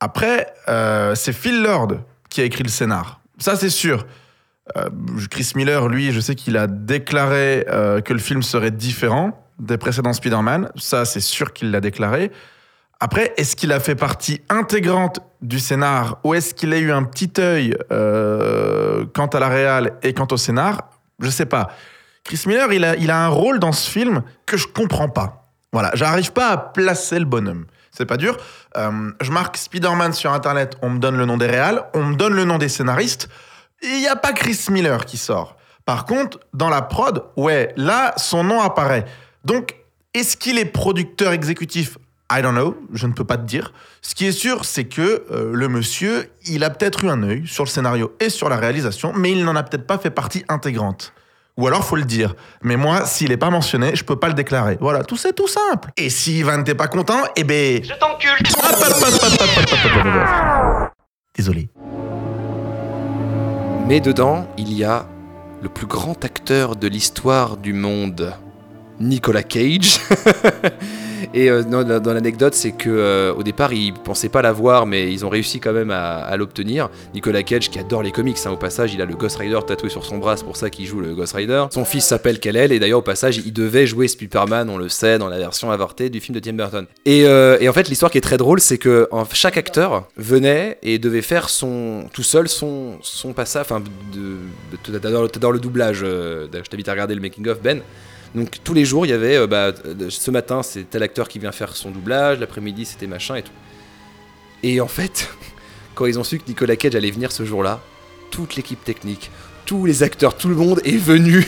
Après, 0.00 0.52
euh, 0.68 1.14
c'est 1.14 1.32
Phil 1.32 1.62
Lord 1.62 1.92
qui 2.28 2.40
a 2.40 2.44
écrit 2.44 2.64
le 2.64 2.68
scénar. 2.68 3.20
Ça, 3.38 3.56
c'est 3.56 3.70
sûr. 3.70 4.06
Chris 5.30 5.52
Miller, 5.56 5.88
lui, 5.88 6.12
je 6.12 6.20
sais 6.20 6.36
qu'il 6.36 6.56
a 6.56 6.68
déclaré 6.68 7.66
que 8.04 8.12
le 8.12 8.20
film 8.20 8.40
serait 8.40 8.70
différent 8.70 9.44
des 9.58 9.78
précédents 9.78 10.12
Spider-Man. 10.12 10.70
Ça, 10.76 11.04
c'est 11.04 11.18
sûr 11.18 11.52
qu'il 11.52 11.72
l'a 11.72 11.80
déclaré. 11.80 12.30
Après, 13.00 13.34
est-ce 13.36 13.56
qu'il 13.56 13.72
a 13.72 13.80
fait 13.80 13.96
partie 13.96 14.42
intégrante 14.48 15.18
du 15.42 15.58
scénar 15.58 16.20
ou 16.22 16.34
est-ce 16.34 16.54
qu'il 16.54 16.72
a 16.72 16.78
eu 16.78 16.92
un 16.92 17.02
petit 17.02 17.32
œil 17.40 17.76
quant 17.88 19.26
à 19.26 19.40
la 19.40 19.48
réal 19.48 19.98
et 20.04 20.14
quant 20.14 20.28
au 20.30 20.36
scénar? 20.36 20.88
Je 21.18 21.30
sais 21.30 21.46
pas. 21.46 21.70
Chris 22.30 22.42
Miller, 22.46 22.72
il 22.72 23.10
a, 23.10 23.24
un 23.24 23.26
rôle 23.26 23.58
dans 23.58 23.72
ce 23.72 23.90
film 23.90 24.22
que 24.46 24.56
je 24.56 24.68
comprends 24.68 25.08
pas. 25.08 25.48
Voilà, 25.72 25.90
j'arrive 25.94 26.30
pas 26.30 26.50
à 26.50 26.56
placer 26.56 27.18
le 27.18 27.24
bonhomme. 27.24 27.66
C'est 27.90 28.06
pas 28.06 28.16
dur. 28.16 28.36
Euh, 28.76 29.10
je 29.20 29.32
marque 29.32 29.56
Spider-Man 29.56 30.12
sur 30.12 30.32
Internet, 30.32 30.76
on 30.80 30.90
me 30.90 31.00
donne 31.00 31.16
le 31.16 31.26
nom 31.26 31.36
des 31.36 31.48
réals, 31.48 31.82
on 31.92 32.04
me 32.04 32.14
donne 32.14 32.34
le 32.34 32.44
nom 32.44 32.58
des 32.58 32.68
scénaristes. 32.68 33.28
Il 33.82 33.98
n'y 33.98 34.06
a 34.06 34.14
pas 34.14 34.32
Chris 34.32 34.66
Miller 34.70 35.06
qui 35.06 35.16
sort. 35.16 35.56
Par 35.84 36.04
contre, 36.04 36.38
dans 36.54 36.68
la 36.68 36.82
prod, 36.82 37.24
ouais, 37.36 37.74
là, 37.76 38.14
son 38.16 38.44
nom 38.44 38.60
apparaît. 38.60 39.06
Donc, 39.44 39.74
est-ce 40.14 40.36
qu'il 40.36 40.56
est 40.56 40.66
producteur 40.66 41.32
exécutif? 41.32 41.98
I 42.30 42.42
don't 42.42 42.52
know, 42.52 42.76
je 42.92 43.08
ne 43.08 43.12
peux 43.12 43.24
pas 43.24 43.38
te 43.38 43.44
dire. 43.44 43.72
Ce 44.02 44.14
qui 44.14 44.26
est 44.26 44.32
sûr, 44.32 44.64
c'est 44.64 44.84
que 44.84 45.24
euh, 45.32 45.50
le 45.52 45.66
monsieur, 45.66 46.30
il 46.46 46.62
a 46.62 46.70
peut-être 46.70 47.02
eu 47.02 47.08
un 47.08 47.24
œil 47.24 47.48
sur 47.48 47.64
le 47.64 47.70
scénario 47.70 48.14
et 48.20 48.30
sur 48.30 48.48
la 48.48 48.56
réalisation, 48.56 49.12
mais 49.16 49.32
il 49.32 49.44
n'en 49.44 49.56
a 49.56 49.64
peut-être 49.64 49.88
pas 49.88 49.98
fait 49.98 50.10
partie 50.10 50.44
intégrante. 50.48 51.12
Ou 51.56 51.66
alors, 51.66 51.84
faut 51.84 51.96
le 51.96 52.04
dire. 52.04 52.34
Mais 52.62 52.76
moi, 52.76 53.04
s'il 53.06 53.28
n'est 53.30 53.36
pas 53.36 53.50
mentionné, 53.50 53.94
je 53.94 54.04
peux 54.04 54.16
pas 54.16 54.28
le 54.28 54.34
déclarer. 54.34 54.78
Voilà, 54.80 55.04
tout 55.04 55.16
c'est 55.16 55.32
tout 55.32 55.48
simple. 55.48 55.90
Et 55.96 56.10
si 56.10 56.38
Ivan 56.38 56.58
n'était 56.58 56.74
pas 56.74 56.88
content, 56.88 57.22
eh 57.36 57.44
ben... 57.44 57.82
Je 57.84 57.92
t'encule 57.94 58.38
Désolé. 61.34 61.68
Mais 63.86 64.00
dedans, 64.00 64.46
il 64.56 64.72
y 64.72 64.84
a 64.84 65.06
le 65.62 65.68
plus 65.68 65.86
grand 65.86 66.24
acteur 66.24 66.76
de 66.76 66.86
l'histoire 66.86 67.56
du 67.56 67.72
monde, 67.72 68.32
Nicolas 68.98 69.42
Cage. 69.42 70.00
Et 71.34 71.50
euh, 71.50 71.62
dans, 71.62 72.12
l'anecdote, 72.12 72.54
c'est 72.54 72.72
que 72.72 72.88
euh, 72.90 73.32
au 73.34 73.42
départ, 73.42 73.72
ils 73.72 73.92
pensaient 73.92 74.28
pas 74.28 74.42
l'avoir, 74.42 74.86
mais 74.86 75.12
ils 75.12 75.24
ont 75.24 75.28
réussi 75.28 75.60
quand 75.60 75.72
même 75.72 75.90
à, 75.90 76.36
l'obtenir. 76.36 76.90
Nicolas 77.14 77.42
Cage, 77.42 77.70
qui 77.70 77.78
adore 77.78 78.02
les 78.02 78.12
comics, 78.12 78.38
hein, 78.44 78.50
au 78.50 78.56
passage, 78.56 78.94
il 78.94 79.02
a 79.02 79.04
le 79.04 79.14
Ghost 79.14 79.36
Rider 79.36 79.58
tatoué 79.66 79.90
sur 79.90 80.04
son 80.04 80.18
bras, 80.18 80.36
c'est 80.36 80.44
pour 80.44 80.56
ça 80.56 80.70
qu'il 80.70 80.86
joue 80.86 81.00
le 81.00 81.14
Ghost 81.14 81.34
Rider. 81.34 81.66
Son 81.70 81.84
fils 81.84 82.04
s'appelle 82.04 82.38
Kal-El, 82.38 82.72
et 82.72 82.78
d'ailleurs, 82.78 83.00
au 83.00 83.02
passage, 83.02 83.38
il 83.38 83.52
devait 83.52 83.86
jouer 83.86 84.08
Superman, 84.08 84.68
on 84.70 84.78
le 84.78 84.88
sait, 84.88 85.18
dans 85.18 85.28
la 85.28 85.38
version 85.38 85.70
avortée 85.70 86.10
du 86.10 86.20
film 86.20 86.34
de 86.34 86.40
Tim 86.40 86.54
Burton. 86.54 86.86
Et, 87.04 87.24
euh, 87.26 87.58
en 87.68 87.72
fait, 87.72 87.88
l'histoire 87.88 88.10
qui 88.10 88.18
est 88.18 88.22
très 88.22 88.36
drôle, 88.36 88.60
c'est 88.60 88.78
que 88.78 89.08
chaque 89.32 89.56
acteur 89.56 90.08
venait 90.16 90.78
et 90.82 90.98
devait 90.98 91.22
faire 91.22 91.48
tout 91.48 92.22
seul 92.22 92.48
son, 92.48 92.98
son 93.02 93.32
passage. 93.32 93.62
Enfin, 93.62 93.82
t'adores 94.82 95.52
le 95.52 95.58
doublage. 95.58 96.00
je 96.00 96.46
t'invite 96.46 96.88
à 96.88 96.92
regarder 96.92 97.14
le 97.14 97.20
making 97.20 97.46
of 97.48 97.60
Ben. 97.60 97.80
Donc 98.34 98.58
tous 98.62 98.74
les 98.74 98.84
jours, 98.84 99.06
il 99.06 99.10
y 99.10 99.12
avait, 99.12 99.36
euh, 99.36 99.46
bah, 99.46 99.72
ce 100.08 100.30
matin, 100.30 100.62
c'est 100.62 100.88
tel 100.88 101.02
acteur 101.02 101.28
qui 101.28 101.38
vient 101.38 101.52
faire 101.52 101.74
son 101.74 101.90
doublage, 101.90 102.38
l'après-midi, 102.38 102.84
c'était 102.84 103.06
machin 103.06 103.36
et 103.36 103.42
tout. 103.42 103.52
Et 104.62 104.80
en 104.80 104.88
fait, 104.88 105.30
quand 105.94 106.06
ils 106.06 106.18
ont 106.18 106.24
su 106.24 106.38
que 106.38 106.46
Nicolas 106.46 106.76
Cage 106.76 106.94
allait 106.94 107.10
venir 107.10 107.32
ce 107.32 107.44
jour-là, 107.44 107.80
toute 108.30 108.54
l'équipe 108.54 108.82
technique, 108.84 109.30
tous 109.70 109.86
les 109.86 110.02
acteurs, 110.02 110.36
tout 110.36 110.48
le 110.48 110.56
monde 110.56 110.80
est 110.84 110.96
venu 110.96 111.46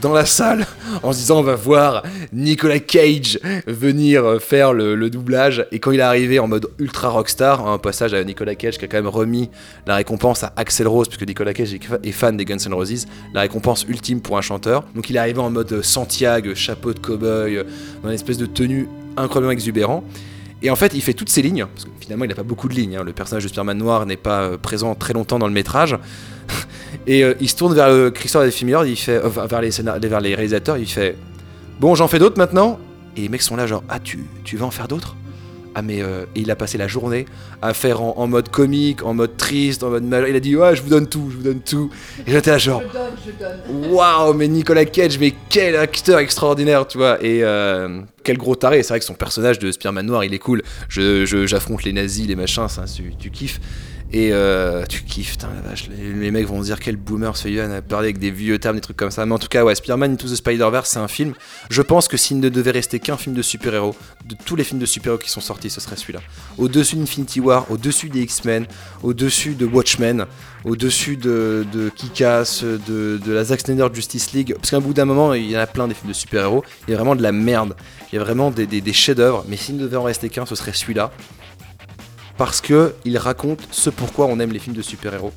dans 0.00 0.14
la 0.14 0.24
salle 0.24 0.66
en 1.02 1.12
se 1.12 1.18
disant 1.18 1.40
on 1.40 1.42
va 1.42 1.54
voir 1.54 2.02
Nicolas 2.32 2.78
Cage 2.78 3.38
venir 3.66 4.24
euh, 4.24 4.38
faire 4.38 4.72
le, 4.72 5.10
doublage. 5.10 5.66
Et 5.70 5.78
quand 5.78 5.90
il 5.90 6.00
est 6.00 6.02
arrivé 6.02 6.38
en 6.38 6.48
mode 6.48 6.70
ultra 6.78 7.10
rockstar, 7.10 7.68
un 7.68 7.76
passage 7.76 8.14
à 8.14 8.24
Nicolas 8.24 8.54
Cage 8.54 8.78
qui 8.78 8.86
a 8.86 8.88
quand 8.88 8.96
même 8.96 9.06
remis 9.06 9.50
la 9.86 9.96
récompense 9.96 10.44
à 10.44 10.54
Axel 10.56 10.88
Rose, 10.88 11.08
puisque 11.08 11.28
Nicolas 11.28 11.52
Cage 11.52 11.74
est 11.74 12.12
fan 12.12 12.38
des 12.38 12.46
Guns 12.46 12.56
N' 12.56 12.72
Roses, 12.72 13.04
la 13.34 13.42
récompense 13.42 13.84
ultime 13.86 14.22
pour 14.22 14.38
un 14.38 14.40
chanteur. 14.40 14.84
Donc 14.94 15.10
il 15.10 15.16
est 15.16 15.18
arrivé 15.18 15.40
en 15.40 15.50
mode 15.50 15.82
Santiago, 15.82 16.54
chapeau 16.54 16.94
de 16.94 17.00
cow-boy, 17.00 17.54
euh, 17.54 17.64
dans 18.02 18.08
une 18.08 18.14
espèce 18.14 18.38
de 18.38 18.46
tenue 18.46 18.88
incroyablement 19.18 19.52
exubérant. 19.52 20.04
Et 20.62 20.70
en 20.70 20.76
fait, 20.76 20.94
il 20.94 21.02
fait 21.02 21.12
toutes 21.12 21.28
ses 21.28 21.42
lignes, 21.42 21.66
parce 21.66 21.84
que 21.84 21.90
finalement, 22.00 22.24
il 22.24 22.28
n'a 22.28 22.34
pas 22.34 22.42
beaucoup 22.44 22.68
de 22.68 22.74
lignes. 22.74 22.96
hein. 22.96 23.04
Le 23.04 23.12
personnage 23.12 23.42
de 23.42 23.48
Spider-Man 23.48 23.76
noir 23.76 24.06
n'est 24.06 24.16
pas 24.16 24.40
euh, 24.40 24.56
présent 24.56 24.94
très 24.94 25.12
longtemps 25.12 25.38
dans 25.38 25.46
le 25.46 25.52
métrage. 25.52 25.98
Et 27.06 27.24
euh, 27.24 27.34
il 27.40 27.48
se 27.48 27.56
tourne 27.56 27.74
vers 27.74 27.88
le 27.90 28.10
Christopher 28.10 28.44
Delphi 28.46 28.64
Miller, 28.64 28.84
il 28.86 28.96
fait, 28.96 29.16
euh, 29.24 29.28
vers, 29.28 29.60
les 29.60 29.70
vers 30.08 30.20
les 30.20 30.34
réalisateurs, 30.34 30.78
il 30.78 30.86
fait 30.88 31.16
Bon, 31.80 31.94
j'en 31.94 32.08
fais 32.08 32.18
d'autres 32.18 32.38
maintenant? 32.38 32.78
Et 33.16 33.22
les 33.22 33.28
mecs 33.28 33.42
sont 33.42 33.56
là, 33.56 33.66
genre 33.66 33.82
Ah, 33.88 33.98
tu, 34.00 34.24
tu 34.44 34.56
vas 34.56 34.66
en 34.66 34.70
faire 34.70 34.88
d'autres? 34.88 35.16
Ah, 35.74 35.82
mais. 35.82 36.02
euh, 36.02 36.24
et 36.34 36.40
il 36.40 36.50
a 36.50 36.56
passé 36.56 36.76
la 36.78 36.88
journée 36.88 37.26
à 37.62 37.72
faire 37.74 38.02
en, 38.02 38.14
en 38.16 38.26
mode 38.26 38.48
comique, 38.48 39.04
en 39.04 39.14
mode 39.14 39.36
triste, 39.36 39.82
en 39.84 39.90
mode 39.90 40.02
mal. 40.04 40.24
Il 40.28 40.34
a 40.34 40.40
dit 40.40 40.56
Ouais, 40.56 40.74
je 40.74 40.82
vous 40.82 40.88
donne 40.88 41.06
tout, 41.06 41.28
je 41.30 41.36
vous 41.36 41.42
donne 41.42 41.60
tout. 41.60 41.90
Et 42.26 42.32
j'étais 42.32 42.50
là, 42.50 42.58
genre 42.58 42.82
Waouh, 43.90 44.34
mais 44.34 44.48
Nicolas 44.48 44.84
Cage, 44.86 45.18
mais 45.18 45.34
quel 45.48 45.76
acteur 45.76 46.18
extraordinaire, 46.18 46.86
tu 46.86 46.98
vois. 46.98 47.22
Et 47.22 47.44
euh, 47.44 48.00
quel 48.24 48.38
gros 48.38 48.56
taré. 48.56 48.82
C'est 48.82 48.88
vrai 48.94 48.98
que 49.00 49.04
son 49.04 49.14
personnage 49.14 49.58
de 49.58 49.70
Spider-Man 49.70 50.06
noir, 50.06 50.24
il 50.24 50.34
est 50.34 50.38
cool. 50.38 50.62
Je, 50.88 51.24
je- 51.26 51.46
j'affronte 51.46 51.84
les 51.84 51.92
nazis, 51.92 52.26
les 52.26 52.34
machins, 52.36 52.66
ça, 52.68 52.84
tu, 52.84 53.12
tu 53.18 53.30
kiffes. 53.30 53.60
Et 54.10 54.30
euh, 54.32 54.86
tu 54.86 55.02
kiffes, 55.02 55.36
la 55.42 55.68
vache. 55.68 55.90
Les, 55.90 56.30
mecs 56.30 56.46
vont 56.46 56.60
se 56.60 56.66
dire 56.66 56.80
quel 56.80 56.96
boomer 56.96 57.36
ce 57.36 57.48
Yann 57.48 57.70
a 57.70 57.82
parlé 57.82 58.06
avec 58.06 58.18
des 58.18 58.30
vieux 58.30 58.58
termes, 58.58 58.76
des 58.76 58.80
trucs 58.80 58.96
comme 58.96 59.10
ça. 59.10 59.26
Mais 59.26 59.34
en 59.34 59.38
tout 59.38 59.48
cas, 59.48 59.64
ouais, 59.64 59.74
Spider-Man 59.74 60.12
Into 60.12 60.28
the 60.28 60.34
Spider-Verse, 60.34 60.88
c'est 60.88 60.98
un 60.98 61.08
film. 61.08 61.34
Je 61.68 61.82
pense 61.82 62.08
que 62.08 62.16
s'il 62.16 62.40
ne 62.40 62.48
devait 62.48 62.70
rester 62.70 63.00
qu'un 63.00 63.18
film 63.18 63.34
de 63.34 63.42
super-héros, 63.42 63.94
de 64.24 64.34
tous 64.46 64.56
les 64.56 64.64
films 64.64 64.80
de 64.80 64.86
super-héros 64.86 65.18
qui 65.18 65.28
sont 65.28 65.42
sortis, 65.42 65.68
ce 65.68 65.82
serait 65.82 65.96
celui-là. 65.96 66.20
Au-dessus 66.56 66.96
d'Infinity 66.96 67.40
War, 67.40 67.70
au-dessus 67.70 68.08
des 68.08 68.22
X-Men, 68.22 68.66
au-dessus 69.02 69.54
de 69.54 69.66
Watchmen, 69.66 70.24
au-dessus 70.64 71.18
de, 71.18 71.66
de 71.70 71.90
Kick-Ass, 71.90 72.64
de, 72.64 73.20
la 73.26 73.44
Zack 73.44 73.60
Snyder 73.60 73.88
Justice 73.92 74.32
League. 74.32 74.54
Parce 74.54 74.70
qu'à 74.70 74.80
bout 74.80 74.94
d'un 74.94 75.04
moment, 75.04 75.34
il 75.34 75.50
y 75.50 75.56
en 75.56 75.60
a 75.60 75.66
plein 75.66 75.86
des 75.86 75.94
films 75.94 76.08
de 76.08 76.16
super-héros. 76.16 76.64
Il 76.86 76.92
y 76.92 76.94
a 76.94 76.96
vraiment 76.96 77.14
de 77.14 77.22
la 77.22 77.32
merde. 77.32 77.76
Il 78.10 78.16
y 78.16 78.18
a 78.18 78.24
vraiment 78.24 78.50
des, 78.50 78.66
des- 78.66 78.80
des 78.80 78.92
chefs-d'œuvre. 78.94 79.44
Mais 79.48 79.56
s'il 79.56 79.76
ne 79.76 79.82
devait 79.82 79.98
en 79.98 80.04
rester 80.04 80.30
qu'un, 80.30 80.46
ce 80.46 80.54
serait 80.54 80.72
celui-là. 80.72 81.12
Parce 82.38 82.60
que 82.60 82.94
il 83.04 83.18
raconte 83.18 83.60
ce 83.72 83.90
pourquoi 83.90 84.26
on 84.26 84.38
aime 84.38 84.52
les 84.52 84.60
films 84.60 84.76
de 84.76 84.82
super-héros. 84.82 85.32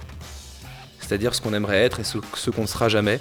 C'est-à-dire 1.00 1.34
ce 1.34 1.42
qu'on 1.42 1.54
aimerait 1.54 1.84
être 1.84 2.00
et 2.00 2.04
ce, 2.04 2.50
qu'on 2.52 2.62
ne 2.62 2.68
sera 2.68 2.88
jamais. 2.88 3.20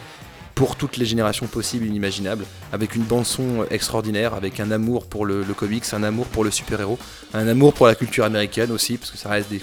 Pour 0.55 0.77
toutes 0.77 0.99
les 0.99 1.07
générations 1.07 1.47
possibles 1.47 1.87
et 1.87 1.89
inimaginables. 1.89 2.45
Avec 2.73 2.95
une 2.95 3.03
bande-son 3.03 3.65
extraordinaire, 3.71 4.35
avec 4.35 4.61
un 4.61 4.71
amour 4.71 5.07
pour 5.07 5.25
le, 5.25 5.43
comics, 5.57 5.85
un 5.95 6.03
amour 6.03 6.27
pour 6.27 6.45
le 6.45 6.51
super-héros, 6.51 6.99
un 7.33 7.49
amour 7.49 7.73
pour 7.73 7.87
la 7.87 7.95
culture 7.95 8.25
américaine 8.25 8.71
aussi, 8.71 8.99
parce 8.99 9.11
que 9.11 9.17
ça 9.17 9.31
reste 9.31 9.49
des 9.49 9.63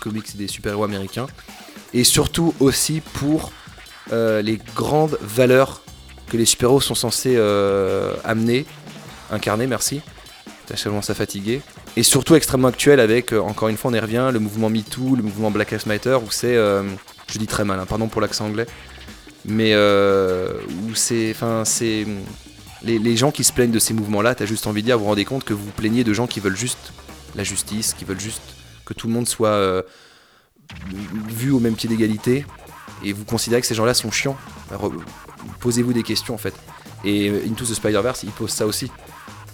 comics 0.00 0.26
et 0.34 0.38
des 0.38 0.48
super-héros 0.48 0.82
américains. 0.82 1.28
Et 1.94 2.02
surtout 2.02 2.52
aussi 2.58 3.00
pour 3.00 3.52
euh, 4.12 4.42
les 4.42 4.58
grandes 4.74 5.16
valeurs 5.20 5.82
que 6.28 6.36
les 6.36 6.44
super-héros 6.44 6.80
sont 6.80 6.96
censés 6.96 7.36
euh, 7.36 8.16
amener, 8.24 8.66
incarner, 9.30 9.68
merci. 9.68 10.00
Je 10.74 10.82
commence 10.82 11.10
à 11.10 11.14
fatiguer. 11.14 11.62
Et 11.96 12.02
surtout 12.02 12.34
extrêmement 12.34 12.68
actuel 12.68 13.00
avec, 13.00 13.32
euh, 13.32 13.40
encore 13.40 13.68
une 13.68 13.78
fois, 13.78 13.90
on 13.90 13.94
y 13.94 13.98
revient, 13.98 14.28
le 14.30 14.38
mouvement 14.38 14.68
MeToo, 14.68 15.16
le 15.16 15.22
mouvement 15.22 15.50
Black 15.50 15.70
Lives 15.70 15.86
Matter, 15.86 16.16
où 16.16 16.30
c'est, 16.30 16.54
euh, 16.54 16.82
je 17.32 17.38
dis 17.38 17.46
très 17.46 17.64
mal, 17.64 17.80
hein, 17.80 17.86
pardon 17.86 18.08
pour 18.08 18.20
l'accent 18.20 18.44
anglais, 18.44 18.66
mais 19.46 19.72
euh, 19.72 20.52
où 20.84 20.94
c'est, 20.94 21.30
enfin, 21.30 21.64
c'est 21.64 22.06
les, 22.82 23.16
gens 23.16 23.30
qui 23.30 23.44
se 23.44 23.52
plaignent 23.52 23.72
de 23.72 23.78
ces 23.78 23.94
mouvements-là, 23.94 24.34
t'as 24.34 24.44
juste 24.44 24.66
envie 24.66 24.82
de 24.82 24.86
dire, 24.86 24.98
vous 24.98 25.04
vous 25.04 25.10
rendez 25.10 25.24
compte 25.24 25.44
que 25.44 25.54
vous 25.54 25.64
vous 25.64 25.72
plaignez 25.72 26.04
de 26.04 26.12
gens 26.12 26.26
qui 26.26 26.40
veulent 26.40 26.56
juste 26.56 26.92
la 27.34 27.44
justice, 27.44 27.94
qui 27.94 28.04
veulent 28.04 28.20
juste 28.20 28.42
que 28.84 28.92
tout 28.92 29.06
le 29.06 29.14
monde 29.14 29.26
soit 29.26 29.48
euh, 29.48 29.82
vu 31.28 31.50
au 31.50 31.60
même 31.60 31.76
pied 31.76 31.88
d'égalité, 31.88 32.44
et 33.04 33.14
vous 33.14 33.24
considérez 33.24 33.62
que 33.62 33.66
ces 33.66 33.74
gens-là 33.74 33.94
sont 33.94 34.10
chiants. 34.10 34.36
Posez-vous 35.60 35.94
des 35.94 36.02
questions 36.02 36.34
en 36.34 36.38
fait. 36.38 36.54
Et 37.04 37.30
Into 37.48 37.64
the 37.64 37.74
Spider-Verse, 37.74 38.22
il 38.22 38.30
pose 38.30 38.50
ça 38.50 38.66
aussi. 38.66 38.90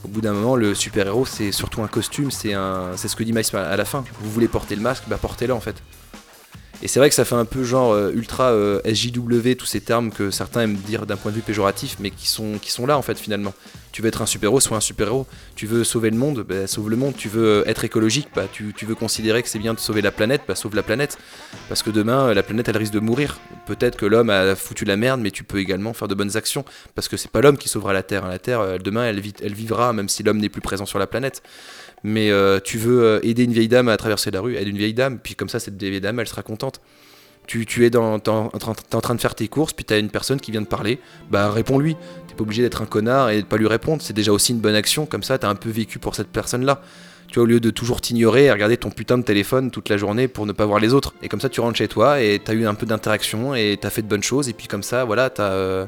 Au 0.05 0.09
bout 0.09 0.21
d'un 0.21 0.33
moment, 0.33 0.57
le 0.57 0.75
super-héros, 0.75 1.27
c'est 1.27 1.53
surtout 1.53 1.83
un 1.83 1.87
costume, 1.87 2.31
c'est 2.31 2.55
un, 2.55 2.97
ce 2.97 3.15
que 3.15 3.23
dit 3.23 3.33
Miles 3.33 3.45
à 3.55 3.77
la 3.77 3.85
fin. 3.85 4.05
Vous 4.21 4.31
voulez 4.31 4.49
porter 4.49 4.75
le 4.75 4.83
masque, 4.83 5.05
bah 5.07 5.19
portez-le 5.21 5.55
en 5.55 5.61
fait. 5.61 5.77
Et 6.85 6.89
c'est 6.89 6.99
vrai 6.99 7.09
que 7.09 7.15
ça 7.15 7.25
fait 7.25 7.37
un 7.37 7.45
peu 7.45 7.63
genre 7.63 7.93
euh, 7.93 8.11
ultra 8.13 8.51
euh, 8.51 8.81
SJW, 8.85 9.55
tous 9.57 9.67
ces 9.67 9.81
termes 9.81 10.11
que 10.11 10.33
certains 10.33 10.63
aiment 10.63 10.75
dire 10.77 11.07
d'un 11.07 11.17
point 11.17 11.31
de 11.31 11.37
vue 11.37 11.43
péjoratif, 11.43 11.97
mais 12.01 12.11
qui 12.11 12.29
sont, 12.29 12.59
là 12.87 12.99
en 12.99 13.03
fait 13.03 13.17
finalement. 13.19 13.55
Tu 13.93 14.03
veux 14.03 14.09
être 14.09 14.21
un 14.23 14.27
super-héros, 14.27 14.59
sois 14.59 14.79
un 14.79 14.81
super-héros. 14.81 15.27
Tu 15.55 15.67
veux 15.67 15.85
sauver 15.85 16.11
le 16.11 16.17
monde, 16.17 16.45
bah, 16.49 16.67
sauve 16.67 16.89
le 16.91 16.97
monde. 16.97 17.15
Tu 17.17 17.29
veux 17.29 17.63
être 17.69 17.85
écologique, 17.85 18.29
bah, 18.35 18.47
tu, 18.51 18.73
tu 18.75 18.85
veux 18.87 18.95
considérer 18.97 19.43
que 19.43 19.49
c'est 19.49 19.59
bien 19.61 19.75
de 19.75 19.79
sauver 19.79 20.01
la 20.03 20.11
planète, 20.11 20.43
bah, 20.49 20.55
sauve 20.57 20.75
la 20.75 20.83
planète. 20.83 21.19
Parce 21.69 21.83
que 21.85 21.91
demain, 21.91 22.29
euh, 22.31 22.35
la 22.35 22.43
planète, 22.43 22.69
elle 22.69 22.77
risque 22.79 22.95
de 22.95 23.01
mourir. 23.01 23.39
Peut-être 23.67 23.97
que 23.97 24.07
l'homme 24.07 24.31
a 24.31 24.57
foutu 24.57 24.85
la 24.87 24.97
merde, 24.97 25.21
mais 25.21 25.31
tu 25.31 25.45
peux 25.45 25.59
également 25.59 25.93
faire 25.93 26.09
de 26.09 26.15
bonnes 26.15 26.37
actions. 26.37 26.65
Parce 26.97 27.07
que 27.07 27.17
c'est 27.17 27.31
pas 27.31 27.43
l'homme 27.43 27.59
qui 27.59 27.69
sauvera 27.69 27.93
la 27.93 28.03
Terre. 28.03 28.25
hein. 28.25 28.31
La 28.31 28.39
Terre, 28.41 28.61
euh, 28.61 28.79
demain, 28.79 29.05
elle, 29.05 29.21
vit- 29.21 29.35
elle 29.43 29.55
vivra, 29.55 29.93
même 29.93 30.09
si 30.09 30.23
l'homme 30.23 30.39
n'est 30.39 30.49
plus 30.49 30.63
présent 30.63 30.87
sur 30.87 30.99
la 30.99 31.07
planète. 31.07 31.43
Mais 32.05 32.31
euh, 32.31 32.59
tu 32.63 32.79
veux 32.79 33.03
euh, 33.05 33.21
aider 33.23 33.45
une 33.45 33.53
vieille 33.53 33.69
dame 33.69 33.89
à 33.89 33.97
traverser 33.97 34.31
la 34.31 34.41
rue, 34.41 34.57
aide 34.57 34.67
une 34.69 34.77
vieille 34.77 34.95
dame, 34.95 35.19
puis 35.23 35.35
comme 35.35 35.49
ça, 35.49 35.61
cette 35.61 35.81
vieille 35.81 36.01
dame, 36.01 36.19
elle 36.21 36.27
sera 36.29 36.43
contente. 36.43 36.81
Tu, 37.47 37.67
es, 37.85 37.91
dans, 37.91 38.15
en, 38.15 38.19
train- 38.21 39.15
de 39.15 39.21
faire 39.21 39.35
tes 39.35 39.49
courses, 39.49 39.73
puis 39.73 39.85
tu 39.85 39.93
as 39.93 39.99
une 39.99 40.11
personne 40.11 40.41
qui 40.41 40.53
vient 40.53 40.63
de 40.63 40.67
parler, 40.67 41.01
bah 41.31 41.51
réponds-lui. 41.51 41.97
T'es 42.29 42.35
pas 42.35 42.43
obligé 42.43 42.63
d'être 42.63 42.81
un 42.83 42.87
connard 42.87 43.31
et 43.31 43.43
de 43.43 43.47
pas 43.47 43.57
lui 43.57 43.67
répondre, 43.67 44.01
c'est 44.01 44.13
déjà 44.15 44.33
aussi 44.33 44.53
une 44.53 44.61
bonne 44.61 44.77
action, 44.77 45.07
comme 45.07 45.23
ça, 45.25 45.39
t'as 45.39 45.49
un 45.49 45.55
peu 45.57 45.69
vécu 45.69 45.99
pour 45.99 46.15
cette 46.15 46.29
personne-là. 46.29 46.81
Tu 47.29 47.35
vois, 47.35 47.43
au 47.45 47.47
lieu 47.47 47.61
de 47.61 47.71
toujours 47.71 48.01
t'ignorer 48.01 48.45
et 48.45 48.53
regarder 48.53 48.77
ton 48.77 48.91
putain 48.91 49.19
de 49.19 49.23
téléphone 49.25 49.71
toute 49.71 49.89
la 49.89 49.97
journée 49.97 50.29
pour 50.29 50.47
ne 50.47 50.53
pas 50.53 50.67
voir 50.67 50.79
les 50.79 50.95
autres. 50.95 51.15
Et 51.23 51.29
comme 51.29 51.41
ça, 51.41 51.49
tu 51.49 51.61
rentres 51.61 51.77
chez 51.79 51.89
toi 51.89 52.21
et 52.23 52.41
t'as 52.43 52.53
eu 52.55 52.65
un 52.67 52.75
peu 52.75 52.87
d'interaction 52.87 53.55
et 53.55 53.77
t'as 53.81 53.91
fait 53.91 54.03
de 54.03 54.09
bonnes 54.09 54.23
choses, 54.23 54.49
et 54.49 54.53
puis 54.53 54.67
comme 54.69 54.83
ça, 54.83 55.05
voilà, 55.05 55.29
t'as. 55.29 55.51
euh, 55.51 55.87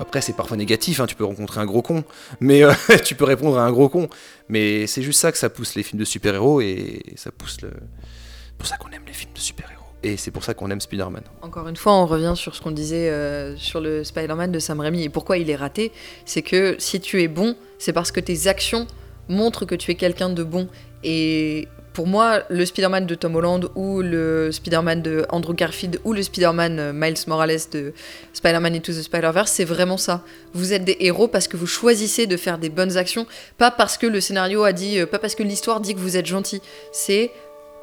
Après, 0.00 0.20
c'est 0.20 0.32
parfois 0.34 0.56
négatif, 0.56 1.00
hein, 1.00 1.06
tu 1.06 1.14
peux 1.14 1.24
rencontrer 1.24 1.60
un 1.60 1.66
gros 1.66 1.82
con, 1.82 2.04
mais 2.40 2.64
euh, 2.64 2.72
tu 3.04 3.14
peux 3.14 3.24
répondre 3.24 3.58
à 3.58 3.64
un 3.64 3.72
gros 3.72 3.88
con. 3.88 4.08
Mais 4.48 4.86
c'est 4.86 5.02
juste 5.02 5.20
ça 5.20 5.32
que 5.32 5.38
ça 5.38 5.50
pousse 5.50 5.74
les 5.74 5.82
films 5.82 6.00
de 6.00 6.04
super-héros 6.04 6.60
et 6.60 7.02
ça 7.16 7.30
pousse 7.30 7.60
le. 7.60 7.70
C'est 7.70 8.56
pour 8.58 8.66
ça 8.66 8.76
qu'on 8.76 8.90
aime 8.90 9.02
les 9.06 9.12
films 9.12 9.32
de 9.34 9.38
super-héros. 9.38 9.84
Et 10.02 10.18
c'est 10.18 10.30
pour 10.30 10.44
ça 10.44 10.52
qu'on 10.52 10.70
aime 10.70 10.80
Spider-Man. 10.80 11.22
Encore 11.40 11.66
une 11.66 11.76
fois, 11.76 11.94
on 11.94 12.04
revient 12.04 12.34
sur 12.36 12.54
ce 12.54 12.60
qu'on 12.60 12.72
disait 12.72 13.08
euh, 13.08 13.56
sur 13.56 13.80
le 13.80 14.04
Spider-Man 14.04 14.52
de 14.52 14.58
Sam 14.58 14.80
Raimi 14.80 15.02
et 15.02 15.08
pourquoi 15.08 15.38
il 15.38 15.48
est 15.48 15.56
raté. 15.56 15.92
C'est 16.26 16.42
que 16.42 16.76
si 16.78 17.00
tu 17.00 17.22
es 17.22 17.28
bon, 17.28 17.56
c'est 17.78 17.94
parce 17.94 18.12
que 18.12 18.20
tes 18.20 18.46
actions 18.46 18.86
montrent 19.28 19.64
que 19.64 19.74
tu 19.74 19.90
es 19.90 19.94
quelqu'un 19.94 20.28
de 20.28 20.44
bon. 20.44 20.68
Et 21.04 21.68
pour 21.94 22.08
moi, 22.08 22.42
le 22.50 22.66
Spider-Man 22.66 23.06
de 23.06 23.14
Tom 23.14 23.36
Holland 23.36 23.70
ou 23.76 24.02
le 24.02 24.50
Spider-Man 24.50 25.00
de 25.00 25.24
Andrew 25.30 25.54
Garfield 25.54 26.00
ou 26.04 26.12
le 26.12 26.24
Spider-Man 26.24 26.78
euh, 26.80 26.92
Miles 26.92 27.14
Morales 27.28 27.60
de 27.70 27.94
Spider-Man 28.32 28.74
Into 28.74 28.92
the 28.92 29.02
Spider-Verse, 29.02 29.52
c'est 29.52 29.64
vraiment 29.64 29.96
ça. 29.96 30.22
Vous 30.54 30.72
êtes 30.72 30.84
des 30.84 30.96
héros 30.98 31.28
parce 31.28 31.46
que 31.46 31.56
vous 31.56 31.68
choisissez 31.68 32.26
de 32.26 32.36
faire 32.36 32.58
des 32.58 32.68
bonnes 32.68 32.96
actions, 32.96 33.26
pas 33.58 33.70
parce 33.70 33.96
que 33.96 34.08
le 34.08 34.20
scénario 34.20 34.64
a 34.64 34.72
dit, 34.72 34.98
euh, 34.98 35.06
pas 35.06 35.20
parce 35.20 35.36
que 35.36 35.44
l'histoire 35.44 35.80
dit 35.80 35.94
que 35.94 36.00
vous 36.00 36.16
êtes 36.16 36.26
gentil. 36.26 36.60
C'est 36.90 37.30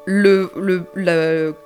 le, 0.04 0.50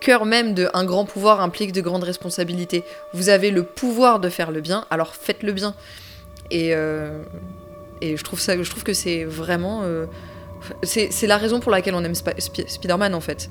cœur 0.01 0.25
même 0.25 0.55
de 0.55 0.69
un 0.73 0.85
grand 0.85 1.05
pouvoir 1.05 1.41
implique 1.41 1.73
de 1.73 1.81
grandes 1.81 2.05
responsabilités. 2.05 2.85
Vous 3.13 3.29
avez 3.29 3.51
le 3.51 3.65
pouvoir 3.65 4.21
de 4.21 4.29
faire 4.29 4.53
le 4.53 4.61
bien, 4.61 4.87
alors 4.91 5.17
faites 5.17 5.43
le 5.43 5.53
bien. 5.53 5.75
Et, 6.53 6.77
euh, 6.77 7.25
je, 8.01 8.23
trouve 8.23 8.85
que 8.85 8.93
c'est 8.93 9.25
vraiment. 9.25 9.83
C'est 10.83 11.27
la 11.27 11.37
raison 11.37 11.61
pour 11.61 11.71
laquelle 11.73 11.95
on 11.95 12.05
aime 12.05 12.15
Spi- 12.15 12.39
Spi- 12.41 12.69
Spider-Man 12.69 13.15
en 13.15 13.21
fait. 13.21 13.51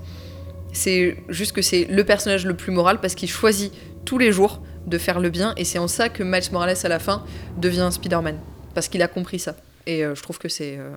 C'est 0.74 1.18
juste 1.30 1.54
que 1.54 1.62
c'est 1.62 1.86
le 1.86 2.04
personnage 2.04 2.46
le 2.46 2.56
plus 2.56 2.72
moral 2.72 3.00
parce 3.00 3.16
qu'il 3.16 3.30
choisit 3.30 3.72
tous 4.06 4.18
les 4.18 4.32
jours 4.32 4.62
de 4.88 4.98
faire 4.98 5.20
le 5.20 5.30
bien 5.30 5.54
et 5.58 5.64
c'est 5.66 5.80
en 5.80 5.88
ça 5.88 6.10
que 6.10 6.22
Miles 6.24 6.52
Morales 6.52 6.76
à 6.84 6.88
la 6.90 7.00
fin 7.00 7.24
devient 7.58 7.90
Spider-Man. 7.92 8.40
Parce 8.74 8.88
qu'il 8.90 9.02
a 9.02 9.08
compris 9.08 9.40
ça. 9.40 9.56
Et 9.88 10.04
euh, 10.04 10.16
je 10.16 10.22
trouve 10.22 10.38
que 10.38 10.50
c'est. 10.50 10.78
euh, 10.78 10.92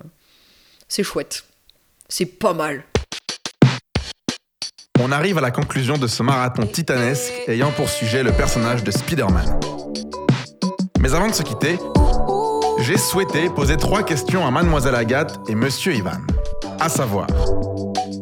c'est 0.87 1.03
chouette. 1.03 1.43
C'est 2.09 2.25
pas 2.25 2.53
mal. 2.53 2.83
On 4.99 5.11
arrive 5.13 5.37
à 5.37 5.41
la 5.41 5.51
conclusion 5.51 5.97
de 5.97 6.07
ce 6.07 6.21
marathon 6.23 6.65
titanesque 6.67 7.31
ayant 7.47 7.71
pour 7.71 7.87
sujet 7.87 8.21
le 8.21 8.31
personnage 8.33 8.83
de 8.83 8.91
Spider-Man. 8.91 9.59
Mais 10.99 11.13
avant 11.13 11.27
de 11.29 11.33
se 11.33 11.43
quitter, 11.43 11.77
j'ai 12.79 12.97
souhaité 12.97 13.49
poser 13.49 13.77
trois 13.77 14.03
questions 14.03 14.45
à 14.45 14.51
Mademoiselle 14.51 14.95
Agathe 14.95 15.39
et 15.47 15.55
Monsieur 15.55 15.93
Ivan. 15.93 16.21
À 16.79 16.89
savoir, 16.89 17.27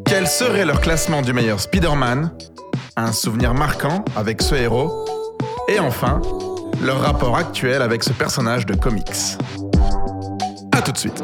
quel 0.06 0.28
serait 0.28 0.66
leur 0.66 0.82
classement 0.82 1.22
du 1.22 1.34
meilleur 1.34 1.60
Spider-Man? 1.60 2.32
Un 2.96 3.12
souvenir 3.12 3.54
marquant 3.54 4.04
avec 4.16 4.42
ce 4.42 4.56
héros? 4.56 5.06
Et 5.68 5.80
enfin, 5.80 6.22
leur 6.84 7.02
rapport 7.02 7.38
actuel 7.38 7.82
avec 7.82 8.04
ce 8.04 8.12
personnage 8.12 8.66
de 8.66 8.76
comics. 8.76 9.38
A 10.72 10.82
tout 10.82 10.92
de 10.92 10.98
suite. 10.98 11.24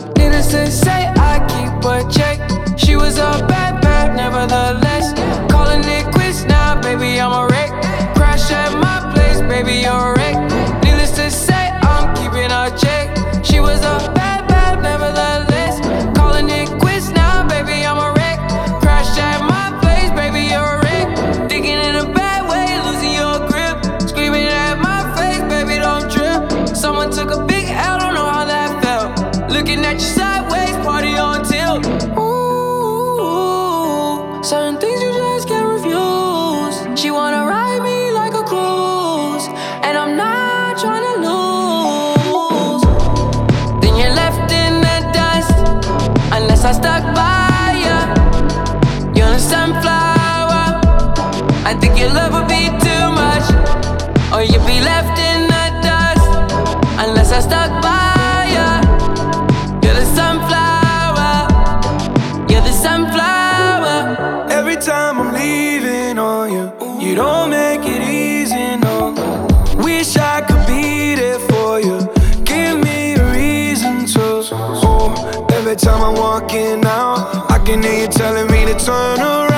Time 75.84 76.02
I'm 76.02 76.16
walking 76.16 76.86
out, 76.86 77.52
I 77.52 77.60
can 77.60 77.84
hear 77.84 78.04
you 78.04 78.08
telling 78.08 78.50
me 78.50 78.64
to 78.66 78.74
turn 78.74 79.20
around. 79.20 79.53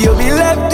You'll 0.00 0.16
be 0.16 0.30
left 0.30 0.73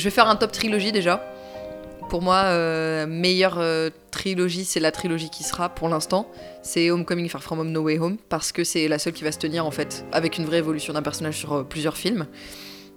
Je 0.00 0.04
vais 0.04 0.10
faire 0.10 0.28
un 0.28 0.36
top 0.36 0.50
trilogie 0.50 0.92
déjà. 0.92 1.22
Pour 2.08 2.22
moi, 2.22 2.36
euh, 2.46 3.06
meilleure 3.06 3.58
euh, 3.58 3.90
trilogie, 4.10 4.64
c'est 4.64 4.80
la 4.80 4.90
trilogie 4.92 5.28
qui 5.28 5.44
sera 5.44 5.68
pour 5.68 5.90
l'instant. 5.90 6.26
C'est 6.62 6.90
Homecoming 6.90 7.28
Far 7.28 7.42
From 7.42 7.58
Home 7.60 7.70
No 7.70 7.82
Way 7.82 7.98
Home 7.98 8.16
parce 8.30 8.50
que 8.50 8.64
c'est 8.64 8.88
la 8.88 8.98
seule 8.98 9.12
qui 9.12 9.24
va 9.24 9.30
se 9.30 9.38
tenir 9.38 9.66
en 9.66 9.70
fait 9.70 10.06
avec 10.10 10.38
une 10.38 10.46
vraie 10.46 10.56
évolution 10.56 10.94
d'un 10.94 11.02
personnage 11.02 11.36
sur 11.36 11.52
euh, 11.52 11.62
plusieurs 11.64 11.98
films. 11.98 12.26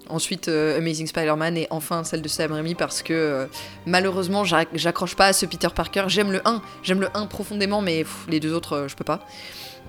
Ensuite, 0.09 0.47
Amazing 0.49 1.07
Spider-Man 1.07 1.57
et 1.57 1.67
enfin 1.69 2.03
celle 2.05 2.21
de 2.21 2.27
Sam 2.29 2.51
Raimi 2.53 2.75
parce 2.75 3.01
que 3.03 3.47
malheureusement, 3.85 4.43
j'ac- 4.45 4.67
j'accroche 4.73 5.15
pas 5.15 5.27
à 5.27 5.33
ce 5.33 5.45
Peter 5.45 5.67
Parker. 5.75 6.03
J'aime 6.07 6.31
le 6.31 6.41
1, 6.45 6.61
j'aime 6.83 7.01
le 7.01 7.07
1 7.13 7.25
profondément, 7.25 7.81
mais 7.81 8.05
les 8.29 8.39
deux 8.39 8.53
autres, 8.53 8.85
je 8.89 8.95
peux 8.95 9.03
pas. 9.05 9.25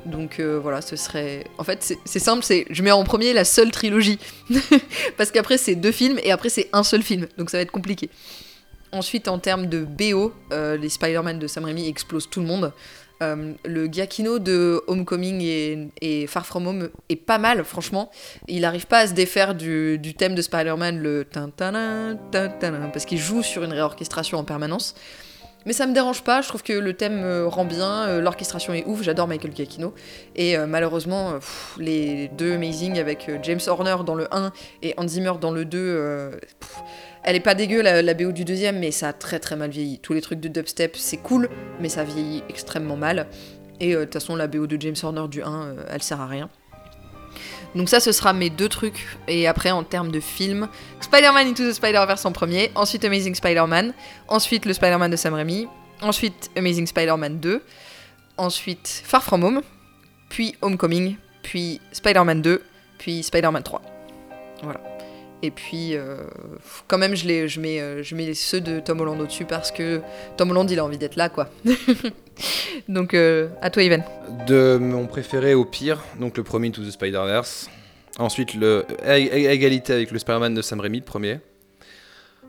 Donc 0.07 0.39
euh, 0.39 0.59
voilà, 0.61 0.81
ce 0.83 0.97
serait. 0.97 1.45
En 1.59 1.65
fait, 1.65 1.97
c'est- 2.05 2.19
simple, 2.19 2.45
c'est 2.45 2.67
je 2.71 2.83
mets 2.83 2.91
en 2.91 3.05
premier 3.05 3.33
la 3.33 3.45
seule 3.45 3.71
trilogie. 3.71 4.19
parce 5.17 5.31
qu'après, 5.31 5.59
c'est 5.59 5.75
deux 5.75 5.93
films 5.93 6.19
et 6.23 6.31
après, 6.33 6.49
c'est 6.49 6.69
un 6.73 6.83
seul 6.83 7.03
film. 7.03 7.27
Donc 7.39 7.51
ça 7.51 7.59
va 7.59 7.63
être 7.63 7.71
compliqué. 7.71 8.11
Ensuite, 8.93 9.29
en 9.29 9.39
termes 9.39 9.67
de 9.67 9.81
BO, 9.85 10.33
euh, 10.53 10.77
les 10.77 10.89
Spider-Man 10.89 11.39
de 11.39 11.47
Sam 11.47 11.65
Raimi 11.65 11.89
explosent 11.89 12.31
tout 12.31 12.41
le 12.41 12.47
monde. 12.47 12.73
Euh, 13.23 13.53
le 13.65 13.87
Giacchino 13.87 14.39
de 14.39 14.83
Homecoming 14.87 15.41
et, 16.01 16.27
Far 16.27 16.47
From 16.47 16.67
Home 16.67 16.89
est 17.09 17.17
pas 17.17 17.39
mal, 17.39 17.65
franchement. 17.65 18.11
Il 18.49 18.63
n'arrive 18.63 18.87
pas 18.87 18.99
à 18.99 19.07
se 19.07 19.13
défaire 19.13 19.55
du, 19.55 19.99
du 19.99 20.15
thème 20.15 20.35
de 20.35 20.43
Spider-Man, 20.43 20.99
le 20.99 21.27
parce 22.93 23.05
qu'il 23.05 23.19
joue 23.19 23.43
sur 23.43 23.65
une 23.65 23.73
réorchestration 23.73 24.39
en 24.39 24.45
permanence. 24.45 24.95
Mais 25.67 25.73
ça 25.73 25.87
me 25.87 25.95
dérange 25.95 26.23
pas, 26.23 26.43
je 26.43 26.49
trouve 26.49 26.63
que 26.63 26.73
le 26.73 26.93
thème 26.95 27.23
euh, 27.23 27.47
rend 27.49 27.65
bien, 27.65 28.07
euh, 28.07 28.21
l'orchestration 28.21 28.75
est 28.75 28.85
ouf, 28.87 29.03
j'adore 29.03 29.29
Michael 29.29 29.55
Giacchino. 29.55 29.95
Et 30.37 30.57
euh, 30.57 30.67
malheureusement, 30.67 31.35
les 31.79 32.29
deux 32.29 32.55
Amazing 32.55 32.99
avec 32.99 33.31
James 33.43 33.61
Horner 33.67 33.97
dans 34.05 34.15
le 34.15 34.33
1 34.35 34.53
et 34.83 34.95
Hans 34.97 35.09
Zimmer 35.09 35.33
dans 35.41 35.51
le 35.51 35.65
2, 35.65 35.79
euh, 35.79 36.31
pff, 36.61 36.83
elle 37.23 37.37
est 37.37 37.41
pas 37.41 37.55
dégueu 37.55 37.81
la, 37.81 38.15
BO 38.15 38.33
du 38.33 38.45
deuxième, 38.45 38.79
mais 38.79 38.91
ça 38.91 39.09
a 39.09 39.13
très 39.13 39.41
très 39.41 39.57
mal 39.57 39.71
vieilli. 39.71 39.99
Tous 39.99 40.13
les 40.13 40.21
trucs 40.21 40.41
de 40.41 40.49
dubstep, 40.49 40.97
c'est 40.97 41.17
cool, 41.17 41.49
mais 41.81 41.89
ça 41.89 42.05
vieillit 42.05 42.43
extrêmement 42.49 42.97
mal. 42.97 43.27
Et 43.81 43.95
de 43.95 44.05
toute 44.05 44.13
façon, 44.13 44.37
la 44.37 44.47
BO 44.47 44.67
de 44.67 44.81
James 44.81 44.95
Horner 45.03 45.29
du 45.29 45.43
1, 45.43 45.47
euh, 45.47 45.75
elle 45.91 46.03
sert 46.03 46.21
à 46.21 46.27
rien. 46.27 46.49
Donc 47.75 47.89
ça, 47.89 48.01
ce 48.01 48.13
sera 48.13 48.33
mes 48.33 48.51
deux 48.51 48.69
trucs. 48.69 49.07
Et 49.29 49.47
après, 49.47 49.71
en 49.71 49.83
termes 49.83 50.11
de 50.11 50.21
film, 50.21 50.69
Spider-Man 51.01 51.49
Into 51.49 51.69
the 51.69 51.73
Spider-Verse 51.73 52.25
en 52.25 52.33
premier, 52.33 52.71
ensuite 52.75 53.05
Amazing 53.05 53.35
Spider-Man, 53.35 53.93
ensuite 54.29 54.65
le 54.67 54.73
Spider-Man 54.73 55.11
de 55.11 55.17
Sam 55.17 55.35
Raimi, 55.35 55.67
ensuite 56.01 56.51
Amazing 56.57 56.87
Spider-Man 56.87 57.41
2, 57.41 57.63
ensuite 58.37 59.03
Far 59.05 59.23
From 59.23 59.43
Home, 59.45 59.63
puis 60.29 60.55
Homecoming, 60.63 61.17
puis 61.43 61.81
Spider-Man 61.93 62.43
2, 62.43 62.63
puis 62.99 63.23
Spider-Man 63.23 63.63
3. 63.63 63.83
Voilà. 64.63 64.81
Et 65.43 65.51
puis, 65.51 65.95
euh, 65.95 66.23
quand 66.89 66.97
même, 66.97 67.15
je, 67.15 67.27
mets, 67.61 67.81
euh, 67.81 68.03
je 68.03 68.15
mets 68.15 68.33
ceux 68.33 68.61
de 68.63 68.81
Tom 68.81 69.01
Holland 69.01 69.21
au-dessus 69.21 69.45
parce 69.45 69.71
que 69.71 70.01
Tom 70.39 70.51
Holland, 70.51 70.71
il 70.71 70.79
a 70.79 70.85
envie 70.85 70.97
d'être 70.97 71.17
là, 71.17 71.29
quoi. 71.29 71.51
Donc, 72.89 73.15
euh, 73.15 73.49
à 73.63 73.71
toi, 73.71 73.83
Yvan. 73.83 74.05
De 74.47 74.79
mon 74.79 75.07
préféré 75.07 75.55
au 75.55 75.65
pire, 75.65 76.03
donc 76.19 76.37
le 76.37 76.43
premier 76.43 76.69
Into 76.69 76.83
the 76.83 76.91
Spider-Verse. 76.91 77.71
Ensuite, 78.19 78.51
à 79.05 79.19
égalité 79.19 79.93
avec 79.93 80.11
le 80.11 80.19
Spider-Man 80.19 80.55
de 80.55 80.63
Sam 80.63 80.81
Raimi, 80.81 80.99
le 80.99 81.05
premier. 81.05 81.41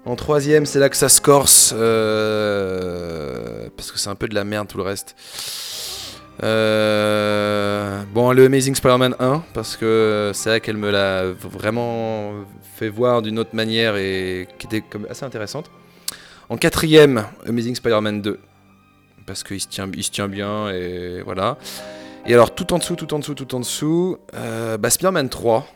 En 0.06 0.16
troisième, 0.16 0.68
c'est 0.68 0.78
là 0.78 0.90
que 0.90 0.96
ça 0.96 1.10
se 1.10 1.20
corse, 1.20 1.74
euh, 1.76 3.70
parce 3.76 3.92
que 3.92 3.98
c'est 3.98 4.10
un 4.10 4.16
peu 4.16 4.28
de 4.28 4.36
la 4.36 4.44
merde 4.44 4.68
tout 4.68 4.78
le 4.78 4.84
reste. 4.84 5.16
Euh, 6.44 8.04
bon, 8.14 8.32
le 8.32 8.46
Amazing 8.46 8.76
Spider-Man 8.76 9.16
1, 9.20 9.44
parce 9.56 9.76
que 9.76 10.32
c'est 10.36 10.50
là 10.50 10.60
qu'elle 10.60 10.78
me 10.78 10.92
l'a 10.92 11.32
vraiment 11.32 12.34
fait 12.76 12.90
voir 12.90 13.24
d'une 13.24 13.40
autre 13.40 13.56
manière 13.56 13.96
et 13.96 14.48
qui 14.60 14.68
était 14.68 14.82
comme 14.82 15.08
assez 15.10 15.26
intéressante. 15.26 15.72
En 16.50 16.58
quatrième, 16.58 17.26
Amazing 17.48 17.74
Spider-Man 17.74 18.22
2, 18.22 18.40
parce 19.26 19.44
qu'il 19.44 19.60
se 19.60 19.68
tient, 19.68 19.90
il 19.96 20.04
se 20.04 20.12
tient 20.12 20.28
bien 20.28 20.70
et 20.70 21.22
voilà. 21.24 21.58
Et 22.28 22.34
alors 22.34 22.56
tout 22.56 22.74
en 22.74 22.80
dessous, 22.80 22.96
tout 22.96 23.14
en 23.14 23.20
dessous, 23.20 23.36
tout 23.36 23.54
en 23.54 23.60
dessous, 23.60 24.18
euh, 24.34 24.78
bah, 24.78 24.90
Spider-Man 24.90 25.30
3. 25.30 25.68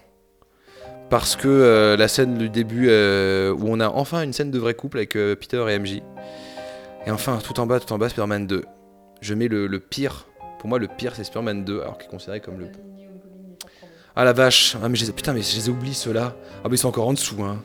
Parce 1.09 1.35
que 1.35 1.47
euh, 1.47 1.97
la 1.97 2.07
scène 2.07 2.37
du 2.37 2.49
début 2.49 2.87
euh, 2.89 3.51
où 3.51 3.65
on 3.67 3.79
a 3.79 3.89
enfin 3.89 4.21
une 4.21 4.33
scène 4.33 4.51
de 4.51 4.59
vrai 4.59 4.75
couple 4.75 4.97
avec 4.97 5.13
Peter 5.13 5.63
et 5.69 5.79
MJ. 5.79 6.01
Et 7.05 7.11
enfin, 7.11 7.39
tout 7.43 7.59
en 7.59 7.65
bas, 7.65 7.79
tout 7.79 7.91
en 7.93 7.97
bas, 7.97 8.09
Spider-Man 8.09 8.45
2. 8.45 8.63
Je 9.21 9.33
mets 9.33 9.47
le, 9.47 9.79
pire. 9.79 10.27
Pour 10.59 10.69
moi, 10.69 10.77
le 10.77 10.87
pire, 10.87 11.13
c'est 11.15 11.23
Spider-Man 11.23 11.65
2, 11.65 11.81
alors 11.81 11.97
qu'il 11.97 12.07
est 12.07 12.11
considéré 12.11 12.39
comme 12.41 12.59
le. 12.59 12.67
Ah 14.15 14.25
la 14.25 14.33
vache 14.33 14.75
ah, 14.83 14.89
mais 14.89 14.97
Putain, 14.97 15.33
mais 15.33 15.41
je 15.41 15.55
les 15.55 15.67
ai 15.67 15.71
oubliés 15.71 15.93
ceux-là. 15.93 16.35
Ah, 16.63 16.67
mais 16.69 16.75
ils 16.75 16.79
sont 16.79 16.89
encore 16.89 17.07
en 17.07 17.13
dessous. 17.13 17.41
Hein. 17.43 17.63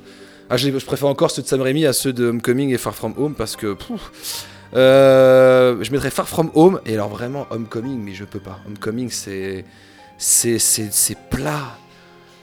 Ah, 0.49 0.57
je 0.57 0.71
préfère 0.71 1.09
encore 1.09 1.31
ceux 1.31 1.43
de 1.43 1.47
Sam 1.47 1.61
Raimi 1.61 1.85
à 1.87 1.93
ceux 1.93 2.13
de 2.13 2.27
Homecoming 2.27 2.71
et 2.71 2.79
Far 2.79 2.95
From 2.95 3.15
Home 3.17 3.35
parce 3.35 3.57
que. 3.57 3.73
pouf, 3.75 4.47
euh, 4.75 5.83
je 5.83 5.91
mettrais 5.93 6.11
Far 6.11 6.29
From 6.29 6.51
Home 6.55 6.81
et 6.87 6.95
alors 6.95 7.09
vraiment 7.09 7.47
Homecoming, 7.51 8.01
mais 8.03 8.13
je 8.15 8.25
peux 8.25 8.41
pas. 8.41 8.59
Homecoming, 8.67 9.11
c'est. 9.11 9.65
C'est 10.19 10.59
c'est- 10.59 11.19
plat. 11.31 11.77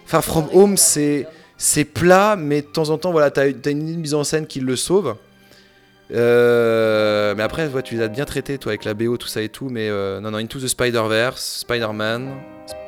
Far 0.06 0.24
From 0.24 0.48
Home, 0.54 0.78
c'est. 0.78 1.28
C'est 1.58 1.86
plat, 1.86 2.36
mais 2.36 2.62
de 2.64 2.68
temps 2.68 2.90
en 2.90 2.98
temps, 2.98 3.12
voilà, 3.12 3.30
t'as 3.30 3.44
as 3.44 3.70
une 3.70 4.00
mise 4.00 4.14
en 4.16 4.24
scène 4.24 4.48
qui 4.48 4.60
le 4.60 4.76
sauve. 4.76 5.16
Euh, 6.14 7.34
mais 7.38 7.44
après, 7.44 7.68
ouais, 7.68 7.84
tu 7.84 7.96
les 7.96 8.02
as 8.02 8.08
bien 8.08 8.26
traités, 8.26 8.58
toi, 8.58 8.72
avec 8.72 8.84
la 8.84 8.94
BO, 8.94 9.16
tout 9.18 9.28
ça 9.28 9.42
et 9.42 9.50
tout. 9.50 9.70
Mais 9.70 9.88
euh, 9.90 10.20
non, 10.20 10.32
non, 10.32 10.40
Into 10.40 10.60
the 10.60 10.68
Spider-Verse, 10.68 11.60
Spider-Man, 11.62 12.32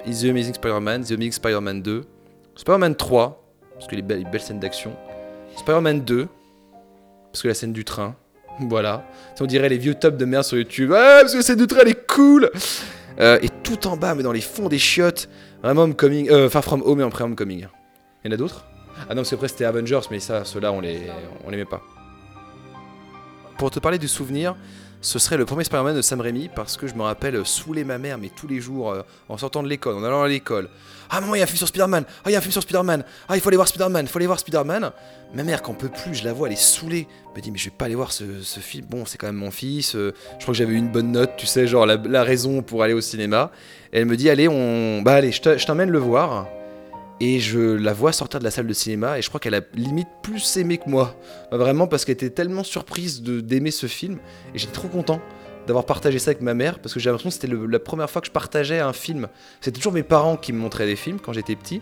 The 0.05 0.25
Amazing 0.25 0.55
Spider-Man, 0.55 1.03
The 1.03 1.11
Amazing 1.11 1.31
Spider-Man 1.33 1.81
2, 1.81 2.03
Spider-Man 2.55 2.95
3, 2.95 3.43
parce 3.75 3.91
les 3.91 4.01
belles, 4.01 4.19
les 4.19 4.25
belles 4.29 4.41
scènes 4.41 4.59
d'action, 4.59 4.93
Spider-Man 5.57 6.01
2, 6.01 6.27
parce 7.31 7.43
que 7.43 7.47
la 7.47 7.53
scène 7.53 7.73
du 7.73 7.85
train, 7.85 8.15
voilà. 8.59 9.03
On 9.39 9.45
dirait 9.45 9.69
les 9.69 9.77
vieux 9.77 9.95
tops 9.95 10.17
de 10.17 10.25
merde 10.25 10.43
sur 10.43 10.57
YouTube, 10.57 10.91
ah, 10.93 11.19
parce 11.21 11.33
que 11.33 11.53
du 11.53 11.67
train, 11.67 11.79
elle 11.81 11.89
est 11.89 12.07
cool 12.07 12.49
Euh, 13.19 13.37
Et 13.41 13.49
tout 13.49 13.87
en 13.87 13.97
bas, 13.97 14.15
mais 14.15 14.23
dans 14.23 14.31
les 14.31 14.41
fonds 14.41 14.69
des 14.69 14.79
chiottes, 14.79 15.29
vraiment 15.61 15.83
Homecoming, 15.83 16.29
euh, 16.31 16.49
Far 16.49 16.63
From 16.63 16.81
Home 16.83 16.99
et 17.01 17.03
après 17.03 17.23
Homecoming. 17.23 17.67
Il 18.23 18.27
y 18.27 18.29
en 18.29 18.33
a 18.33 18.37
d'autres? 18.37 18.65
Ah 19.09 19.09
non, 19.09 19.17
parce 19.17 19.29
qu'après 19.31 19.47
c'était 19.47 19.65
Avengers, 19.65 20.01
mais 20.11 20.19
ça, 20.19 20.45
ceux-là, 20.45 20.71
on 20.71 20.81
les, 20.81 21.01
on 21.45 21.49
les 21.49 21.57
met 21.57 21.65
pas. 21.65 21.81
Pour 23.57 23.69
te 23.71 23.79
parler 23.79 23.97
du 23.97 24.07
souvenir, 24.07 24.55
ce 25.03 25.19
serait 25.19 25.35
le 25.35 25.45
premier 25.45 25.65
Spider-Man 25.65 25.97
de 25.97 26.01
Sam 26.01 26.21
Raimi 26.21 26.49
parce 26.55 26.77
que 26.77 26.87
je 26.87 26.95
me 26.95 27.01
rappelle 27.01 27.45
saouler 27.45 27.83
ma 27.83 27.97
mère, 27.97 28.17
mais 28.17 28.29
tous 28.29 28.47
les 28.47 28.61
jours 28.61 28.91
euh, 28.91 29.01
en 29.27 29.37
sortant 29.37 29.61
de 29.61 29.67
l'école, 29.67 29.95
en 29.95 30.03
allant 30.03 30.23
à 30.23 30.29
l'école. 30.29 30.69
Ah 31.09 31.19
maman, 31.19 31.35
il 31.35 31.39
y 31.39 31.41
a 31.41 31.43
un 31.43 31.47
film 31.47 31.57
sur 31.57 31.67
Spider-Man. 31.67 32.05
Ah, 32.23 32.29
il 32.29 32.31
y 32.31 32.35
a 32.35 32.37
un 32.37 32.41
film 32.41 32.53
sur 32.53 32.61
Spider-Man. 32.61 33.03
Ah, 33.27 33.35
il 33.35 33.41
faut 33.41 33.49
aller 33.49 33.57
voir 33.57 33.67
Spider-Man. 33.67 34.05
Il 34.05 34.07
faut 34.07 34.17
aller 34.17 34.27
voir 34.27 34.39
Spider-Man. 34.39 34.91
Ma 35.33 35.43
mère, 35.43 35.61
quand 35.61 35.73
peut 35.73 35.89
plus, 35.89 36.15
je 36.15 36.23
la 36.23 36.31
vois, 36.31 36.47
elle 36.47 36.53
est 36.53 36.55
saoulée. 36.55 37.07
Elle 37.27 37.37
me 37.37 37.41
dit, 37.41 37.51
mais 37.51 37.57
je 37.57 37.65
vais 37.65 37.75
pas 37.77 37.85
aller 37.85 37.95
voir 37.95 38.13
ce, 38.13 38.23
film. 38.61 38.87
Bon, 38.89 39.05
c'est 39.05 39.17
quand 39.17 39.27
même 39.27 39.35
mon 39.35 39.51
fils. 39.51 39.93
euh, 39.95 40.13
je 40.39 40.43
crois 40.43 40.53
que 40.53 40.57
j'avais 40.57 40.73
une 40.73 40.89
bonne 40.89 41.11
note, 41.11 41.31
tu 41.35 41.47
sais, 41.47 41.67
genre 41.67 41.85
la, 41.85 42.23
raison 42.23 42.61
pour 42.61 42.81
aller 42.81 42.93
au 42.93 43.01
cinéma. 43.01 43.51
Elle 43.91 44.05
me 44.05 44.15
dit, 44.15 44.29
allez, 44.29 44.47
on, 44.47 45.01
bah 45.01 45.15
allez, 45.15 45.33
je 45.33 45.65
t'emmène 45.65 45.89
le 45.89 45.99
voir. 45.99 46.47
Et 47.19 47.39
je 47.39 47.59
la 47.59 47.93
vois 47.93 48.11
sortir 48.11 48.39
de 48.39 48.43
la 48.43 48.51
salle 48.51 48.67
de 48.67 48.73
cinéma 48.73 49.17
et 49.17 49.21
je 49.21 49.29
crois 49.29 49.39
qu'elle 49.39 49.53
a 49.53 49.61
limite 49.75 50.07
plus 50.21 50.57
aimé 50.57 50.77
que 50.77 50.89
moi. 50.89 51.15
Bah, 51.51 51.57
vraiment 51.57 51.87
parce 51.87 52.05
qu'elle 52.05 52.13
était 52.13 52.29
tellement 52.29 52.63
surprise 52.63 53.21
d'aimer 53.21 53.71
ce 53.71 53.87
film. 53.87 54.17
Et 54.53 54.59
j'étais 54.59 54.73
trop 54.73 54.87
content 54.87 55.21
d'avoir 55.67 55.85
partagé 55.85 56.19
ça 56.19 56.31
avec 56.31 56.41
ma 56.41 56.53
mère 56.53 56.79
parce 56.79 56.93
que 56.93 56.99
j'ai 56.99 57.09
l'impression 57.09 57.29
que 57.29 57.35
c'était 57.35 57.53
la 57.69 57.79
première 57.79 58.09
fois 58.09 58.21
que 58.21 58.27
je 58.27 58.31
partageais 58.31 58.79
un 58.79 58.93
film. 58.93 59.27
C'était 59.61 59.77
toujours 59.77 59.93
mes 59.93 60.03
parents 60.03 60.37
qui 60.37 60.51
me 60.53 60.57
montraient 60.57 60.87
des 60.87 60.95
films 60.95 61.19
quand 61.19 61.33
j'étais 61.33 61.55
petit. 61.55 61.81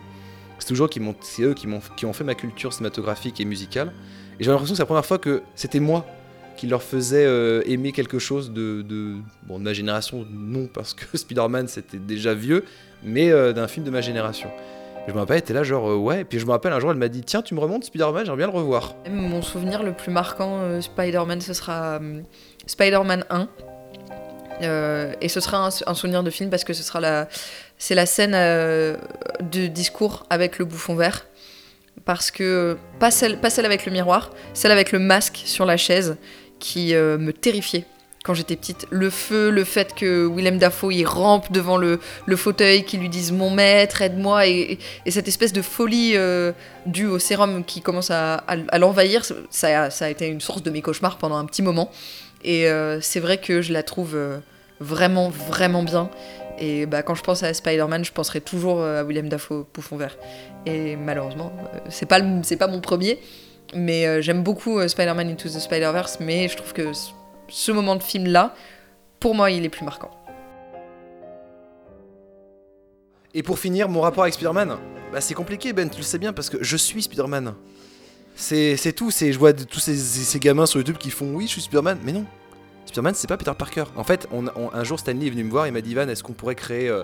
C'est 0.59 0.67
toujours 0.67 0.89
qui 0.89 1.01
c'est 1.21 1.41
eux 1.41 1.55
qui, 1.55 1.67
ont 2.05 2.13
fait 2.13 2.23
ma 2.23 2.35
culture 2.35 2.71
cinématographique 2.71 3.41
et 3.41 3.45
musicale. 3.45 3.93
Et 4.39 4.43
j'ai 4.43 4.51
l'impression 4.51 4.73
que 4.73 4.77
c'est 4.77 4.83
la 4.83 4.87
première 4.87 5.05
fois 5.05 5.17
que 5.17 5.41
c'était 5.55 5.79
moi 5.79 6.05
qui 6.55 6.67
leur 6.67 6.83
faisait 6.83 7.25
euh, 7.25 7.63
aimer 7.65 7.91
quelque 7.91 8.19
chose 8.19 8.51
de, 8.51 8.83
de, 8.83 9.15
bon, 9.47 9.57
de 9.57 9.63
ma 9.63 9.73
génération, 9.73 10.27
non, 10.29 10.67
parce 10.67 10.93
que 10.93 11.05
Spider-Man 11.17 11.67
c'était 11.67 11.97
déjà 11.97 12.35
vieux, 12.35 12.65
mais 13.03 13.31
euh, 13.31 13.53
d'un 13.53 13.67
film 13.67 13.83
de 13.83 13.89
ma 13.89 14.01
génération. 14.01 14.51
Je 15.07 15.13
me 15.13 15.19
rappelle, 15.19 15.37
elle 15.37 15.43
était 15.43 15.53
là 15.53 15.63
genre 15.63 15.89
euh, 15.89 15.95
ouais, 15.95 16.21
et 16.21 16.25
puis 16.25 16.39
je 16.39 16.45
me 16.45 16.51
rappelle 16.51 16.73
un 16.73 16.79
jour 16.79 16.91
elle 16.91 16.97
m'a 16.97 17.07
dit 17.07 17.21
tiens 17.21 17.41
tu 17.41 17.55
me 17.55 17.59
remontes 17.59 17.85
Spider-Man, 17.85 18.25
j'aimerais 18.25 18.37
bien 18.37 18.47
le 18.47 18.53
revoir. 18.53 18.95
Mon 19.09 19.41
souvenir 19.41 19.81
le 19.81 19.93
plus 19.93 20.11
marquant 20.11 20.59
euh, 20.59 20.79
Spider-Man, 20.79 21.41
ce 21.41 21.53
sera 21.53 21.99
euh, 21.99 22.21
Spider-Man 22.67 23.25
1. 23.29 23.47
Euh, 24.61 25.13
et 25.21 25.27
ce 25.27 25.39
sera 25.39 25.69
un, 25.87 25.93
souvenir 25.95 26.21
de 26.21 26.29
film 26.29 26.51
parce 26.51 26.63
que 26.63 26.73
ce 26.73 26.83
sera 26.83 26.99
la, 26.99 27.27
c'est 27.79 27.95
la 27.95 28.05
scène 28.05 28.33
de 28.33 29.67
discours 29.67 30.27
avec 30.29 30.59
le 30.59 30.65
bouffon 30.65 30.93
vert. 30.93 31.25
Parce 32.05 32.29
que, 32.29 32.77
pas 32.99 33.09
celle, 33.09 33.39
pas 33.39 33.49
celle 33.49 33.65
avec 33.65 33.87
le 33.87 33.91
miroir, 33.91 34.29
celle 34.53 34.71
avec 34.71 34.91
le 34.91 34.99
masque 34.99 35.41
sur 35.45 35.65
la 35.65 35.77
chaise 35.77 36.17
qui 36.59 36.93
me 36.93 37.31
terrifiait 37.31 37.85
quand 38.23 38.33
j'étais 38.35 38.55
petite. 38.55 38.85
Le 38.91 39.09
feu, 39.09 39.49
le 39.49 39.63
fait 39.63 39.95
que 39.95 40.27
Willem 40.27 40.59
Dafoe 40.59 40.91
il 40.93 41.05
rampe 41.05 41.51
devant 41.51 41.77
le, 41.77 41.99
le 42.25 42.35
fauteuil, 42.35 42.83
qu'il 42.83 42.99
lui 42.99 43.09
dise 43.09 43.31
mon 43.31 43.49
maître, 43.49 44.01
aide-moi, 44.01 44.47
et, 44.47 44.77
et 45.05 45.11
cette 45.11 45.27
espèce 45.27 45.53
de 45.53 45.61
folie 45.61 46.13
euh, 46.15 46.51
due 46.85 47.07
au 47.07 47.19
sérum 47.19 47.63
qui 47.63 47.81
commence 47.81 48.11
à, 48.11 48.43
l'envahir, 48.77 49.23
ça 49.49 49.89
a, 49.99 50.09
été 50.09 50.27
une 50.27 50.41
source 50.41 50.61
de 50.61 50.69
mes 50.69 50.81
cauchemars 50.81 51.17
pendant 51.17 51.37
un 51.37 51.45
petit 51.45 51.61
moment. 51.61 51.89
Et 52.43 52.67
euh, 52.67 53.01
c'est 53.01 53.19
vrai 53.19 53.37
que 53.37 53.61
je 53.61 53.73
la 53.73 53.83
trouve 53.83 54.15
euh, 54.15 54.37
vraiment, 54.79 55.29
vraiment 55.29 55.83
bien. 55.83 56.09
Et 56.59 56.85
bah, 56.85 57.01
quand 57.01 57.15
je 57.15 57.23
pense 57.23 57.41
à 57.41 57.53
Spider-Man, 57.53 58.05
je 58.05 58.11
penserai 58.11 58.39
toujours 58.39 58.83
à 58.83 59.03
Willem 59.03 59.29
Dafoe, 59.29 59.65
Bouffon 59.73 59.97
Vert. 59.97 60.15
Et 60.67 60.95
malheureusement, 60.95 61.51
c'est 61.89 62.05
pas, 62.05 62.19
le- 62.19 62.55
pas 62.55 62.67
mon 62.67 62.81
premier, 62.81 63.19
mais 63.73 64.21
j'aime 64.21 64.43
beaucoup 64.43 64.87
Spider-Man 64.87 65.27
Into 65.27 65.49
the 65.49 65.59
Spider-Verse, 65.59 66.19
mais 66.19 66.47
je 66.49 66.57
trouve 66.57 66.73
que 66.73 66.91
ce- 67.51 67.71
moment 67.71 67.95
de 67.95 68.03
film-là, 68.03 68.55
pour 69.19 69.35
moi, 69.35 69.51
il 69.51 69.63
est 69.63 69.69
plus 69.69 69.85
marquant. 69.85 70.11
Et 73.33 73.43
pour 73.43 73.59
finir, 73.59 73.87
mon 73.87 74.01
rapport 74.01 74.23
avec 74.23 74.33
Spider-Man, 74.33 74.77
bah, 75.11 75.21
c'est 75.21 75.33
compliqué, 75.33 75.73
Ben, 75.73 75.89
tu 75.89 75.97
le 75.97 76.03
sais 76.03 76.17
bien, 76.17 76.33
parce 76.33 76.49
que 76.49 76.57
je 76.61 76.77
suis 76.77 77.03
Spider-Man. 77.03 77.53
C'est 78.35 78.93
tout, 78.95 79.11
je 79.11 79.37
vois 79.37 79.53
tous 79.53 79.79
ces, 79.79 80.39
gamins 80.39 80.65
sur 80.65 80.79
YouTube 80.79 80.97
qui 80.97 81.09
font 81.11 81.33
oui, 81.33 81.45
je 81.45 81.51
suis 81.51 81.61
Spider-Man, 81.61 81.99
mais 82.03 82.11
non. 82.11 82.25
Spider-Man, 82.85 83.13
c'est 83.15 83.27
pas 83.27 83.37
Peter 83.37 83.53
Parker. 83.57 83.85
En 83.95 84.03
fait, 84.03 84.27
un 84.73 84.83
jour, 84.83 84.99
Stanley 84.99 85.27
est 85.27 85.29
venu 85.29 85.43
me 85.43 85.51
voir, 85.51 85.67
il 85.67 85.73
m'a 85.73 85.81
dit 85.81 85.91
Ivan, 85.91 86.09
est-ce 86.09 86.23
qu'on 86.23 86.33
pourrait 86.33 86.55
créer 86.55 86.89
euh, 86.89 87.03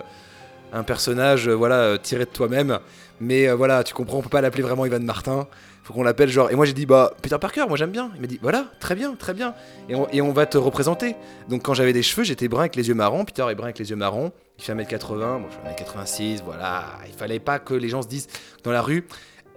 un 0.72 0.82
personnage 0.82 1.48
euh, 1.48 1.54
voilà, 1.54 1.76
euh, 1.76 1.98
tiré 1.98 2.24
de 2.24 2.30
toi-même? 2.30 2.78
Mais 3.20 3.50
voilà, 3.52 3.84
tu 3.84 3.94
comprends, 3.94 4.18
on 4.18 4.22
peut 4.22 4.28
pas 4.28 4.40
l'appeler 4.40 4.62
vraiment 4.62 4.84
Ivan 4.84 5.00
Martin. 5.00 5.46
Faut 5.88 5.94
qu'on 5.94 6.02
l'appelle 6.02 6.28
genre. 6.28 6.50
Et 6.50 6.54
moi, 6.54 6.66
j'ai 6.66 6.74
dit 6.74 6.84
Bah, 6.84 7.14
Peter 7.22 7.38
Parker, 7.40 7.64
moi 7.66 7.78
j'aime 7.78 7.90
bien. 7.90 8.10
Il 8.14 8.20
m'a 8.20 8.26
dit 8.26 8.38
Voilà, 8.42 8.66
très 8.78 8.94
bien, 8.94 9.14
très 9.14 9.32
bien. 9.32 9.54
Et 9.88 10.20
on, 10.20 10.32
va 10.32 10.44
te 10.44 10.58
représenter. 10.58 11.16
Donc, 11.48 11.62
quand 11.62 11.72
j'avais 11.72 11.94
des 11.94 12.02
cheveux, 12.02 12.24
j'étais 12.24 12.46
brun 12.46 12.60
avec 12.60 12.76
les 12.76 12.88
yeux 12.88 12.94
marrons. 12.94 13.24
Peter 13.24 13.46
est 13.48 13.54
brun 13.54 13.68
avec 13.68 13.78
les 13.78 13.88
yeux 13.88 13.96
marrons. 13.96 14.30
Il 14.58 14.64
fait 14.64 14.74
1m80, 14.74 15.16
moi 15.16 15.48
je 15.48 15.56
fais 15.56 15.84
1m86, 15.84 16.42
voilà. 16.44 16.84
Il 17.06 17.14
fallait 17.14 17.38
pas 17.38 17.58
que 17.58 17.72
les 17.72 17.88
gens 17.88 18.02
se 18.02 18.08
disent 18.08 18.26
dans 18.64 18.70
la 18.70 18.82
rue 18.82 19.06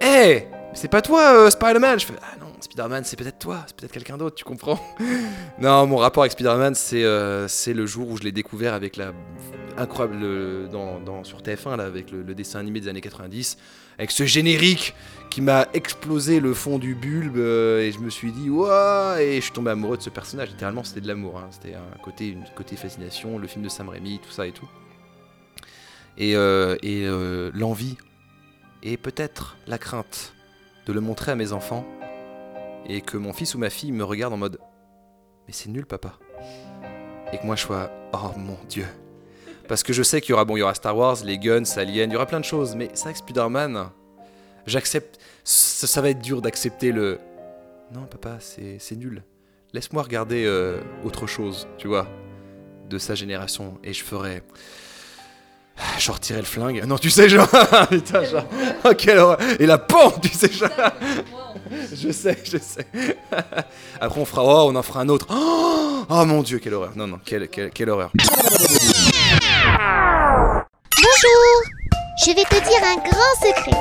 Hé, 0.00 0.46
c'est 0.72 0.88
pas 0.88 1.02
toi, 1.02 1.34
euh, 1.34 1.50
Spider-Man 1.50 2.00
Je 2.00 2.06
fais 2.06 2.14
Ah 2.22 2.36
non, 2.40 2.46
Spider-Man, 2.60 3.04
c'est 3.04 3.18
peut-être 3.18 3.38
toi, 3.38 3.64
c'est 3.66 3.76
peut-être 3.76 3.92
quelqu'un 3.92 4.16
d'autre, 4.16 4.36
tu 4.36 4.44
comprends? 4.44 4.80
Non, 5.58 5.86
mon 5.86 5.98
rapport 5.98 6.22
avec 6.22 6.32
Spider-Man, 6.32 6.74
c'est 6.74 7.04
euh, 7.04 7.46
c'est 7.46 7.74
le 7.74 7.84
jour 7.84 8.08
où 8.08 8.16
je 8.16 8.22
l'ai 8.22 8.32
découvert 8.32 8.72
avec 8.72 8.96
la 8.96 9.12
incroyable 9.76 10.18
le- 10.18 10.68
dans, 10.70 11.24
sur 11.24 11.42
TF1 11.42 11.76
là, 11.76 11.84
avec 11.84 12.10
le 12.10 12.34
dessin 12.34 12.60
animé 12.60 12.80
des 12.80 12.88
années 12.88 13.02
90, 13.02 13.58
avec 14.02 14.10
ce 14.10 14.26
générique 14.26 14.96
qui 15.30 15.40
m'a 15.40 15.68
explosé 15.74 16.40
le 16.40 16.54
fond 16.54 16.80
du 16.80 16.96
bulbe 16.96 17.36
euh, 17.36 17.82
et 17.82 17.92
je 17.92 18.00
me 18.00 18.10
suis 18.10 18.32
dit 18.32 18.50
waouh 18.50 19.16
et 19.16 19.36
je 19.36 19.42
suis 19.42 19.52
tombé 19.52 19.70
amoureux 19.70 19.96
de 19.96 20.02
ce 20.02 20.10
personnage. 20.10 20.50
Littéralement, 20.50 20.82
c'était 20.82 21.00
de 21.00 21.06
l'amour, 21.06 21.38
hein. 21.38 21.46
c'était 21.52 21.74
un 21.76 21.98
côté 22.02 22.36
fascination, 22.74 23.38
le 23.38 23.46
film 23.46 23.62
de 23.62 23.68
Sam 23.68 23.88
Raimi, 23.88 24.18
tout 24.18 24.32
ça 24.32 24.48
et 24.48 24.50
tout. 24.50 24.68
Et, 26.18 26.34
euh, 26.34 26.76
et 26.82 27.06
euh, 27.06 27.52
l'envie 27.54 27.96
et 28.82 28.96
peut-être 28.96 29.56
la 29.68 29.78
crainte 29.78 30.34
de 30.86 30.92
le 30.92 31.00
montrer 31.00 31.30
à 31.30 31.36
mes 31.36 31.52
enfants 31.52 31.86
et 32.88 33.02
que 33.02 33.16
mon 33.16 33.32
fils 33.32 33.54
ou 33.54 33.58
ma 33.58 33.70
fille 33.70 33.92
me 33.92 34.02
regarde 34.02 34.34
en 34.34 34.36
mode 34.36 34.58
mais 35.46 35.52
c'est 35.52 35.68
nul 35.68 35.86
papa 35.86 36.18
et 37.32 37.38
que 37.38 37.46
moi 37.46 37.54
je 37.54 37.62
sois 37.62 37.88
oh 38.12 38.32
mon 38.36 38.58
dieu 38.68 38.86
parce 39.68 39.82
que 39.82 39.92
je 39.92 40.02
sais 40.02 40.20
qu'il 40.20 40.30
y 40.30 40.32
aura 40.32 40.44
bon 40.44 40.56
il 40.56 40.60
y 40.60 40.62
aura 40.62 40.74
Star 40.74 40.96
Wars 40.96 41.16
les 41.24 41.38
guns 41.38 41.64
Aliens 41.76 42.04
il 42.04 42.12
y 42.12 42.16
aura 42.16 42.26
plein 42.26 42.40
de 42.40 42.44
choses 42.44 42.74
mais 42.76 42.90
c'est 42.94 43.04
vrai 43.04 43.12
que 43.12 43.18
Spider-Man 43.18 43.90
j'accepte 44.66 45.18
ça, 45.44 46.00
va 46.00 46.10
être 46.10 46.20
dur 46.20 46.42
d'accepter 46.42 46.92
le 46.92 47.18
non 47.92 48.02
papa 48.02 48.38
c'est 48.40 48.96
nul 48.96 49.22
laisse-moi 49.72 50.02
regarder 50.02 50.44
euh, 50.46 50.80
autre 51.04 51.26
chose 51.26 51.66
tu 51.78 51.88
vois 51.88 52.06
de 52.88 52.98
sa 52.98 53.14
génération 53.14 53.78
et 53.82 53.92
je 53.92 54.04
ferai 54.04 54.42
je 55.98 56.10
retirerai 56.10 56.40
le 56.40 56.46
flingue. 56.46 56.84
Non, 56.86 56.98
tu 56.98 57.10
sais, 57.10 57.28
genre. 57.28 57.48
Putain, 57.90 58.24
genre. 58.24 58.44
Oh, 58.84 58.90
quelle 58.96 59.18
horreur. 59.18 59.38
Et 59.58 59.66
la 59.66 59.78
pente, 59.78 60.20
tu 60.20 60.28
sais, 60.28 60.50
genre. 60.52 60.68
Je 61.92 62.10
sais, 62.10 62.38
je 62.44 62.58
sais. 62.58 62.86
Après, 64.00 64.20
on 64.20 64.24
fera. 64.24 64.42
Oh, 64.44 64.70
on 64.70 64.76
en 64.76 64.82
fera 64.82 65.00
un 65.00 65.08
autre. 65.08 65.26
Oh, 65.30 66.04
oh, 66.08 66.24
mon 66.24 66.42
dieu, 66.42 66.58
quelle 66.58 66.74
horreur. 66.74 66.92
Non, 66.96 67.06
non, 67.06 67.18
quelle, 67.24 67.48
quelle, 67.48 67.70
quelle 67.70 67.90
horreur. 67.90 68.12
Bonjour 69.84 71.46
Je 72.24 72.30
vais 72.30 72.44
te 72.44 72.54
dire 72.54 72.82
un 72.84 72.96
grand 72.96 73.34
secret. 73.40 73.76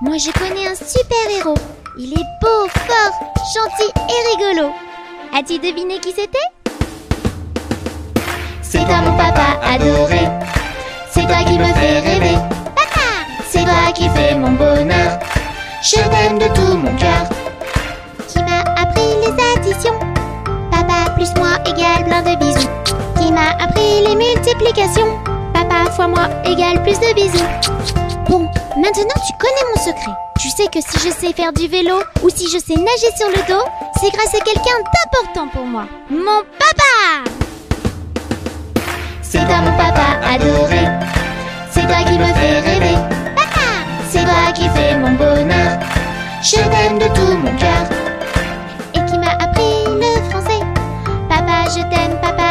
Moi 0.00 0.18
je 0.18 0.30
connais 0.30 0.68
un 0.68 0.74
super 0.74 1.26
héros. 1.36 1.58
Il 1.98 2.12
est 2.12 2.30
beau, 2.40 2.68
fort, 2.68 3.32
gentil 3.54 3.90
et 4.08 4.36
rigolo. 4.36 4.72
As-tu 5.34 5.58
deviné 5.58 5.98
qui 5.98 6.12
c'était? 6.12 6.38
C'est 8.62 8.84
toi 8.84 9.00
mon 9.04 9.16
papa 9.16 9.58
adoré. 9.64 10.28
C'est 11.10 11.26
toi 11.26 11.42
qui 11.44 11.58
me 11.58 11.72
fais 11.74 11.98
rêver. 12.00 12.36
Papa 12.76 13.08
C'est 13.48 13.64
toi 13.64 13.92
qui 13.94 14.08
fais 14.10 14.34
mon 14.36 14.52
bonheur. 14.52 15.18
Je 15.82 15.96
t'aime 15.96 16.38
de 16.38 16.46
tout 16.54 16.76
mon 16.76 16.94
cœur. 16.96 17.28
Qui 18.28 18.38
m'a 18.44 18.60
appris 18.80 19.10
les 19.22 19.34
additions? 19.56 19.98
Papa 20.70 21.10
plus 21.16 21.34
moi 21.36 21.58
égale 21.66 22.04
plein 22.04 22.22
de 22.22 22.36
bisous. 22.38 22.68
Qui 23.26 23.32
m'a 23.32 23.50
appris 23.58 24.06
les 24.06 24.14
multiplications. 24.14 25.18
Papa 25.52 25.90
fois 25.90 26.06
moi 26.06 26.28
égale 26.44 26.80
plus 26.84 26.96
de 27.00 27.12
bisous. 27.12 27.44
Bon, 28.28 28.42
maintenant 28.76 29.20
tu 29.26 29.32
connais 29.40 29.66
mon 29.74 29.80
secret. 29.80 30.12
Tu 30.38 30.48
sais 30.48 30.68
que 30.68 30.80
si 30.80 31.08
je 31.08 31.12
sais 31.12 31.32
faire 31.32 31.52
du 31.52 31.66
vélo 31.66 31.96
ou 32.22 32.30
si 32.30 32.44
je 32.44 32.58
sais 32.58 32.76
nager 32.76 33.10
sur 33.16 33.26
le 33.26 33.42
dos, 33.48 33.64
c'est 34.00 34.12
grâce 34.12 34.32
à 34.32 34.38
quelqu'un 34.44 34.78
d'important 34.94 35.48
pour 35.48 35.66
moi. 35.66 35.86
Mon 36.08 36.42
papa 36.56 37.28
C'est 39.22 39.44
toi 39.44 39.56
mon 39.56 39.76
papa 39.76 40.20
adoré. 40.24 40.86
C'est 41.72 41.82
toi 41.82 42.04
qui 42.06 42.16
me 42.18 42.32
fais 42.32 42.60
rêver. 42.60 42.96
Papa 43.34 43.66
C'est 44.08 44.22
toi 44.22 44.52
qui 44.54 44.68
fais 44.68 44.96
mon 44.96 45.10
bonheur. 45.10 45.80
Je 46.42 46.58
t'aime 46.58 47.00
de 47.00 47.08
tout 47.08 47.36
mon 47.38 47.56
cœur. 47.56 47.88
Et 48.94 49.04
qui 49.10 49.18
m'a 49.18 49.32
appris 49.32 49.84
le 49.86 50.30
français. 50.30 50.60
Papa, 51.28 51.68
je 51.70 51.80
t'aime, 51.90 52.20
papa, 52.22 52.45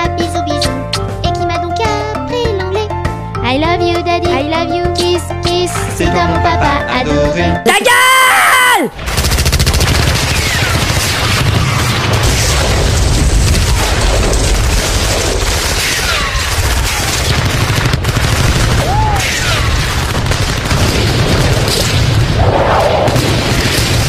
I 3.56 3.58
love 3.58 3.82
you, 3.82 4.04
daddy. 4.04 4.28
I 4.28 4.50
love 4.50 4.76
you, 4.76 4.84
kiss, 4.96 5.24
kiss. 5.46 5.72
C'est 5.96 6.12
toi 6.12 6.28
mon 6.28 6.42
papa 6.44 6.86
adoré. 6.92 7.54
Ta 7.64 7.80
gueule 7.80 8.90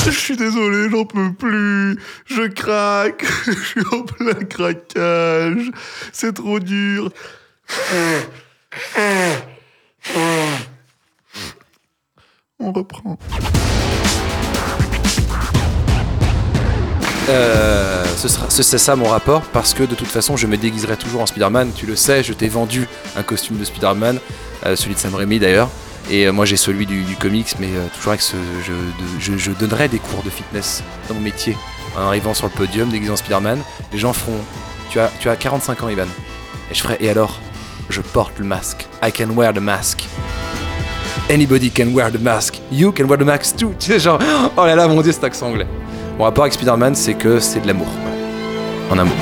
Je 0.06 0.10
suis 0.10 0.36
désolé, 0.36 0.90
j'en 0.90 1.04
peux 1.04 1.32
plus. 1.34 2.00
Je 2.24 2.48
craque. 2.48 3.24
Je 3.46 3.52
suis 3.52 3.82
en 3.92 4.02
plein 4.02 4.44
craquage. 4.44 5.70
C'est 6.10 6.34
trop 6.34 6.58
dur. 6.58 7.12
On 12.58 12.72
reprend. 12.72 13.18
Euh, 17.28 18.04
ce 18.16 18.28
sera, 18.28 18.48
ce- 18.48 18.62
c'est 18.62 18.78
ça 18.78 18.94
mon 18.94 19.08
rapport 19.08 19.42
parce 19.52 19.74
que 19.74 19.82
de 19.82 19.94
toute 19.96 20.06
façon 20.06 20.36
je 20.36 20.46
me 20.46 20.56
déguiserai 20.56 20.96
toujours 20.96 21.22
en 21.22 21.26
Spider-Man. 21.26 21.72
Tu 21.74 21.84
le 21.86 21.96
sais, 21.96 22.22
je 22.22 22.32
t'ai 22.32 22.48
vendu 22.48 22.86
un 23.16 23.22
costume 23.22 23.58
de 23.58 23.64
Spider-Man, 23.64 24.20
euh, 24.64 24.76
celui 24.76 24.94
de 24.94 24.98
Sam 25.00 25.14
Raimi 25.14 25.38
d'ailleurs. 25.38 25.68
Et 26.08 26.26
euh, 26.26 26.32
moi 26.32 26.44
j'ai 26.44 26.56
celui 26.56 26.86
du, 26.86 27.04
comics, 27.18 27.56
mais 27.58 27.68
toujours 27.96 28.10
avec 28.12 28.22
ce, 28.22 28.36
je 29.18 29.50
donnerai 29.52 29.88
des 29.88 29.98
cours 29.98 30.22
de 30.22 30.30
fitness 30.30 30.82
dans 31.08 31.14
mon 31.14 31.20
métier. 31.20 31.56
En 31.98 32.02
arrivant 32.02 32.32
sur 32.34 32.46
le 32.46 32.52
podium 32.52 32.90
déguisé 32.90 33.10
en 33.10 33.16
Spider-Man, 33.16 33.60
les 33.92 33.98
gens 33.98 34.12
feront 34.12 34.38
tu 34.90 35.00
as, 35.00 35.10
tu 35.18 35.28
as 35.28 35.34
45 35.36 35.82
ans 35.82 35.88
Ivan. 35.88 36.06
Et 36.70 36.74
je 36.74 36.80
ferai 36.82 36.96
Et 37.00 37.10
alors? 37.10 37.40
Je 37.88 38.00
porte 38.00 38.38
le 38.38 38.44
masque. 38.44 38.86
I 39.02 39.10
can 39.12 39.34
wear 39.36 39.52
the 39.52 39.60
mask. 39.60 40.02
Anybody 41.30 41.70
can 41.70 41.92
wear 41.94 42.10
the 42.10 42.18
mask. 42.18 42.56
You 42.70 42.92
can 42.92 43.06
wear 43.06 43.18
the 43.18 43.24
mask 43.24 43.56
too. 43.56 43.74
Tu 43.78 43.86
sais, 43.92 43.98
genre, 43.98 44.18
oh 44.56 44.64
là 44.64 44.74
là, 44.74 44.88
mon 44.88 45.02
dieu, 45.02 45.12
cet 45.12 45.24
accent 45.24 45.48
anglais. 45.48 45.66
Mon 46.18 46.24
rapport 46.24 46.44
avec 46.44 46.54
Spider-Man, 46.54 46.94
c'est 46.94 47.14
que 47.14 47.40
c'est 47.40 47.60
de 47.60 47.66
l'amour. 47.66 47.88
En 48.90 48.98
amour. 48.98 49.16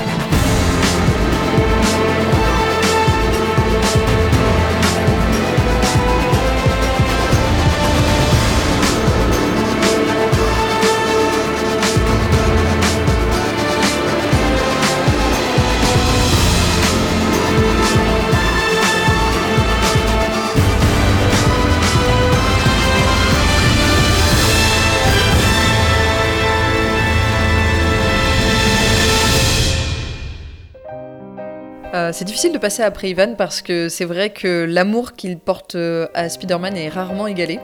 C'est 32.15 32.25
difficile 32.25 32.53
de 32.53 32.59
passer 32.59 32.85
après 32.85 33.11
Ivan 33.11 33.35
parce 33.37 33.61
que 33.61 33.89
c'est 33.89 34.05
vrai 34.05 34.31
que 34.31 34.67
l'amour 34.69 35.15
qu'il 35.15 35.37
porte 35.37 35.75
euh, 35.75 36.07
à 36.15 36.29
Spider-Man 36.29 36.77
est 36.77 36.89
rarement 36.89 37.27
égalé. 37.27 37.59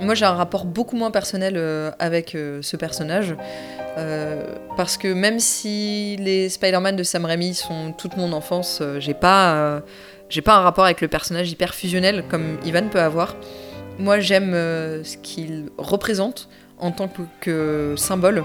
Moi, 0.00 0.14
j'ai 0.14 0.24
un 0.24 0.32
rapport 0.32 0.64
beaucoup 0.64 0.96
moins 0.96 1.10
personnel 1.10 1.58
euh, 1.58 1.90
avec 1.98 2.34
euh, 2.34 2.62
ce 2.62 2.78
personnage. 2.78 3.36
parce 4.78 4.96
que 4.96 5.12
même 5.12 5.38
si 5.38 6.16
les 6.18 6.48
Spider-Man 6.48 6.96
de 6.96 7.02
Sam 7.02 7.26
Raimi 7.26 7.52
sont 7.52 7.92
toute 7.92 8.16
mon 8.16 8.32
enfance, 8.32 8.82
j'ai 8.98 9.12
pas, 9.12 9.82
pas 10.46 10.54
un 10.56 10.60
rapport 10.60 10.86
avec 10.86 11.02
le 11.02 11.08
personnage 11.08 11.50
hyper 11.50 11.74
fusionnel 11.74 12.24
comme 12.30 12.56
Ivan 12.64 12.88
peut 12.88 13.02
avoir. 13.02 13.36
Moi, 13.98 14.20
j'aime 14.20 14.52
ce 14.54 15.18
qu'il 15.18 15.68
représente 15.76 16.48
en 16.78 16.92
tant 16.92 17.08
que, 17.08 17.22
que 17.42 17.94
symbole. 17.98 18.44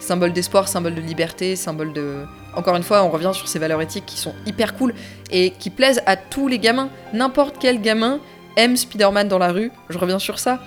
Symbole 0.00 0.32
d'espoir, 0.32 0.68
symbole 0.68 0.94
de 0.94 1.02
liberté, 1.02 1.56
symbole 1.56 1.92
de. 1.92 2.24
Encore 2.56 2.76
une 2.76 2.82
fois, 2.82 3.02
on 3.02 3.10
revient 3.10 3.32
sur 3.32 3.48
ces 3.48 3.58
valeurs 3.58 3.80
éthiques 3.80 4.06
qui 4.06 4.18
sont 4.18 4.34
hyper 4.46 4.74
cool 4.74 4.94
et 5.30 5.50
qui 5.50 5.70
plaisent 5.70 6.02
à 6.06 6.16
tous 6.16 6.48
les 6.48 6.58
gamins. 6.58 6.88
N'importe 7.12 7.56
quel 7.58 7.80
gamin 7.80 8.20
aimes 8.56 8.76
Spider-Man 8.76 9.28
dans 9.28 9.38
la 9.38 9.50
rue, 9.52 9.72
je 9.88 9.98
reviens 9.98 10.18
sur 10.18 10.38
ça, 10.38 10.60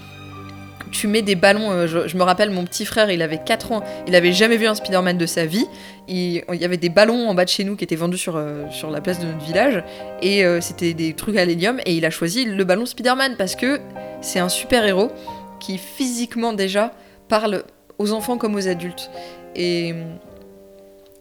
tu 0.92 1.08
mets 1.08 1.22
des 1.22 1.36
ballons. 1.36 1.72
euh, 1.72 1.88
je, 1.88 2.18
me 2.18 2.24
rappelle, 2.24 2.50
mon 2.50 2.66
petit 2.66 2.86
frère, 2.86 3.12
il 3.12 3.22
avait 3.22 3.38
4 3.38 3.72
ans, 3.72 3.84
il 4.08 4.16
avait 4.16 4.32
jamais 4.32 4.58
vu 4.58 4.68
un 4.68 4.76
Spider-Man 4.76 5.18
de 5.18 5.26
sa 5.26 5.46
vie. 5.46 5.66
Il, 6.08 6.44
y 6.54 6.66
avait 6.66 6.78
des 6.78 6.90
ballons 6.90 7.28
en 7.28 7.34
bas 7.34 7.46
de 7.46 7.50
chez 7.50 7.64
nous 7.64 7.76
qui 7.76 7.84
étaient 7.84 7.96
vendus 7.96 8.18
sur, 8.18 8.36
euh, 8.38 8.66
la 8.92 9.02
place 9.02 9.20
de 9.20 9.26
notre 9.26 9.44
village. 9.44 9.84
Et 10.22 10.46
euh, 10.46 10.62
c'était 10.62 10.94
des 10.94 11.14
trucs 11.14 11.38
à 11.38 11.46
l'hélium. 11.46 11.80
Et 11.86 11.96
il 11.96 12.06
a 12.06 12.10
choisi 12.10 12.46
le 12.46 12.64
ballon 12.64 12.86
Spider-Man 12.86 13.36
parce 13.38 13.56
que 13.56 13.80
c'est 14.22 14.40
un 14.40 14.50
super-héros 14.50 15.12
qui 15.60 15.78
physiquement 15.78 16.54
déjà 16.54 16.94
parle 17.28 17.64
aux 17.98 18.12
enfants 18.12 18.38
comme 18.38 18.56
aux 18.56 18.68
adultes. 18.68 19.10
Et 19.56 19.94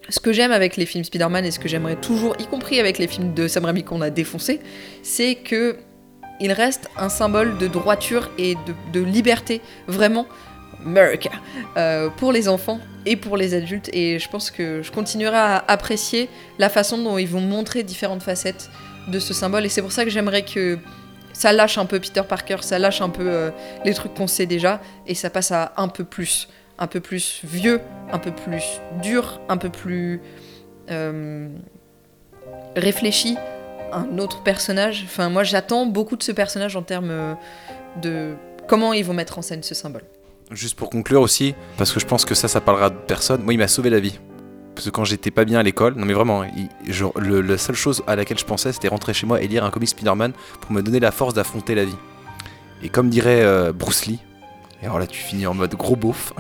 ce 0.08 0.20
que 0.20 0.32
j'aime 0.32 0.52
avec 0.52 0.76
les 0.76 0.86
films 0.86 1.04
Spider-Man 1.04 1.44
et 1.44 1.50
ce 1.50 1.58
que 1.58 1.68
j'aimerais 1.68 1.96
toujours, 1.96 2.36
y 2.38 2.46
compris 2.46 2.80
avec 2.80 2.98
les 2.98 3.06
films 3.06 3.34
de 3.34 3.48
Sam 3.48 3.64
Raimi 3.64 3.82
qu'on 3.82 4.00
a 4.00 4.10
défoncé, 4.10 4.60
c'est 5.02 5.36
que 5.36 5.76
il 6.40 6.52
reste 6.52 6.90
un 6.98 7.08
symbole 7.08 7.56
de 7.58 7.66
droiture 7.66 8.30
et 8.38 8.56
de, 8.92 9.00
liberté, 9.00 9.62
vraiment, 9.86 10.26
America, 10.84 11.30
euh, 11.76 12.10
pour 12.10 12.30
les 12.30 12.48
enfants 12.48 12.78
et 13.06 13.16
pour 13.16 13.36
les 13.36 13.54
adultes. 13.54 13.88
Et 13.94 14.18
je 14.18 14.28
pense 14.28 14.50
que 14.50 14.82
je 14.82 14.92
continuerai 14.92 15.36
à 15.36 15.64
apprécier 15.66 16.28
la 16.58 16.68
façon 16.68 16.98
dont 16.98 17.16
ils 17.16 17.28
vont 17.28 17.40
montrer 17.40 17.82
différentes 17.82 18.22
facettes 18.22 18.70
de 19.08 19.18
ce 19.18 19.32
symbole. 19.32 19.64
Et 19.64 19.68
c'est 19.68 19.82
pour 19.82 19.92
ça 19.92 20.04
que 20.04 20.10
j'aimerais 20.10 20.42
que 20.42 20.78
ça 21.32 21.52
lâche 21.52 21.78
un 21.78 21.86
peu 21.86 22.00
Peter 22.00 22.22
Parker, 22.26 22.56
ça 22.60 22.78
lâche 22.78 23.00
un 23.00 23.10
peu 23.10 23.26
euh, 23.26 23.50
les 23.84 23.94
trucs 23.94 24.14
qu'on 24.14 24.26
sait 24.26 24.46
déjà, 24.46 24.80
et 25.06 25.14
ça 25.14 25.30
passe 25.30 25.52
à 25.52 25.72
un 25.76 25.88
peu 25.88 26.04
plus, 26.04 26.48
un 26.78 26.86
peu 26.86 27.00
plus 27.00 27.40
vieux, 27.44 27.80
un 28.12 28.18
peu 28.18 28.30
plus 28.32 28.62
dur, 29.02 29.40
un 29.48 29.56
peu 29.56 29.70
plus 29.70 30.20
euh, 30.90 31.48
réfléchi, 32.76 33.36
un 33.92 34.18
autre 34.18 34.42
personnage. 34.42 35.02
Enfin, 35.06 35.28
moi, 35.30 35.42
j'attends 35.44 35.86
beaucoup 35.86 36.16
de 36.16 36.22
ce 36.22 36.32
personnage 36.32 36.76
en 36.76 36.82
termes 36.82 37.10
euh, 37.10 37.34
de 38.02 38.34
comment 38.68 38.92
ils 38.92 39.04
vont 39.04 39.14
mettre 39.14 39.38
en 39.38 39.42
scène 39.42 39.62
ce 39.62 39.74
symbole. 39.74 40.02
Juste 40.50 40.76
pour 40.76 40.90
conclure 40.90 41.22
aussi, 41.22 41.54
parce 41.76 41.92
que 41.92 41.98
je 42.00 42.06
pense 42.06 42.24
que 42.24 42.34
ça, 42.34 42.46
ça 42.48 42.60
parlera 42.60 42.90
de 42.90 42.94
personne. 42.96 43.42
Moi, 43.42 43.54
il 43.54 43.58
m'a 43.58 43.68
sauvé 43.68 43.90
la 43.90 43.98
vie. 44.00 44.18
Parce 44.74 44.84
que 44.84 44.90
quand 44.90 45.04
j'étais 45.04 45.30
pas 45.30 45.46
bien 45.46 45.58
à 45.58 45.62
l'école, 45.62 45.94
non 45.94 46.04
mais 46.04 46.12
vraiment, 46.12 46.44
le- 47.16 47.40
la 47.40 47.56
seule 47.56 47.74
chose 47.74 48.02
à 48.06 48.14
laquelle 48.14 48.38
je 48.38 48.44
pensais, 48.44 48.72
c'était 48.74 48.88
rentrer 48.88 49.14
chez 49.14 49.26
moi 49.26 49.40
et 49.40 49.48
lire 49.48 49.64
un 49.64 49.70
comic 49.70 49.88
Spider-Man 49.88 50.34
pour 50.60 50.70
me 50.70 50.82
donner 50.82 51.00
la 51.00 51.12
force 51.12 51.32
d'affronter 51.32 51.74
la 51.74 51.86
vie. 51.86 51.96
Et 52.82 52.90
comme 52.90 53.08
dirait 53.08 53.40
euh, 53.42 53.72
Bruce 53.72 54.04
Lee, 54.04 54.18
et 54.82 54.84
alors 54.84 54.98
là 54.98 55.06
tu 55.06 55.18
finis 55.18 55.46
en 55.46 55.54
mode 55.54 55.74
gros 55.76 55.96
beauf, 55.96 56.34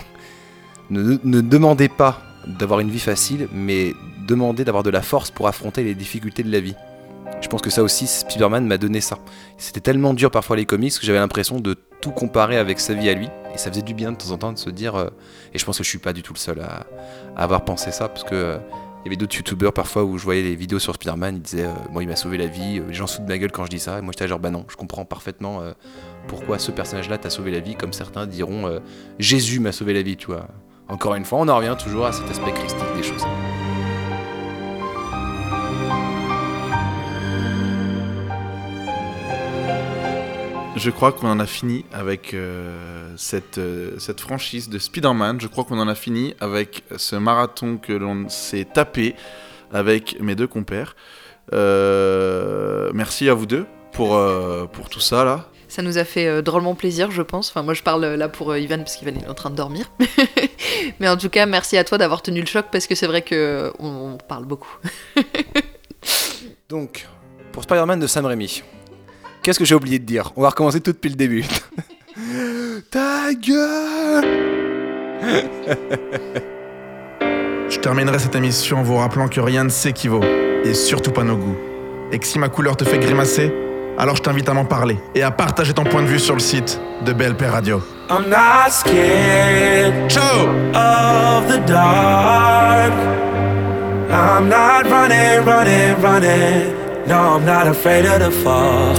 ne, 0.90 1.40
demandez 1.40 1.88
pas 1.88 2.20
d'avoir 2.46 2.80
une 2.80 2.90
vie 2.90 3.00
facile, 3.00 3.48
mais 3.52 3.94
demandez 4.26 4.64
d'avoir 4.64 4.82
de 4.82 4.90
la 4.90 5.02
force 5.02 5.30
pour 5.30 5.48
affronter 5.48 5.82
les 5.84 5.94
difficultés 5.94 6.42
de 6.42 6.50
la 6.52 6.60
vie. 6.60 6.74
Je 7.40 7.48
pense 7.48 7.60
que 7.60 7.70
ça 7.70 7.82
aussi, 7.82 8.06
Spider-Man 8.06 8.66
m'a 8.66 8.78
donné 8.78 9.00
ça. 9.00 9.18
C'était 9.58 9.80
tellement 9.80 10.14
dur 10.14 10.30
parfois 10.30 10.56
les 10.56 10.64
comics 10.64 10.92
que 10.98 11.04
j'avais 11.04 11.18
l'impression 11.18 11.60
de 11.60 11.76
tout 12.00 12.10
comparer 12.12 12.56
avec 12.56 12.78
sa 12.80 12.94
vie 12.94 13.08
à 13.08 13.14
lui. 13.14 13.28
Et 13.54 13.58
ça 13.58 13.70
faisait 13.70 13.82
du 13.82 13.94
bien 13.94 14.12
de 14.12 14.16
temps 14.16 14.30
en 14.30 14.38
temps 14.38 14.52
de 14.52 14.58
se 14.58 14.70
dire. 14.70 14.94
euh, 14.94 15.08
et 15.52 15.58
je 15.58 15.64
pense 15.64 15.78
que 15.78 15.84
je 15.84 15.88
suis 15.88 15.98
pas 15.98 16.12
du 16.12 16.22
tout 16.22 16.32
le 16.32 16.38
seul 16.38 16.60
à, 16.60 16.86
avoir 17.36 17.64
pensé 17.64 17.90
ça. 17.90 18.08
Parce 18.08 18.22
que 18.24 18.34
euh, 18.34 18.58
il 19.04 19.06
y 19.06 19.08
avait 19.08 19.16
d'autres 19.16 19.36
youtubeurs 19.36 19.72
parfois 19.72 20.04
où 20.04 20.18
je 20.18 20.24
voyais 20.24 20.42
les 20.42 20.54
vidéos 20.56 20.78
sur 20.78 20.94
Spider-Man. 20.94 21.36
Ils 21.36 21.42
disaient 21.42 21.64
euh, 21.66 21.72
Moi, 21.92 22.02
il 22.04 22.08
m'a 22.08 22.16
sauvé 22.16 22.38
la 22.38 22.46
vie. 22.46 22.78
euh, 22.78 22.88
Les 22.88 22.94
gens 22.94 23.06
de 23.06 23.26
ma 23.28 23.38
gueule 23.38 23.52
quand 23.52 23.64
je 23.64 23.70
dis 23.70 23.78
ça. 23.80 23.98
Et 23.98 24.02
moi, 24.02 24.12
j'étais 24.12 24.28
genre 24.28 24.38
Bah 24.38 24.50
non, 24.50 24.64
je 24.68 24.76
comprends 24.76 25.04
parfaitement 25.04 25.60
euh, 25.62 25.72
pourquoi 26.28 26.58
ce 26.58 26.70
personnage-là 26.70 27.18
t'a 27.18 27.30
sauvé 27.30 27.50
la 27.50 27.60
vie. 27.60 27.74
Comme 27.74 27.92
certains 27.92 28.26
diront 28.26 28.66
euh, 28.66 28.78
Jésus 29.18 29.60
m'a 29.60 29.72
sauvé 29.72 29.92
la 29.94 30.02
vie, 30.02 30.16
tu 30.16 30.26
vois. 30.28 30.48
Encore 30.88 31.16
une 31.16 31.24
fois, 31.24 31.40
on 31.40 31.48
en 31.48 31.56
revient 31.56 31.76
toujours 31.82 32.06
à 32.06 32.12
cet 32.12 32.30
aspect 32.30 32.52
christique 32.52 32.94
des 32.96 33.02
choses. 33.02 33.24
Je 40.76 40.90
crois 40.90 41.10
qu'on 41.10 41.28
en 41.28 41.40
a 41.40 41.46
fini 41.46 41.84
avec 41.92 42.34
euh, 42.34 43.12
cette, 43.16 43.58
euh, 43.58 43.98
cette 43.98 44.20
franchise 44.20 44.68
de 44.68 44.78
Spider-Man. 44.78 45.40
Je 45.40 45.48
crois 45.48 45.64
qu'on 45.64 45.80
en 45.80 45.88
a 45.88 45.94
fini 45.96 46.34
avec 46.38 46.84
ce 46.96 47.16
marathon 47.16 47.78
que 47.78 47.92
l'on 47.92 48.28
s'est 48.28 48.66
tapé 48.72 49.16
avec 49.72 50.20
mes 50.20 50.36
deux 50.36 50.46
compères. 50.46 50.94
Euh, 51.52 52.90
merci 52.94 53.28
à 53.28 53.34
vous 53.34 53.46
deux 53.46 53.66
pour, 53.90 54.20
pour 54.72 54.88
tout 54.88 55.00
ça 55.00 55.24
là. 55.24 55.48
Ça 55.76 55.82
nous 55.82 55.98
a 55.98 56.04
fait 56.04 56.26
euh, 56.26 56.40
drôlement 56.40 56.74
plaisir, 56.74 57.10
je 57.10 57.20
pense. 57.20 57.50
Enfin, 57.50 57.62
moi, 57.62 57.74
je 57.74 57.82
parle 57.82 58.02
euh, 58.02 58.16
là 58.16 58.30
pour 58.30 58.50
euh, 58.50 58.58
Ivan 58.58 58.78
parce 58.78 58.96
qu'Ivan 58.96 59.10
est 59.10 59.28
en 59.28 59.34
train 59.34 59.50
de 59.50 59.56
dormir. 59.56 59.90
Mais 61.00 61.06
en 61.06 61.18
tout 61.18 61.28
cas, 61.28 61.44
merci 61.44 61.76
à 61.76 61.84
toi 61.84 61.98
d'avoir 61.98 62.22
tenu 62.22 62.40
le 62.40 62.46
choc 62.46 62.68
parce 62.72 62.86
que 62.86 62.94
c'est 62.94 63.06
vrai 63.06 63.20
que 63.20 63.34
euh, 63.34 63.70
on, 63.78 64.14
on 64.14 64.16
parle 64.16 64.46
beaucoup. 64.46 64.74
Donc, 66.70 67.06
pour 67.52 67.64
Spider-Man 67.64 68.00
de 68.00 68.06
Sam 68.06 68.24
Raimi, 68.24 68.62
qu'est-ce 69.42 69.58
que 69.58 69.66
j'ai 69.66 69.74
oublié 69.74 69.98
de 69.98 70.06
dire? 70.06 70.32
On 70.36 70.40
va 70.40 70.48
recommencer 70.48 70.80
tout 70.80 70.92
depuis 70.92 71.10
le 71.10 71.16
début. 71.16 71.44
Ta 72.90 73.34
gueule 73.34 74.24
Je 77.68 77.78
terminerai 77.80 78.18
cette 78.18 78.34
émission 78.34 78.78
en 78.78 78.82
vous 78.82 78.96
rappelant 78.96 79.28
que 79.28 79.40
rien 79.40 79.64
ne 79.64 79.68
s'équivaut, 79.68 80.24
et 80.64 80.72
surtout 80.72 81.10
pas 81.10 81.22
nos 81.22 81.36
goûts. 81.36 81.58
Et 82.12 82.18
que 82.18 82.24
si 82.24 82.38
ma 82.38 82.48
couleur 82.48 82.78
te 82.78 82.84
fait 82.84 82.98
grimacer, 82.98 83.52
alors 83.98 84.16
je 84.16 84.22
t'invite 84.22 84.48
à 84.48 84.54
m'en 84.54 84.64
parler 84.64 84.98
et 85.14 85.22
à 85.22 85.30
partager 85.30 85.72
ton 85.72 85.84
point 85.84 86.02
de 86.02 86.06
vue 86.06 86.18
sur 86.18 86.34
le 86.34 86.40
site 86.40 86.80
de 87.04 87.12
BLP 87.12 87.42
Radio. 87.50 87.82
I'm 88.08 88.28
not 88.28 88.70
scared 88.70 90.12
of 90.74 91.48
the 91.48 91.58
dark. 91.66 92.92
I'm 94.08 94.48
not 94.48 94.84
running, 94.88 95.44
running, 95.44 96.00
running. 96.00 96.74
No, 97.06 97.36
I'm 97.36 97.44
not 97.44 97.66
afraid 97.66 98.06
of 98.06 98.20
the 98.20 98.30
fall. 98.30 98.94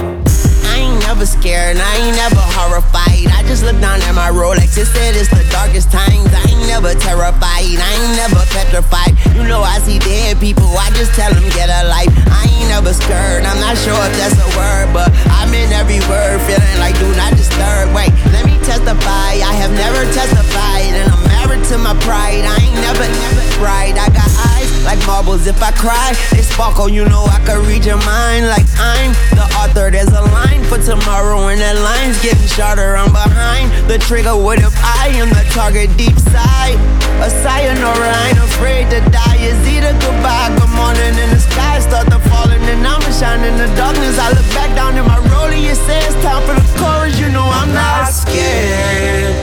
I 0.64 0.78
ain't 0.78 1.06
never 1.06 1.24
scared, 1.26 1.76
and 1.76 1.82
I 1.82 1.96
ain't 1.96 2.16
never 2.16 2.40
horrified. 2.40 3.17
I 3.26 3.42
just 3.48 3.64
look 3.64 3.78
down 3.80 3.98
at 4.02 4.14
my 4.14 4.30
Rolex, 4.30 4.78
it 4.78 4.86
said 4.86 5.16
it's 5.18 5.30
the 5.30 5.42
darkest 5.50 5.90
times. 5.90 6.30
I 6.30 6.44
ain't 6.46 6.66
never 6.70 6.94
terrified, 6.94 7.42
I 7.42 7.90
ain't 7.98 8.14
never 8.14 8.42
petrified. 8.54 9.18
You 9.34 9.42
know 9.42 9.62
I 9.62 9.82
see 9.82 9.98
dead 9.98 10.38
people, 10.38 10.68
I 10.78 10.90
just 10.94 11.14
tell 11.18 11.32
them 11.34 11.46
get 11.50 11.66
a 11.66 11.88
life. 11.88 12.12
I 12.30 12.46
ain't 12.46 12.68
never 12.70 12.94
scared, 12.94 13.42
I'm 13.42 13.58
not 13.58 13.74
sure 13.80 13.98
if 13.98 14.14
that's 14.14 14.38
a 14.38 14.48
word, 14.54 14.94
but 14.94 15.10
I'm 15.34 15.50
in 15.50 15.72
every 15.72 15.98
word, 16.06 16.38
feeling 16.46 16.78
like 16.78 16.94
do 17.02 17.08
not 17.18 17.34
disturb. 17.34 17.90
Wait, 17.96 18.14
let 18.30 18.46
me 18.46 18.54
testify, 18.62 19.42
I 19.42 19.54
have 19.58 19.72
never 19.72 20.04
testified, 20.14 20.94
and 20.94 21.10
I'm 21.10 21.22
married 21.26 21.64
to 21.72 21.78
my 21.78 21.96
pride. 22.04 22.44
I 22.44 22.56
ain't 22.62 22.78
never, 22.84 23.02
never 23.02 23.44
cried. 23.58 23.96
I 23.98 24.08
got 24.14 24.28
eyes 24.54 24.70
like 24.84 25.00
marbles 25.06 25.46
if 25.46 25.60
I 25.62 25.72
cry. 25.72 26.14
They 26.30 26.42
sparkle, 26.42 26.88
you 26.88 27.04
know 27.04 27.24
I 27.24 27.40
can 27.44 27.64
read 27.66 27.84
your 27.84 27.98
mind 28.04 28.46
like 28.48 28.66
I'm 28.78 29.12
the 29.34 29.44
author. 29.56 29.90
There's 29.90 30.12
a 30.12 30.22
line 30.36 30.62
for 30.64 30.78
tomorrow, 30.78 31.48
and 31.48 31.60
that 31.60 31.76
line's 31.80 32.20
getting 32.22 32.46
shorter. 32.46 32.96
I'm 32.96 33.07
behind 33.12 33.70
the 33.88 33.98
trigger. 33.98 34.36
What 34.36 34.58
if 34.58 34.74
I 34.82 35.08
am 35.20 35.28
the 35.30 35.44
target 35.50 35.90
deep 35.96 36.18
side? 36.18 36.78
A 37.18 37.30
ain't 37.30 38.38
afraid 38.38 38.90
to 38.90 39.00
die. 39.10 39.38
It's 39.42 39.58
either 39.66 39.92
goodbye, 39.98 40.54
good 40.54 40.70
morning, 40.78 41.12
and 41.18 41.30
the 41.32 41.40
sky 41.40 41.80
start 41.80 42.06
to 42.12 42.18
falling, 42.30 42.62
and 42.62 42.86
I'ma 42.86 43.10
shine 43.10 43.42
in 43.42 43.56
the 43.58 43.66
darkness. 43.74 44.18
I 44.18 44.30
look 44.30 44.46
back 44.54 44.70
down 44.76 44.96
in 44.96 45.04
my 45.04 45.18
rollie, 45.30 45.66
it 45.66 45.76
says 45.76 46.14
time 46.22 46.42
for 46.46 46.54
the 46.54 46.66
chorus. 46.78 47.18
You 47.18 47.28
know 47.28 47.42
I'm 47.42 47.74
not 47.74 48.12
scared 48.14 49.34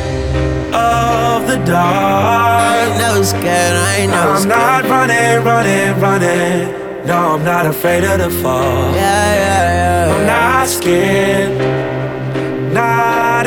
of 0.74 1.48
the 1.48 1.58
dark. 1.66 2.64
I 2.64 2.88
ain't 2.88 2.98
never 2.98 3.24
scared, 3.26 3.76
I 3.76 3.96
ain't 4.00 4.12
never 4.12 4.32
I'm 4.32 4.42
scared. 4.42 4.56
not 4.56 4.82
running, 4.86 5.44
running, 5.44 6.00
running. 6.00 7.06
No, 7.06 7.36
I'm 7.36 7.44
not 7.44 7.66
afraid 7.66 8.04
of 8.04 8.20
the 8.20 8.30
fall. 8.42 8.96
Yeah, 8.96 9.36
yeah, 9.44 10.08
yeah. 10.08 10.16
I'm 10.16 10.26
not 10.26 10.68
scared, 10.68 11.52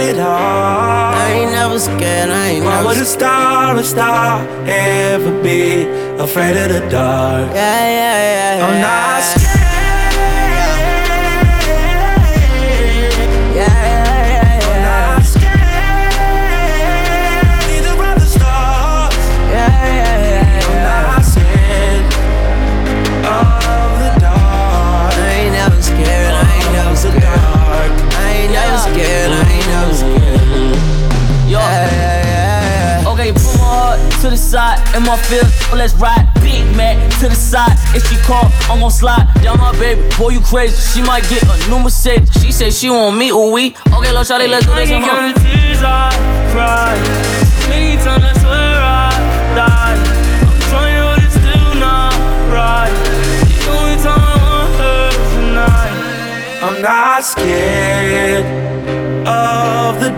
at 0.08 0.18
all. 0.18 1.14
I 1.14 1.30
ain't 1.32 1.52
never 1.52 1.78
scared, 1.78 2.30
I 2.30 2.48
ain't 2.48 2.64
Why 2.64 2.76
never 2.76 2.88
would 2.88 2.98
a 2.98 3.04
star, 3.04 3.76
a 3.76 3.84
star 3.84 4.46
ever 4.66 5.42
be 5.42 5.84
afraid 6.18 6.56
of 6.56 6.68
the 6.72 6.80
dark? 6.90 7.50
Yeah, 7.54 7.88
yeah, 7.98 8.58
yeah. 8.58 8.66
I'm 8.66 8.80
not 8.80 9.22
scared. 9.22 9.57
Side 34.48 34.80
in 34.96 35.02
my 35.04 35.16
field. 35.28 35.46
Let's 35.76 35.94
ride. 35.94 36.24
Big 36.40 36.64
Mac 36.76 36.96
to 37.20 37.28
the 37.28 37.34
side. 37.34 37.76
If 37.94 38.08
she 38.08 38.16
call, 38.24 38.48
I'm 38.70 38.80
gon' 38.80 38.90
slide 38.90 39.28
down 39.42 39.58
my 39.58 39.72
baby. 39.78 40.00
Boy, 40.16 40.30
you 40.30 40.40
crazy. 40.40 40.76
She 40.92 41.06
might 41.06 41.28
get 41.28 41.42
a 41.44 41.56
new 41.68 41.78
Mercedes. 41.80 42.30
She 42.40 42.50
said 42.52 42.72
she 42.72 42.88
want 42.88 43.18
me, 43.18 43.28
ooh 43.30 43.52
we. 43.52 43.76
Okay, 43.92 44.12
let's 44.12 44.28
try 44.28 44.46
let's 44.46 44.64
do 44.66 44.74
this. 44.74 44.88
I 44.88 44.92
can 44.92 45.02
Come 45.02 45.10
on. 45.10 45.16
count 45.16 45.34
the 45.36 45.40
tears 45.44 45.82
I 45.82 46.08
cry. 46.52 46.96
Many 47.68 47.96
times 48.02 48.24
I 48.24 48.32
swear 48.40 48.76
I 48.80 49.10
died. 49.60 49.98
I'm 50.48 50.60
trying, 50.70 51.00
but 51.04 51.18
it's 51.24 51.36
still 51.36 51.74
not 51.76 52.12
right. 52.48 52.94
The 53.44 53.70
only 53.76 53.96
time 54.00 54.22
I 54.24 54.36
want 54.48 54.72
her 54.80 55.10
tonight. 55.36 55.96
I'm 56.64 56.82
not 56.82 57.24
scared 57.24 58.77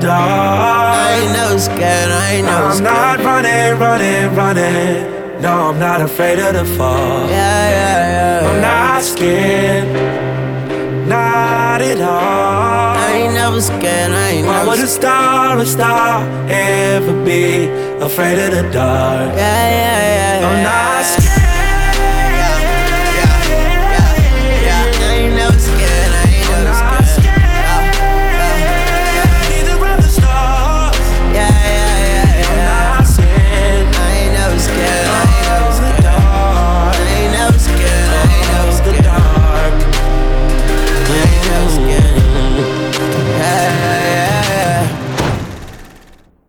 I 0.09 1.21
ain't 1.23 1.33
never 1.33 1.59
scared, 1.59 2.11
I 2.11 2.33
ain't 2.35 2.47
never 2.47 2.67
I'm 2.67 2.77
scared. 2.77 2.95
not 2.95 3.19
running, 3.21 3.79
running, 3.79 4.35
running. 4.37 5.43
No, 5.43 5.71
I'm 5.71 5.79
not 5.79 6.01
afraid 6.01 6.39
of 6.39 6.55
the 6.55 6.65
fall. 6.77 7.29
Yeah, 7.29 7.71
yeah, 7.77 8.43
yeah. 8.43 8.49
I'm 8.49 8.61
not 8.61 9.03
scared, 9.03 9.89
not 11.09 11.81
at 11.83 12.01
all. 12.01 12.97
I 12.97 13.13
ain't 13.23 13.35
never 13.35 13.61
scared, 13.61 14.13
I 14.13 14.29
ain't 14.31 14.47
Why 14.47 14.59
never 14.59 14.71
would 14.71 14.81
a 14.81 14.87
star, 14.87 15.59
a 15.59 15.67
star 15.67 16.23
ever 16.49 17.25
be 17.25 17.67
afraid 18.05 18.39
of 18.39 18.51
the 18.57 18.63
dark? 18.73 19.35
Yeah, 19.37 19.71
yeah, 19.81 20.41
yeah. 20.41 20.49
I'm 20.49 20.63
not 20.63 21.05
scared. 21.07 21.30